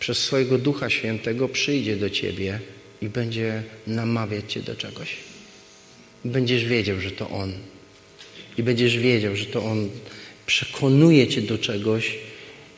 przez 0.00 0.18
swojego 0.18 0.58
Ducha 0.58 0.90
Świętego 0.90 1.48
przyjdzie 1.48 1.96
do 1.96 2.10
Ciebie 2.10 2.60
i 3.02 3.08
będzie 3.08 3.62
namawiać 3.86 4.52
Cię 4.52 4.60
do 4.60 4.76
czegoś. 4.76 5.16
Będziesz 6.24 6.64
wiedział, 6.64 7.00
że 7.00 7.10
to 7.10 7.30
On. 7.30 7.52
I 8.58 8.62
będziesz 8.62 8.98
wiedział, 8.98 9.36
że 9.36 9.46
to 9.46 9.64
On 9.64 9.88
przekonuje 10.46 11.28
Cię 11.28 11.42
do 11.42 11.58
czegoś 11.58 12.18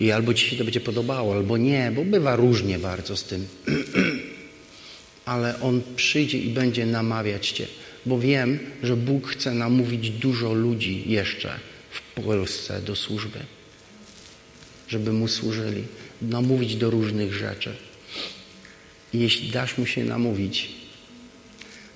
i 0.00 0.10
albo 0.10 0.34
Ci 0.34 0.50
się 0.50 0.56
to 0.56 0.64
będzie 0.64 0.80
podobało, 0.80 1.34
albo 1.34 1.56
nie, 1.56 1.92
bo 1.96 2.04
bywa 2.04 2.36
różnie 2.36 2.78
bardzo 2.78 3.16
z 3.16 3.24
tym. 3.24 3.46
Ale 5.24 5.60
On 5.60 5.82
przyjdzie 5.96 6.38
i 6.38 6.48
będzie 6.48 6.86
namawiać 6.86 7.50
Cię, 7.50 7.66
bo 8.06 8.18
wiem, 8.18 8.58
że 8.82 8.96
Bóg 8.96 9.28
chce 9.28 9.54
namówić 9.54 10.10
dużo 10.10 10.52
ludzi 10.52 11.04
jeszcze 11.06 11.50
w 11.90 12.22
Polsce 12.22 12.82
do 12.82 12.96
służby, 12.96 13.38
żeby 14.88 15.12
Mu 15.12 15.28
służyli, 15.28 15.82
namówić 16.22 16.76
do 16.76 16.90
różnych 16.90 17.34
rzeczy. 17.34 17.72
I 19.14 19.18
jeśli 19.18 19.50
dasz 19.50 19.78
Mu 19.78 19.86
się 19.86 20.04
namówić, 20.04 20.68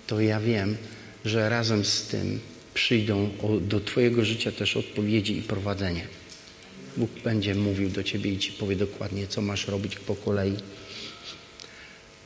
to 0.07 0.21
ja 0.21 0.41
wiem, 0.41 0.77
że 1.25 1.49
razem 1.49 1.85
z 1.85 2.03
tym 2.03 2.41
przyjdą 2.75 3.31
do 3.61 3.81
Twojego 3.81 4.25
życia 4.25 4.53
też 4.53 4.77
odpowiedzi 4.77 5.39
i 5.39 5.43
prowadzenie. 5.43 6.07
Bóg 6.97 7.11
będzie 7.25 7.55
mówił 7.55 7.89
do 7.89 8.03
Ciebie 8.03 8.33
i 8.33 8.39
Ci 8.39 8.53
powie 8.53 8.77
dokładnie, 8.77 9.27
co 9.27 9.43
masz 9.43 9.69
robić 9.69 9.97
po 9.97 10.15
kolei. 10.15 10.55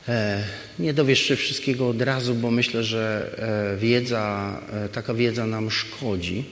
E, 0.07 0.43
nie 0.79 0.93
dowiesz 0.93 1.19
się 1.19 1.35
wszystkiego 1.35 1.89
od 1.89 2.01
razu, 2.01 2.35
bo 2.35 2.51
myślę, 2.51 2.83
że 2.83 3.31
e, 3.75 3.77
wiedza, 3.77 4.61
e, 4.73 4.89
taka 4.89 5.13
wiedza 5.13 5.45
nam 5.45 5.71
szkodzi. 5.71 6.43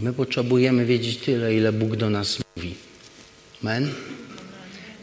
My 0.00 0.12
potrzebujemy 0.12 0.86
wiedzieć 0.86 1.16
tyle, 1.16 1.54
ile 1.54 1.72
Bóg 1.72 1.96
do 1.96 2.10
nas 2.10 2.38
mówi. 2.56 2.74
Amen? 3.62 3.90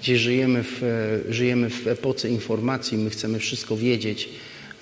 Gdzie 0.02 0.18
żyjemy 0.18 0.64
w, 0.64 0.82
żyjemy 1.30 1.70
w 1.70 1.88
epoce 1.88 2.30
informacji, 2.30 2.98
my 2.98 3.10
chcemy 3.10 3.40
wszystko 3.40 3.78
wiedzieć, 3.78 4.30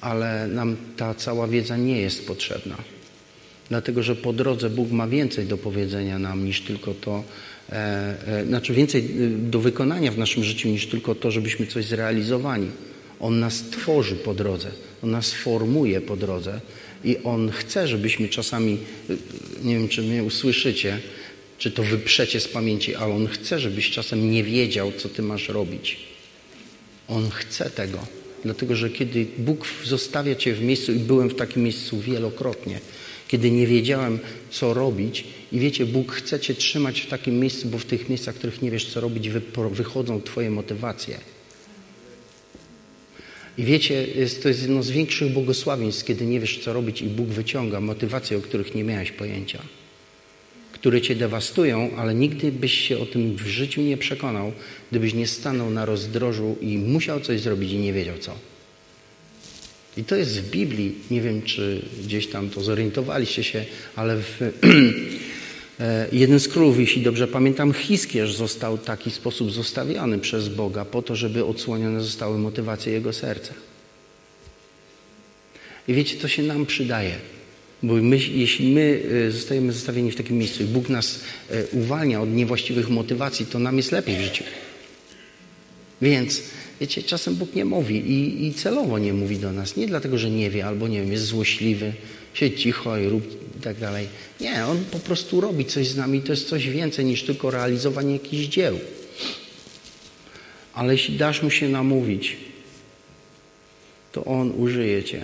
ale 0.02 0.48
nam 0.48 0.78
ta 0.98 1.14
cała 1.14 1.48
wiedza 1.48 1.78
nie 1.78 2.02
jest 2.02 2.28
potrzebna. 2.28 2.78
Dlatego, 3.70 4.04
że 4.04 4.16
po 4.16 4.34
drodze 4.34 4.70
Bóg 4.70 4.92
ma 4.92 5.08
więcej 5.08 5.46
do 5.46 5.58
powiedzenia 5.58 6.20
nam 6.20 6.46
niż 6.46 6.62
tylko 6.62 6.94
to, 6.94 7.24
e, 7.70 7.74
e, 8.28 8.46
znaczy 8.46 8.74
więcej 8.74 9.02
e, 9.02 9.30
do 9.30 9.60
wykonania 9.60 10.12
w 10.12 10.18
naszym 10.18 10.44
życiu 10.44 10.70
niż 10.70 10.88
tylko 10.88 11.16
to, 11.16 11.32
żebyśmy 11.32 11.68
coś 11.68 11.86
zrealizowali. 11.86 12.68
On 13.20 13.40
nas 13.40 13.64
tworzy 13.72 14.16
po 14.16 14.34
drodze, 14.34 14.72
On 15.04 15.12
nas 15.12 15.34
formuje 15.34 16.02
po 16.02 16.18
drodze 16.18 16.62
i 17.04 17.18
On 17.24 17.52
chce, 17.52 17.88
żebyśmy 17.88 18.30
czasami, 18.30 18.78
e, 19.10 19.14
nie 19.64 19.76
wiem 19.76 19.88
czy 19.88 20.02
mnie 20.02 20.24
usłyszycie, 20.24 21.00
czy 21.58 21.72
to 21.72 21.84
wyprzecie 21.84 22.40
z 22.40 22.48
pamięci, 22.48 22.96
ale 22.96 23.14
On 23.14 23.28
chce, 23.28 23.60
żebyś 23.60 23.92
czasem 23.92 24.32
nie 24.32 24.44
wiedział, 24.44 24.92
co 24.98 25.10
Ty 25.10 25.22
masz 25.22 25.50
robić. 25.50 25.98
On 27.08 27.30
chce 27.30 27.70
tego. 27.70 28.21
Dlatego, 28.44 28.76
że 28.76 28.90
kiedy 28.90 29.26
Bóg 29.38 29.68
zostawia 29.84 30.36
Cię 30.36 30.54
w 30.54 30.62
miejscu, 30.62 30.94
i 30.94 31.00
byłem 31.00 31.30
w 31.30 31.36
takim 31.36 31.64
miejscu 31.64 32.00
wielokrotnie, 32.00 32.80
kiedy 33.28 33.52
nie 33.52 33.68
wiedziałem, 33.68 34.20
co 34.50 34.74
robić, 34.74 35.24
i 35.52 35.60
wiecie, 35.60 35.86
Bóg 35.86 36.12
chce 36.12 36.40
Cię 36.40 36.56
trzymać 36.56 37.02
w 37.02 37.08
takim 37.08 37.40
miejscu, 37.40 37.68
bo 37.68 37.78
w 37.78 37.86
tych 37.86 38.10
miejscach, 38.10 38.36
w 38.36 38.38
których 38.38 38.62
nie 38.62 38.72
wiesz, 38.72 38.94
co 38.94 39.02
robić, 39.02 39.30
wychodzą 39.72 40.22
Twoje 40.22 40.50
motywacje. 40.50 41.18
I 43.58 43.64
wiecie, 43.64 44.08
jest, 44.08 44.44
to 44.44 44.50
jest 44.50 44.62
jedno 44.62 44.84
z 44.84 44.90
większych 44.90 45.34
błogosławieństw, 45.34 46.06
kiedy 46.06 46.26
nie 46.26 46.40
wiesz, 46.40 46.60
co 46.64 46.74
robić, 46.74 47.02
i 47.02 47.06
Bóg 47.06 47.28
wyciąga 47.28 47.82
motywacje, 47.82 48.38
o 48.38 48.42
których 48.42 48.76
nie 48.76 48.84
miałeś 48.84 49.12
pojęcia 49.12 49.62
które 50.72 51.02
cię 51.02 51.16
dewastują, 51.16 51.92
ale 51.98 52.16
nigdy 52.16 52.52
byś 52.52 52.74
się 52.74 53.00
o 53.00 53.06
tym 53.06 53.36
w 53.36 53.48
życiu 53.48 53.82
nie 53.82 53.98
przekonał, 53.98 54.52
gdybyś 54.92 55.14
nie 55.14 55.28
stanął 55.28 55.70
na 55.70 55.86
rozdrożu 55.86 56.56
i 56.62 56.78
musiał 56.78 57.20
coś 57.20 57.42
zrobić 57.42 57.72
i 57.72 57.78
nie 57.78 57.94
wiedział 57.94 58.18
co. 58.18 58.36
I 59.98 60.04
to 60.04 60.16
jest 60.16 60.42
w 60.42 60.50
Biblii, 60.50 60.96
nie 61.12 61.22
wiem 61.22 61.42
czy 61.42 61.82
gdzieś 62.04 62.28
tam 62.28 62.50
to 62.50 62.62
zorientowaliście 62.62 63.44
się, 63.44 63.66
ale 63.96 64.18
w 64.18 64.42
e, 65.80 66.08
jeden 66.12 66.40
z 66.40 66.48
królów, 66.48 66.80
jeśli 66.80 67.02
dobrze 67.02 67.28
pamiętam, 67.28 67.74
Hiskierz 67.74 68.36
został 68.36 68.78
w 68.78 68.84
taki 68.84 69.12
sposób 69.12 69.52
zostawiony 69.52 70.20
przez 70.20 70.50
Boga 70.50 70.86
po 70.86 71.02
to, 71.02 71.16
żeby 71.16 71.46
odsłonione 71.46 72.02
zostały 72.02 72.38
motywacje 72.38 72.94
jego 72.94 73.14
serca. 73.14 73.54
I 75.88 75.94
wiecie, 75.94 76.18
to 76.18 76.28
się 76.28 76.44
nam 76.44 76.66
przydaje. 76.66 77.16
Bo 77.84 77.94
my, 77.94 78.18
jeśli 78.18 78.72
my 78.72 79.04
e, 79.28 79.32
zostajemy 79.32 79.74
zostawieni 79.74 80.12
w 80.12 80.16
takim 80.16 80.38
miejscu 80.38 80.64
i 80.64 80.66
Bóg 80.66 80.90
nas 80.90 81.20
e, 81.50 81.66
uwalnia 81.66 82.22
od 82.22 82.34
niewłaściwych 82.34 82.90
motywacji, 82.90 83.46
to 83.46 83.60
nam 83.60 83.78
jest 83.78 83.92
lepiej 83.92 84.18
w 84.18 84.22
życiu. 84.22 84.44
Więc, 86.02 86.42
wiecie, 86.82 87.04
czasem 87.04 87.36
Bóg 87.36 87.56
nie 87.56 87.66
mówi 87.66 87.96
i, 87.96 88.48
i 88.48 88.54
celowo 88.54 89.00
nie 89.00 89.14
mówi 89.14 89.38
do 89.38 89.52
nas. 89.52 89.76
Nie 89.78 89.88
dlatego, 89.88 90.18
że 90.18 90.30
nie 90.30 90.50
wie 90.50 90.66
albo, 90.66 90.88
nie 90.88 91.02
wiem, 91.02 91.12
jest 91.12 91.26
złośliwy, 91.26 91.94
siedź 92.34 92.62
cicho 92.62 92.98
i 92.98 93.08
rób 93.08 93.24
i 93.58 93.62
tak 93.62 93.78
dalej. 93.78 94.08
Nie, 94.42 94.66
On 94.66 94.84
po 94.92 95.00
prostu 95.00 95.42
robi 95.42 95.66
coś 95.66 95.88
z 95.88 95.98
nami. 95.98 96.22
To 96.22 96.32
jest 96.32 96.50
coś 96.50 96.70
więcej 96.70 97.06
niż 97.06 97.24
tylko 97.24 97.52
realizowanie 97.52 98.14
jakichś 98.14 98.46
dzieł. 98.46 98.80
Ale 100.74 100.94
jeśli 100.94 101.18
dasz 101.18 101.44
Mu 101.44 101.50
się 101.50 101.70
namówić, 101.70 102.38
to 104.12 104.26
On 104.26 104.52
użyje 104.58 105.04
Cię 105.04 105.22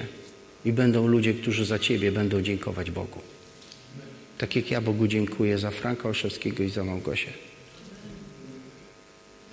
i 0.65 0.73
będą 0.73 1.07
ludzie, 1.07 1.33
którzy 1.33 1.65
za 1.65 1.79
Ciebie 1.79 2.11
będą 2.11 2.41
dziękować 2.41 2.91
Bogu. 2.91 3.19
Tak 4.37 4.55
jak 4.55 4.71
ja 4.71 4.81
Bogu 4.81 5.07
dziękuję 5.07 5.57
za 5.57 5.71
Franka 5.71 6.07
Olszewskiego 6.07 6.63
i 6.63 6.69
za 6.69 6.83
Małgosię. 6.83 7.29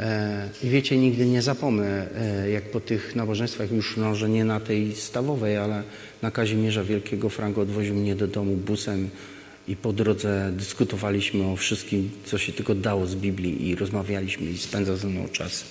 E, 0.00 0.48
I 0.62 0.68
wiecie, 0.68 0.96
nigdy 0.98 1.26
nie 1.26 1.42
zapomnę, 1.42 2.08
e, 2.16 2.50
jak 2.50 2.70
po 2.70 2.80
tych 2.80 3.16
nabożeństwach, 3.16 3.72
już 3.72 3.96
może 3.96 4.28
nie 4.28 4.44
na 4.44 4.60
tej 4.60 4.94
stawowej, 4.94 5.56
ale 5.56 5.82
na 6.22 6.30
Kazimierza 6.30 6.84
Wielkiego 6.84 7.28
Frank 7.28 7.58
odwoził 7.58 7.94
mnie 7.94 8.14
do 8.14 8.26
domu 8.26 8.56
busem 8.56 9.10
i 9.68 9.76
po 9.76 9.92
drodze 9.92 10.52
dyskutowaliśmy 10.52 11.44
o 11.44 11.56
wszystkim, 11.56 12.10
co 12.24 12.38
się 12.38 12.52
tylko 12.52 12.74
dało 12.74 13.06
z 13.06 13.14
Biblii 13.14 13.68
i 13.68 13.74
rozmawialiśmy 13.74 14.50
i 14.50 14.58
spędzał 14.58 14.96
ze 14.96 15.08
mną 15.08 15.28
czas. 15.28 15.64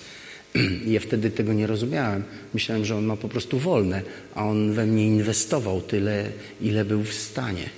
Ja 0.86 1.00
wtedy 1.00 1.30
tego 1.30 1.52
nie 1.52 1.66
rozumiałem. 1.66 2.24
Myślałem, 2.54 2.84
że 2.84 2.96
on 2.96 3.04
ma 3.04 3.16
po 3.16 3.28
prostu 3.28 3.58
wolne, 3.58 4.02
a 4.34 4.44
on 4.44 4.72
we 4.72 4.86
mnie 4.86 5.06
inwestował 5.06 5.80
tyle, 5.80 6.30
ile 6.60 6.84
był 6.84 7.02
w 7.02 7.12
stanie. 7.12 7.70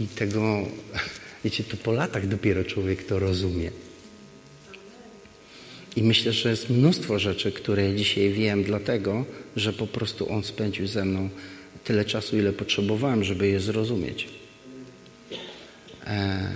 I 0.00 0.06
tego, 0.06 0.66
wiecie, 1.44 1.64
to 1.64 1.76
po 1.76 1.92
latach 1.92 2.26
dopiero 2.26 2.64
człowiek 2.64 3.04
to 3.04 3.18
rozumie. 3.18 3.70
I 5.96 6.02
myślę, 6.02 6.32
że 6.32 6.50
jest 6.50 6.70
mnóstwo 6.70 7.18
rzeczy, 7.18 7.52
które 7.52 7.94
dzisiaj 7.94 8.30
wiem, 8.30 8.64
dlatego, 8.64 9.24
że 9.56 9.72
po 9.72 9.86
prostu 9.86 10.32
on 10.32 10.42
spędził 10.42 10.86
ze 10.86 11.04
mną 11.04 11.28
tyle 11.84 12.04
czasu, 12.04 12.38
ile 12.38 12.52
potrzebowałem, 12.52 13.24
żeby 13.24 13.48
je 13.48 13.60
zrozumieć. 13.60 14.28
E, 16.06 16.50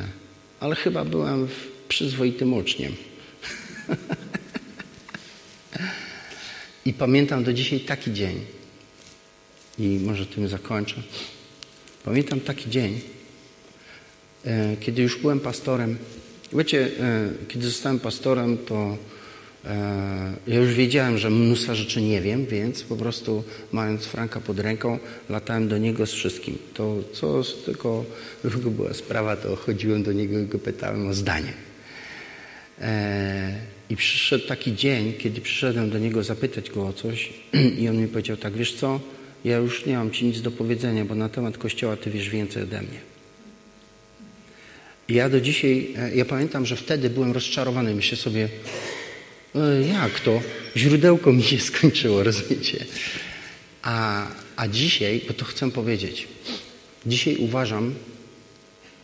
ale 0.61 0.75
chyba 0.75 1.05
byłem 1.05 1.49
przyzwoitym 1.89 2.53
uczniem. 2.53 2.93
I 6.87 6.93
pamiętam 6.93 7.45
do 7.45 7.53
dzisiaj 7.53 7.81
taki 7.81 8.13
dzień. 8.13 8.41
I 9.79 10.01
może 10.05 10.27
tym 10.27 10.49
zakończę. 10.49 11.03
Pamiętam 12.05 12.41
taki 12.41 12.71
dzień, 12.71 13.01
e, 14.45 14.77
kiedy 14.81 15.03
już 15.03 15.19
byłem 15.19 15.41
pastorem. 15.41 15.99
Wiecie, 16.53 16.91
e, 17.01 17.31
kiedy 17.49 17.67
zostałem 17.67 18.01
pastorem, 18.01 18.59
to 18.59 18.97
e, 19.65 20.35
ja 20.47 20.61
już 20.61 20.75
wiedziałem, 20.75 21.19
że 21.19 21.31
mnóstwo 21.31 21.75
rzeczy 21.75 22.03
nie 22.03 22.21
wiem, 22.21 22.47
więc 22.47 22.83
po 22.83 22.97
prostu 22.97 23.45
mając 23.73 24.05
Franka 24.05 24.41
pod 24.41 24.59
ręką, 24.61 24.99
latałem 25.29 25.69
do 25.69 25.79
niego 25.79 26.07
z 26.07 26.13
wszystkim. 26.13 26.59
To 26.75 26.97
co 27.13 27.43
tylko 27.65 28.05
była 28.71 28.95
sprawa, 28.95 29.37
to 29.37 29.57
chodziłem 29.57 30.03
do 30.03 30.13
niego 30.13 30.39
i 30.39 30.47
go 30.47 30.59
pytałem 30.59 31.09
o 31.09 31.15
zdanie. 31.15 31.53
I 33.91 33.97
przyszedł 33.97 34.47
taki 34.47 34.75
dzień, 34.75 35.13
kiedy 35.19 35.41
przyszedłem 35.41 35.91
do 35.91 35.99
niego 35.99 36.23
zapytać 36.23 36.71
go 36.71 36.87
o 36.87 36.93
coś 36.93 37.31
i 37.81 37.89
on 37.89 37.97
mi 37.97 38.09
powiedział 38.09 38.37
tak, 38.37 38.53
wiesz 38.53 38.75
co, 38.75 39.01
ja 39.45 39.57
już 39.57 39.87
nie 39.87 39.97
mam 39.97 40.11
ci 40.11 40.25
nic 40.25 40.41
do 40.41 40.51
powiedzenia, 40.51 41.05
bo 41.05 41.15
na 41.15 41.29
temat 41.29 41.59
Kościoła 41.59 41.97
ty 41.97 42.11
wiesz 42.11 42.29
więcej 42.29 42.63
ode 42.63 42.83
mnie. 42.83 43.01
I 45.09 45.15
ja 45.15 45.29
do 45.29 45.41
dzisiaj, 45.41 45.95
e, 45.97 46.17
ja 46.17 46.25
pamiętam, 46.25 46.67
że 46.67 46.77
wtedy 46.77 47.11
byłem 47.11 47.33
rozczarowany. 47.33 47.95
Myślę 47.95 48.19
sobie, 48.19 48.49
e, 49.55 49.87
jak 49.89 50.21
to? 50.21 50.41
Źródełko 50.77 51.33
mi 51.33 51.43
się 51.43 51.59
skończyło, 51.59 52.23
rozumiecie? 52.23 52.85
A, 53.83 54.27
a 54.57 54.69
dzisiaj, 54.69 55.21
bo 55.29 55.35
to 55.35 55.45
chcę 55.45 55.71
powiedzieć, 55.71 56.29
Dzisiaj 57.07 57.37
uważam, 57.37 57.95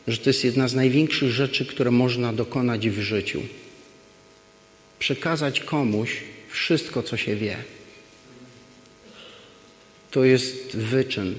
że 0.08 0.18
to 0.18 0.30
jest 0.30 0.44
jedna 0.44 0.68
z 0.68 0.74
największych 0.74 1.30
rzeczy, 1.30 1.66
które 1.66 1.90
można 1.90 2.32
dokonać 2.32 2.88
w 2.88 3.00
życiu. 3.00 3.42
Przekazać 5.00 5.60
komuś 5.60 6.20
wszystko, 6.48 7.02
co 7.02 7.16
się 7.16 7.36
wie. 7.36 7.56
To 10.10 10.24
jest 10.24 10.76
wyczyn. 10.76 11.34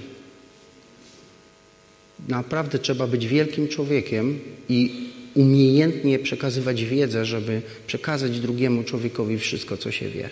Naprawdę 2.28 2.78
trzeba 2.78 3.06
być 3.06 3.26
wielkim 3.26 3.68
człowiekiem 3.68 4.40
i 4.68 5.10
umiejętnie 5.34 6.18
przekazywać 6.18 6.84
wiedzę, 6.84 7.24
żeby 7.24 7.62
przekazać 7.86 8.40
drugiemu 8.40 8.84
człowiekowi 8.84 9.38
wszystko, 9.38 9.76
co 9.76 9.90
się 9.90 10.08
wie. 10.08 10.30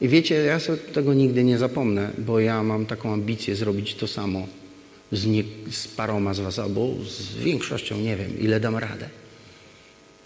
I 0.00 0.08
wiecie, 0.08 0.34
ja 0.34 0.60
sobie 0.60 0.78
tego 0.78 1.14
nigdy 1.14 1.44
nie 1.44 1.58
zapomnę, 1.58 2.10
bo 2.18 2.40
ja 2.40 2.62
mam 2.62 2.86
taką 2.86 3.12
ambicję 3.12 3.56
zrobić 3.56 3.94
to 3.94 4.08
samo 4.08 4.46
z, 5.12 5.26
nie, 5.26 5.44
z 5.70 5.88
paroma 5.88 6.34
z 6.34 6.40
Was, 6.40 6.58
albo 6.58 6.94
z 7.08 7.36
większością, 7.36 8.00
nie 8.00 8.16
wiem, 8.16 8.40
ile 8.40 8.60
dam 8.60 8.76
radę. 8.76 9.08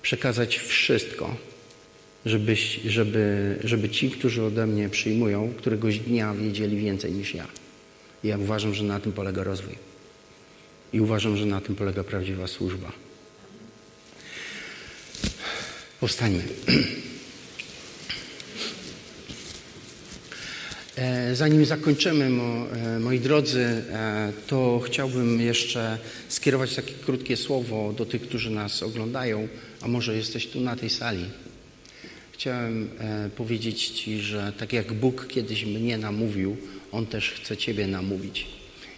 Przekazać 0.04 0.58
wszystko, 0.58 1.36
żeby, 2.26 2.56
żeby, 2.84 3.56
żeby 3.64 3.88
ci, 3.88 4.10
którzy 4.10 4.42
ode 4.42 4.66
mnie 4.66 4.88
przyjmują, 4.88 5.52
któregoś 5.58 5.98
dnia 5.98 6.34
wiedzieli 6.34 6.76
więcej 6.76 7.12
niż 7.12 7.34
ja. 7.34 7.46
I 8.24 8.28
ja 8.28 8.38
uważam, 8.38 8.74
że 8.74 8.84
na 8.84 9.00
tym 9.00 9.12
polega 9.12 9.44
rozwój. 9.44 9.74
I 10.92 11.00
uważam, 11.00 11.36
że 11.36 11.46
na 11.46 11.60
tym 11.60 11.74
polega 11.74 12.04
prawdziwa 12.04 12.46
służba. 12.46 12.92
Powstańmy. 16.00 16.42
zanim 21.32 21.64
zakończymy, 21.64 22.24
e, 22.24 22.98
moi 22.98 23.20
drodzy, 23.20 23.60
e, 23.60 24.32
to 24.46 24.80
chciałbym 24.86 25.40
jeszcze 25.40 25.98
skierować 26.28 26.74
takie 26.74 26.94
krótkie 26.94 27.36
słowo 27.36 27.92
do 27.92 28.06
tych, 28.06 28.22
którzy 28.22 28.50
nas 28.50 28.82
oglądają, 28.82 29.48
a 29.80 29.88
może 29.88 30.16
jesteś 30.16 30.46
tu 30.46 30.60
na 30.60 30.76
tej 30.76 30.90
sali. 30.90 31.24
Chciałem 32.32 32.88
powiedzieć 33.36 33.88
Ci, 33.88 34.20
że 34.20 34.52
tak 34.58 34.72
jak 34.72 34.92
Bóg 34.92 35.26
kiedyś 35.26 35.64
mnie 35.64 35.98
namówił, 35.98 36.56
On 36.92 37.06
też 37.06 37.30
chce 37.30 37.56
Ciebie 37.56 37.86
namówić. 37.86 38.46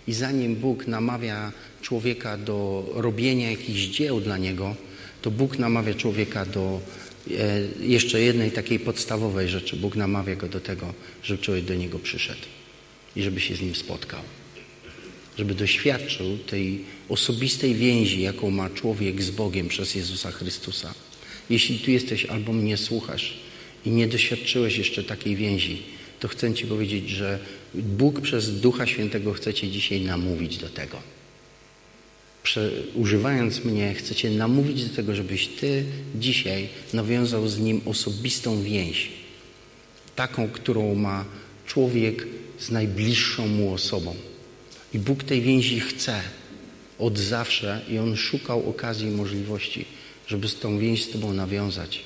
I 0.08 0.12
zanim 0.12 0.56
Bóg 0.56 0.86
namawia 0.86 1.52
człowieka 1.82 2.38
do 2.38 2.88
robienia 2.94 3.50
jakichś 3.50 3.80
dzieł 3.80 4.20
dla 4.20 4.38
Niego, 4.38 4.74
to 5.22 5.30
Bóg 5.30 5.58
namawia 5.58 5.94
człowieka 5.94 6.46
do 6.46 6.80
E, 6.80 7.05
jeszcze 7.80 8.20
jednej 8.20 8.50
takiej 8.50 8.78
podstawowej 8.78 9.48
rzeczy. 9.48 9.76
Bóg 9.76 9.96
namawia 9.96 10.36
go 10.36 10.48
do 10.48 10.60
tego, 10.60 10.94
żeby 11.22 11.42
człowiek 11.42 11.64
do 11.64 11.74
Niego 11.74 11.98
przyszedł 11.98 12.46
i 13.16 13.22
żeby 13.22 13.40
się 13.40 13.56
z 13.56 13.60
Nim 13.60 13.74
spotkał. 13.74 14.20
Żeby 15.38 15.54
doświadczył 15.54 16.38
tej 16.38 16.80
osobistej 17.08 17.74
więzi, 17.74 18.20
jaką 18.20 18.50
ma 18.50 18.70
człowiek 18.70 19.22
z 19.22 19.30
Bogiem 19.30 19.68
przez 19.68 19.94
Jezusa 19.94 20.30
Chrystusa. 20.30 20.94
Jeśli 21.50 21.78
tu 21.78 21.90
jesteś 21.90 22.24
albo 22.24 22.52
mnie 22.52 22.76
słuchasz 22.76 23.34
i 23.86 23.90
nie 23.90 24.08
doświadczyłeś 24.08 24.78
jeszcze 24.78 25.02
takiej 25.02 25.36
więzi, 25.36 25.82
to 26.20 26.28
chcę 26.28 26.54
Ci 26.54 26.66
powiedzieć, 26.66 27.10
że 27.10 27.38
Bóg 27.74 28.20
przez 28.20 28.60
Ducha 28.60 28.86
Świętego 28.86 29.32
chce 29.32 29.54
Cię 29.54 29.70
dzisiaj 29.70 30.00
namówić 30.00 30.56
do 30.56 30.68
tego 30.68 31.15
używając 32.94 33.64
mnie, 33.64 33.94
chcecie 33.94 34.30
namówić 34.30 34.84
do 34.84 34.96
tego, 34.96 35.14
żebyś 35.14 35.46
Ty 35.46 35.84
dzisiaj 36.14 36.68
nawiązał 36.92 37.48
z 37.48 37.58
Nim 37.58 37.80
osobistą 37.84 38.62
więź. 38.62 39.10
Taką, 40.16 40.48
którą 40.48 40.94
ma 40.94 41.24
człowiek 41.66 42.26
z 42.58 42.70
najbliższą 42.70 43.48
mu 43.48 43.72
osobą. 43.72 44.14
I 44.94 44.98
Bóg 44.98 45.24
tej 45.24 45.42
więzi 45.42 45.80
chce 45.80 46.20
od 46.98 47.18
zawsze 47.18 47.80
i 47.88 47.98
On 47.98 48.16
szukał 48.16 48.70
okazji 48.70 49.08
i 49.08 49.10
możliwości, 49.10 49.84
żeby 50.26 50.48
z 50.48 50.58
tą 50.58 50.78
więź 50.78 51.04
z 51.04 51.10
Tobą 51.10 51.32
nawiązać. 51.32 52.02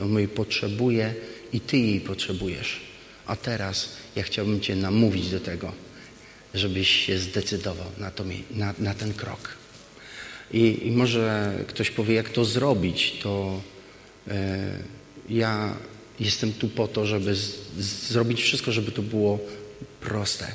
On 0.00 0.18
jej 0.18 0.28
potrzebuje 0.28 1.14
i 1.52 1.60
Ty 1.60 1.78
jej 1.78 2.00
potrzebujesz. 2.00 2.80
A 3.26 3.36
teraz 3.36 3.88
ja 4.16 4.22
chciałbym 4.22 4.60
Cię 4.60 4.76
namówić 4.76 5.30
do 5.30 5.40
tego, 5.40 5.72
żebyś 6.54 7.06
się 7.06 7.18
zdecydował 7.18 7.86
na, 7.98 8.10
to, 8.10 8.24
na, 8.50 8.74
na 8.78 8.94
ten 8.94 9.14
krok. 9.14 9.59
I, 10.52 10.78
I, 10.82 10.90
może 10.90 11.54
ktoś 11.66 11.90
powie, 11.90 12.14
jak 12.14 12.28
to 12.28 12.44
zrobić, 12.44 13.14
to 13.22 13.60
e, 14.28 14.78
ja 15.28 15.76
jestem 16.20 16.52
tu 16.52 16.68
po 16.68 16.88
to, 16.88 17.06
żeby 17.06 17.34
z, 17.34 17.56
z, 17.78 18.08
zrobić 18.08 18.42
wszystko, 18.42 18.72
żeby 18.72 18.92
to 18.92 19.02
było 19.02 19.38
proste. 20.00 20.52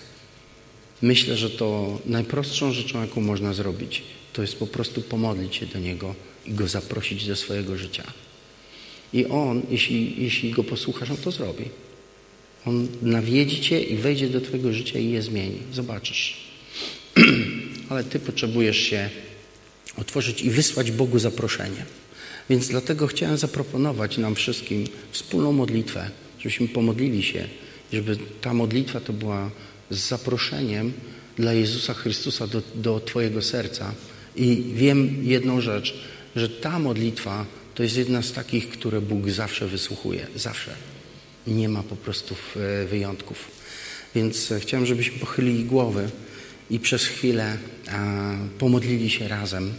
Myślę, 1.01 1.37
że 1.37 1.49
to 1.49 1.99
najprostszą 2.05 2.71
rzeczą, 2.71 3.01
jaką 3.01 3.21
można 3.21 3.53
zrobić, 3.53 4.03
to 4.33 4.41
jest 4.41 4.59
po 4.59 4.67
prostu 4.67 5.01
pomodlić 5.01 5.55
się 5.55 5.65
do 5.65 5.79
Niego 5.79 6.15
i 6.45 6.53
Go 6.53 6.67
zaprosić 6.67 7.27
do 7.27 7.35
swojego 7.35 7.77
życia. 7.77 8.03
I 9.13 9.25
On, 9.25 9.61
jeśli, 9.69 10.23
jeśli 10.23 10.51
Go 10.51 10.63
posłuchasz, 10.63 11.11
On 11.11 11.17
to 11.17 11.31
zrobi. 11.31 11.65
On 12.65 12.87
nawiedzi 13.01 13.61
Cię 13.61 13.83
i 13.83 13.97
wejdzie 13.97 14.29
do 14.29 14.41
Twojego 14.41 14.73
życia 14.73 14.99
i 14.99 15.11
je 15.11 15.21
zmieni. 15.21 15.57
Zobaczysz. 15.73 16.37
Ale 17.89 18.03
Ty 18.03 18.19
potrzebujesz 18.19 18.77
się 18.77 19.09
otworzyć 19.97 20.41
i 20.41 20.49
wysłać 20.49 20.91
Bogu 20.91 21.19
zaproszenie. 21.19 21.85
Więc 22.49 22.67
dlatego 22.67 23.07
chciałem 23.07 23.37
zaproponować 23.37 24.17
nam 24.17 24.35
wszystkim 24.35 24.87
wspólną 25.11 25.51
modlitwę, 25.51 26.09
żebyśmy 26.39 26.67
pomodlili 26.67 27.23
się, 27.23 27.47
żeby 27.93 28.17
ta 28.41 28.53
modlitwa 28.53 28.99
to 28.99 29.13
była 29.13 29.51
z 29.89 29.99
zaproszeniem 29.99 30.93
dla 31.37 31.53
Jezusa 31.53 31.93
Chrystusa 31.93 32.47
do, 32.47 32.61
do 32.75 32.99
Twojego 32.99 33.41
serca. 33.41 33.93
I 34.35 34.63
wiem 34.75 35.19
jedną 35.23 35.61
rzecz, 35.61 35.93
że 36.35 36.49
ta 36.49 36.79
modlitwa 36.79 37.45
to 37.75 37.83
jest 37.83 37.97
jedna 37.97 38.21
z 38.21 38.31
takich, 38.31 38.69
które 38.69 39.01
Bóg 39.01 39.29
zawsze 39.29 39.67
wysłuchuje. 39.67 40.27
Zawsze. 40.35 40.75
Nie 41.47 41.69
ma 41.69 41.83
po 41.83 41.95
prostu 41.95 42.35
e, 42.55 42.85
wyjątków. 42.85 43.51
Więc 44.15 44.51
e, 44.51 44.59
chciałem, 44.59 44.85
żebyśmy 44.85 45.19
pochylili 45.19 45.65
głowy 45.65 46.09
i 46.69 46.79
przez 46.79 47.05
chwilę 47.05 47.57
pomodlili 48.59 49.09
się 49.09 49.27
razem. 49.27 49.73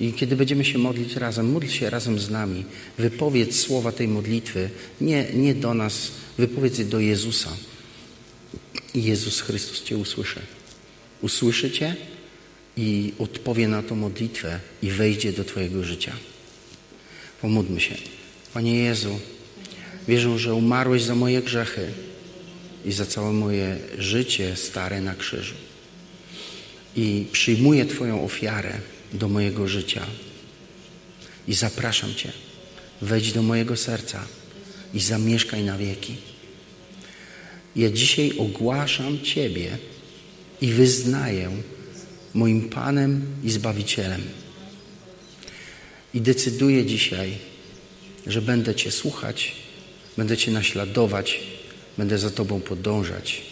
I 0.00 0.12
kiedy 0.12 0.36
będziemy 0.36 0.64
się 0.64 0.78
modlić 0.78 1.16
razem, 1.16 1.50
módl 1.50 1.66
się 1.66 1.90
razem 1.90 2.18
z 2.18 2.30
nami. 2.30 2.64
Wypowiedz 2.98 3.60
słowa 3.60 3.92
tej 3.92 4.08
modlitwy, 4.08 4.70
nie, 5.00 5.26
nie 5.34 5.54
do 5.54 5.74
nas, 5.74 6.10
wypowiedz 6.38 6.78
je 6.78 6.84
do 6.84 7.00
Jezusa. 7.00 7.50
I 8.94 9.04
Jezus 9.04 9.40
Chrystus 9.40 9.82
Cię 9.82 9.96
usłyszy. 9.96 10.40
Usłyszy 11.22 11.70
Cię 11.70 11.96
i 12.76 13.12
odpowie 13.18 13.68
na 13.68 13.82
tą 13.82 13.96
modlitwę 13.96 14.60
i 14.82 14.90
wejdzie 14.90 15.32
do 15.32 15.44
Twojego 15.44 15.84
życia. 15.84 16.12
Pomódlmy 17.40 17.80
się. 17.80 17.94
Panie 18.54 18.76
Jezu, 18.76 19.18
wierzę, 20.08 20.38
że 20.38 20.54
umarłeś 20.54 21.02
za 21.02 21.14
moje 21.14 21.42
grzechy 21.42 21.86
i 22.84 22.92
za 22.92 23.06
całe 23.06 23.32
moje 23.32 23.78
życie 23.98 24.56
stare 24.56 25.00
na 25.00 25.14
krzyżu. 25.14 25.54
I 26.96 27.26
przyjmuję 27.32 27.86
Twoją 27.86 28.24
ofiarę 28.24 28.91
do 29.12 29.28
mojego 29.28 29.68
życia. 29.68 30.06
I 31.48 31.54
zapraszam 31.54 32.14
Cię, 32.14 32.32
wejdź 33.02 33.32
do 33.32 33.42
mojego 33.42 33.76
serca 33.76 34.24
i 34.94 35.00
zamieszkaj 35.00 35.64
na 35.64 35.78
wieki. 35.78 36.16
Ja 37.76 37.90
dzisiaj 37.90 38.32
ogłaszam 38.38 39.20
Ciebie 39.20 39.78
i 40.60 40.66
wyznaję 40.66 41.50
moim 42.34 42.68
Panem 42.68 43.26
i 43.44 43.50
Zbawicielem. 43.50 44.22
I 46.14 46.20
decyduję 46.20 46.86
dzisiaj, 46.86 47.38
że 48.26 48.42
będę 48.42 48.74
Cię 48.74 48.90
słuchać, 48.90 49.52
będę 50.16 50.36
Cię 50.36 50.50
naśladować, 50.50 51.40
będę 51.98 52.18
za 52.18 52.30
Tobą 52.30 52.60
podążać 52.60 53.42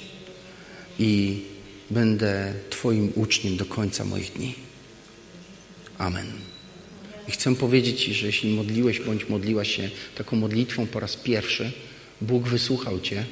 i 0.99 1.41
będę 1.91 2.55
Twoim 2.71 3.13
uczniem 3.15 3.57
do 3.57 3.65
końca 3.65 4.05
moich 4.05 4.33
dni. 4.33 4.70
Amen. 6.01 6.27
I 7.29 7.31
chcę 7.31 7.55
powiedzieć 7.57 8.05
Ci, 8.05 8.15
że 8.15 8.27
jeśli 8.27 8.51
modliłeś 8.51 9.01
bądź 9.01 9.29
modliłaś 9.29 9.77
się 9.77 9.91
taką 10.15 10.37
modlitwą 10.37 10.87
po 10.87 11.01
raz 11.01 11.17
pierwszy, 11.17 11.73
Bóg 12.21 12.49
wysłuchał 12.49 13.01
Cię 13.01 13.25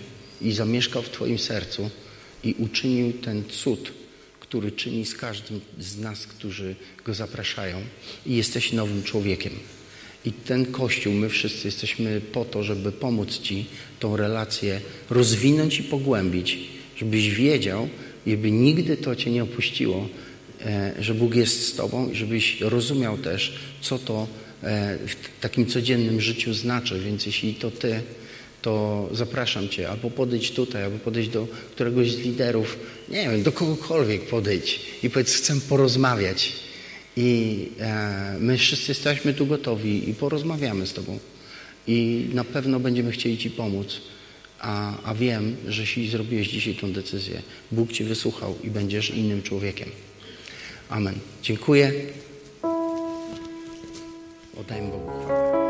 i 0.43 0.53
zamieszkał 0.53 1.03
w 1.03 1.11
Twoim 1.11 1.39
sercu 1.39 1.91
i 2.45 2.55
uczynił 2.59 3.13
ten 3.13 3.45
cud, 3.45 3.93
który 4.41 4.73
czyni 4.73 5.07
z 5.07 5.15
każdym 5.15 5.61
z 5.79 5.99
nas, 5.99 6.27
którzy 6.27 6.75
Go 7.05 7.15
zapraszają 7.15 7.83
i 8.27 8.37
jesteś 8.37 8.73
nowym 8.73 9.03
człowiekiem. 9.03 9.53
I 10.25 10.33
ten 10.33 10.67
Kościół, 10.67 11.15
my 11.15 11.29
wszyscy 11.29 11.69
jesteśmy 11.69 12.21
po 12.21 12.45
to, 12.45 12.63
żeby 12.63 12.93
pomóc 12.93 13.39
Ci 13.39 13.67
tą 14.01 14.17
relację 14.17 14.81
rozwinąć 15.11 15.81
i 15.81 15.83
pogłębić, 15.83 16.59
żebyś 16.97 17.31
wiedział, 17.31 17.89
żeby 18.27 18.51
nigdy 18.51 18.97
to 18.97 19.17
Cię 19.17 19.31
nie 19.31 19.43
opuściło, 19.43 20.09
że 21.01 21.15
Bóg 21.15 21.35
jest 21.35 21.67
z 21.67 21.75
Tobą 21.75 22.11
i 22.11 22.15
żebyś 22.15 22.61
rozumiał 22.61 23.19
też, 23.19 23.55
co 23.81 23.99
to 23.99 24.27
e, 24.63 24.99
w 25.07 25.41
takim 25.41 25.67
codziennym 25.67 26.21
życiu 26.21 26.55
znaczy. 26.55 27.01
Więc 27.01 27.27
jeśli 27.27 27.55
to 27.55 27.71
Ty, 27.71 28.03
to 28.63 29.09
zapraszam 29.13 29.69
Cię, 29.69 29.89
albo 29.89 30.11
podejdź 30.11 30.51
tutaj, 30.51 30.85
albo 30.85 30.99
podejdź 30.99 31.29
do 31.29 31.47
któregoś 31.75 32.13
z 32.13 32.19
liderów, 32.19 32.79
nie 33.09 33.31
wiem, 33.31 33.43
do 33.43 33.53
kogokolwiek 33.53 34.27
podejdź 34.27 34.81
i 35.03 35.11
powiedz, 35.11 35.35
chcę 35.35 35.61
porozmawiać. 35.61 36.53
I 37.17 37.59
e, 37.81 38.37
my 38.41 38.59
wszyscy 38.59 38.91
jesteśmy 38.91 39.35
tu 39.35 39.47
gotowi 39.47 40.11
i 40.11 40.15
porozmawiamy 40.15 40.87
z 40.87 40.93
Tobą. 40.93 41.19
I 41.87 42.27
na 42.33 42.45
pewno 42.45 42.81
będziemy 42.81 43.13
chcieli 43.13 43.39
Ci 43.39 43.51
pomóc. 43.51 44.01
A, 44.61 45.03
a 45.03 45.15
wiem, 45.15 45.57
że 45.69 45.81
jeśli 45.81 46.11
zrobiłeś 46.11 46.49
dzisiaj 46.49 46.75
tą 46.75 46.93
decyzję, 46.93 47.43
Bóg 47.73 47.93
Cię 47.93 48.05
wysłuchał 48.05 48.55
i 48.65 48.71
będziesz 48.71 49.11
innym 49.11 49.43
człowiekiem. 49.43 49.89
Amen. 50.89 51.15
Dziękuję. 51.43 51.93
Oddajmy 54.61 54.89
Bogu 54.89 55.11
chwałę. 55.25 55.68